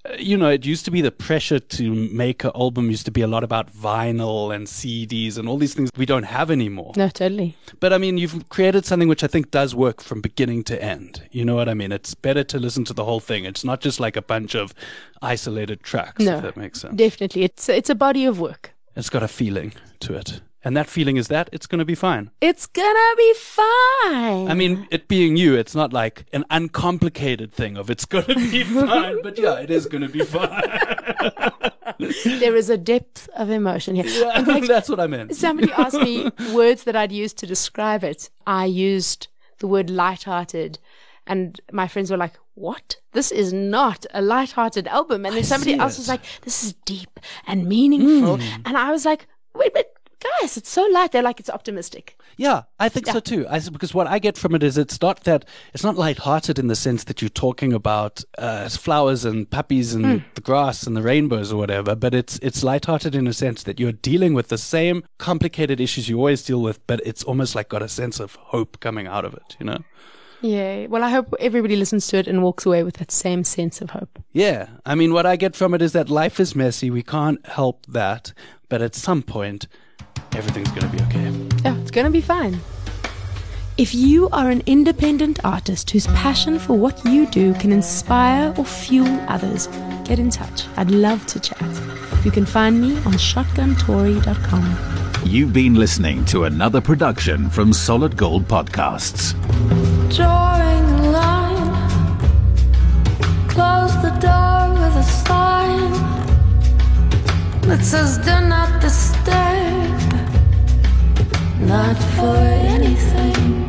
uh, 0.09 0.13
you 0.17 0.37
know, 0.37 0.49
it 0.49 0.65
used 0.65 0.85
to 0.85 0.93
be 0.93 1.01
the 1.01 1.11
pressure 1.11 1.59
to 1.59 1.93
make 1.93 2.45
an 2.45 2.53
album 2.55 2.91
used 2.93 3.07
to 3.07 3.11
be 3.11 3.23
a 3.23 3.27
lot 3.27 3.43
about 3.43 3.75
vinyl 3.75 4.55
and 4.55 4.69
CDs 4.69 5.37
and 5.37 5.49
all 5.49 5.57
these 5.59 5.75
things 5.75 5.91
we 5.97 6.07
don't 6.07 6.23
have 6.23 6.49
anymore. 6.49 6.93
No, 6.95 7.09
totally. 7.09 7.57
But 7.81 7.93
I 7.93 7.99
mean, 7.99 8.19
you've 8.19 8.49
created 8.51 8.87
something 8.87 9.09
which 9.09 9.25
I 9.25 9.27
think 9.27 9.51
does 9.51 9.75
work 9.75 10.01
from 10.01 10.21
beginning 10.21 10.63
to 10.65 10.81
end. 10.81 11.27
You 11.33 11.45
know 11.45 11.57
what 11.57 11.69
I 11.69 11.75
mean? 11.75 11.91
It's 11.91 12.15
better 12.15 12.45
to 12.45 12.59
listen 12.61 12.85
to 12.85 12.93
the 12.95 13.05
whole 13.05 13.19
thing. 13.21 13.47
It's 13.47 13.65
not 13.65 13.81
just 13.81 13.99
like 13.99 14.17
a 14.17 14.23
bunch 14.23 14.55
of 14.55 14.75
isolated 15.23 15.83
tracks, 15.83 16.23
No. 16.25 16.37
if 16.37 16.43
that 16.43 16.57
makes 16.57 16.81
sense. 16.83 16.95
Definitely. 16.95 17.43
It's, 17.43 17.69
it's 17.69 17.91
a 17.91 17.97
body 17.97 18.25
of 18.27 18.39
work. 18.39 18.75
It's 18.99 19.11
got 19.11 19.23
a 19.23 19.29
feeling 19.29 19.75
to 20.01 20.15
it. 20.15 20.41
And 20.65 20.77
that 20.77 20.89
feeling 20.89 21.17
is 21.17 21.29
that 21.29 21.49
it's 21.53 21.69
going 21.69 21.79
to 21.79 21.85
be 21.85 21.95
fine. 21.95 22.33
It's 22.41 22.67
gonna 22.67 23.17
be 23.17 23.35
fine. 23.35 24.51
I 24.51 24.55
mean, 24.55 24.89
it 24.91 25.07
being 25.07 25.37
you, 25.37 25.55
it's 25.55 25.73
not 25.73 25.93
like 25.93 26.27
an 26.33 26.45
uncomplicated 26.51 27.53
thing 27.53 27.77
of 27.77 27.91
it's 27.91 28.05
going 28.05 28.25
to 28.25 28.35
be 28.35 28.65
fine, 28.65 29.23
but 29.23 29.39
yeah, 29.39 29.61
it 29.61 29.71
is 29.71 29.87
going 29.87 30.03
to 30.03 30.09
be 30.09 30.25
fine. 30.25 30.51
there 32.41 32.57
is 32.57 32.69
a 32.71 32.77
depth 32.77 33.29
of 33.37 33.51
emotion 33.51 33.95
here. 33.95 34.05
Yeah, 34.05 34.43
fact, 34.43 34.67
that's 34.69 34.89
what 34.89 34.99
I 34.99 35.07
meant. 35.07 35.37
Somebody 35.37 35.73
asked 35.73 36.01
me 36.01 36.33
words 36.53 36.83
that 36.83 36.97
I'd 36.97 37.13
use 37.13 37.33
to 37.35 37.47
describe 37.47 38.03
it. 38.03 38.31
I 38.49 38.65
used 38.65 39.29
the 39.61 39.69
word 39.69 39.91
light-hearted, 39.91 40.81
and 41.25 41.61
my 41.71 41.87
friends 41.87 42.11
were 42.11 42.17
like, 42.17 42.35
"What? 42.59 42.97
This 43.13 43.31
is 43.33 43.53
not 43.53 44.05
a 44.13 44.21
light-hearted 44.23 44.87
album." 44.89 45.25
And 45.27 45.35
then 45.37 45.45
somebody 45.45 45.75
else 45.75 45.95
it. 45.97 46.01
was 46.03 46.09
like, 46.09 46.23
"This 46.43 46.63
is 46.65 46.73
deep 46.85 47.21
and 47.47 47.67
meaningful," 47.67 48.39
and 48.67 48.77
I 48.77 48.91
was 48.91 49.05
like, 49.05 49.27
"Wait, 49.55 49.73
but." 49.75 49.87
guys, 50.41 50.57
it's 50.57 50.69
so 50.69 50.83
light. 50.93 51.13
They're 51.13 51.23
like, 51.23 51.39
it's 51.39 51.49
optimistic. 51.49 52.19
Yeah, 52.37 52.63
I 52.81 52.89
think 52.89 53.07
Yeah. 53.07 53.13
so 53.13 53.21
too. 53.21 53.47
I, 53.49 53.61
because 53.61 53.95
what 53.95 54.09
I 54.09 54.19
get 54.19 54.37
from 54.37 54.53
it 54.57 54.65
is 54.65 54.77
it's 54.77 55.01
not 55.01 55.23
that 55.23 55.45
it's 55.73 55.85
not 55.85 55.97
lighthearted 55.97 56.59
in 56.59 56.67
the 56.67 56.75
sense 56.75 57.05
that 57.05 57.23
you're 57.23 57.29
talking 57.47 57.73
about 57.73 58.25
uh, 58.37 58.69
flowers 58.69 59.25
and 59.25 59.49
puppies 59.49 59.95
and 59.95 60.05
Hmm. 60.05 60.17
the 60.35 60.41
grass 60.41 60.89
and 60.89 60.97
the 60.97 61.03
rainbows 61.03 61.53
or 61.53 61.57
whatever, 61.57 61.95
but 61.95 62.15
it's 62.17 62.37
it's 62.43 62.65
lighthearted 62.65 63.15
in 63.15 63.29
a 63.29 63.33
sense 63.33 63.63
that 63.63 63.79
you're 63.79 63.93
dealing 63.93 64.35
with 64.35 64.49
the 64.49 64.59
same 64.59 65.05
complicated 65.19 65.79
issues 65.81 66.09
you 66.09 66.19
always 66.19 66.43
deal 66.43 66.63
with, 66.63 66.85
but 66.89 67.01
it's 67.07 67.23
almost 67.23 67.55
like 67.55 67.69
got 67.69 67.83
a 67.83 67.89
sense 67.89 68.19
of 68.19 68.35
hope 68.51 68.81
coming 68.81 69.07
out 69.07 69.25
of 69.25 69.35
it. 69.35 69.57
You 69.61 69.67
know? 69.67 69.79
Yeah. 70.41 70.87
Well, 70.87 71.03
I 71.03 71.11
hope 71.11 71.35
everybody 71.41 71.77
listens 71.77 72.07
to 72.09 72.19
it 72.19 72.27
and 72.27 72.43
walks 72.43 72.65
away 72.65 72.83
with 72.83 72.97
that 72.99 73.11
same 73.11 73.45
sense 73.45 73.81
of 73.81 73.91
hope. 73.91 74.19
Yeah. 74.33 74.69
I 74.87 74.95
mean, 74.95 75.13
what 75.13 75.27
I 75.27 75.37
get 75.37 75.57
from 75.57 75.75
it 75.75 75.83
is 75.83 75.93
that 75.93 76.11
life 76.11 76.39
is 76.39 76.55
messy. 76.55 76.91
We 76.91 77.03
can't 77.03 77.45
help 77.47 77.87
that, 77.87 78.33
but 78.69 78.83
at 78.83 78.95
some 78.95 79.23
point, 79.23 79.67
everything's 80.35 80.71
gonna 80.71 80.89
be 80.89 81.03
okay. 81.05 81.33
Yeah, 81.65 81.77
it's 81.81 81.91
going 81.91 82.07
to 82.07 82.11
be 82.11 82.21
fine. 82.21 82.61
If 83.77 83.95
you 83.95 84.29
are 84.31 84.51
an 84.51 84.63
independent 84.67 85.45
artist 85.45 85.91
whose 85.91 86.07
passion 86.09 86.59
for 86.59 86.75
what 86.75 87.05
you 87.05 87.27
do 87.27 87.55
can 87.55 87.71
inspire 87.71 88.53
or 88.57 88.65
fuel 88.65 89.21
others, 89.29 89.69
get 90.05 90.19
in 90.19 90.31
touch. 90.31 90.65
I'd 90.77 90.91
love 90.91 91.25
to 91.27 91.41
chat. 91.41 92.25
You 92.25 92.33
can 92.33 92.45
find 92.45 92.81
me 92.81 92.97
on 92.99 93.15
shotguntori.com. 93.15 95.25
You've 95.25 95.53
been 95.53 95.75
listening 95.75 96.25
to 96.27 96.45
another 96.45 96.81
production 96.81 97.51
from 97.51 97.73
Solid 97.73 98.17
Gold 98.17 98.49
Podcasts. 98.49 99.35
Drawing 100.11 100.85
a 100.85 101.11
line. 101.11 101.71
Close 103.49 103.95
the 104.01 104.11
door 104.27 104.71
with 104.81 104.97
a 104.97 105.03
sign 105.03 105.93
that 107.69 107.81
says, 107.83 108.19
Do 108.19 108.41
not 108.49 108.81
disturb. 108.81 109.99
Not 111.61 111.97
for 112.17 112.37
anything. 112.77 113.67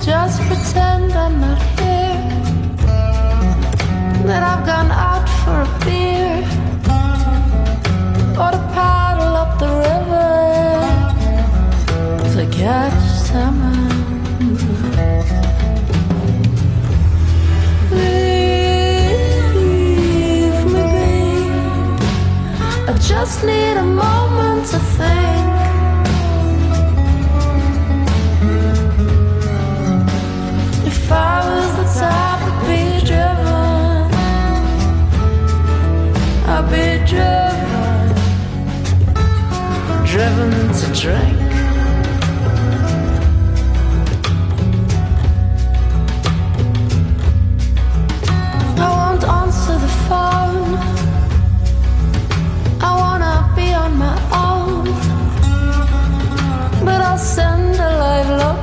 Just 0.00 0.40
pretend 0.42 1.12
I'm 1.12 1.40
not 1.40 1.60
here. 1.78 2.22
That 4.26 4.42
I've 4.42 4.64
gone 4.64 4.90
out 4.92 5.28
for 5.42 5.62
a 5.62 5.84
beer. 5.84 6.55
Driven, 33.06 34.10
I'd 36.48 36.66
be 36.70 36.86
driven, 37.06 38.14
driven 40.04 40.72
to 40.72 40.86
drink. 41.00 41.35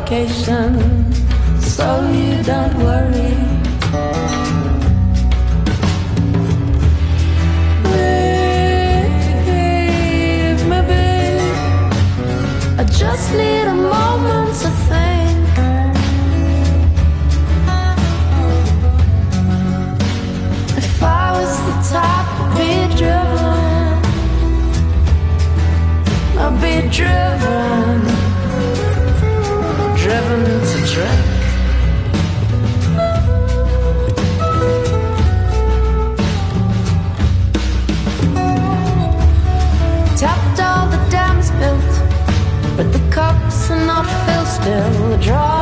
Live 0.03 0.27
location 0.27 1.13
so 1.61 2.09
you 2.11 2.43
don't 2.43 2.75
worry. 2.77 3.52
Are 43.73 43.85
not 43.85 44.05
filled 44.25 44.47
still. 44.47 45.09
The 45.09 45.17
dry 45.17 45.52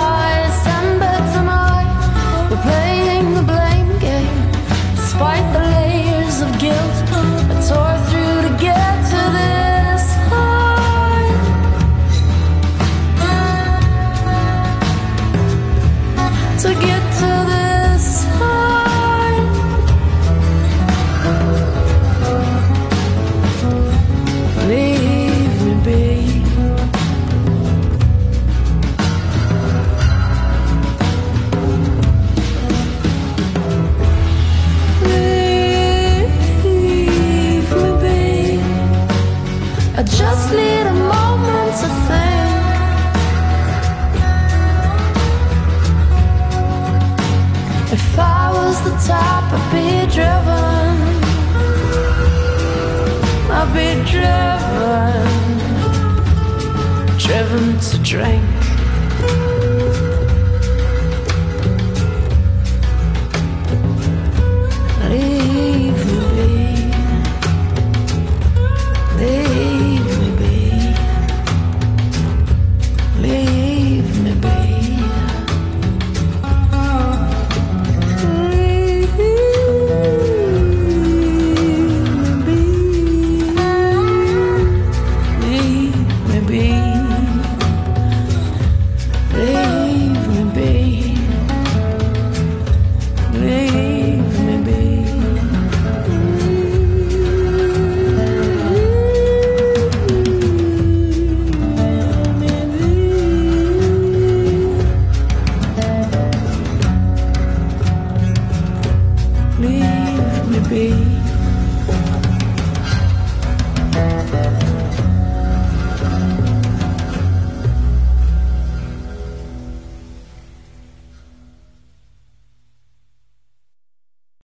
I'd 58.14 58.61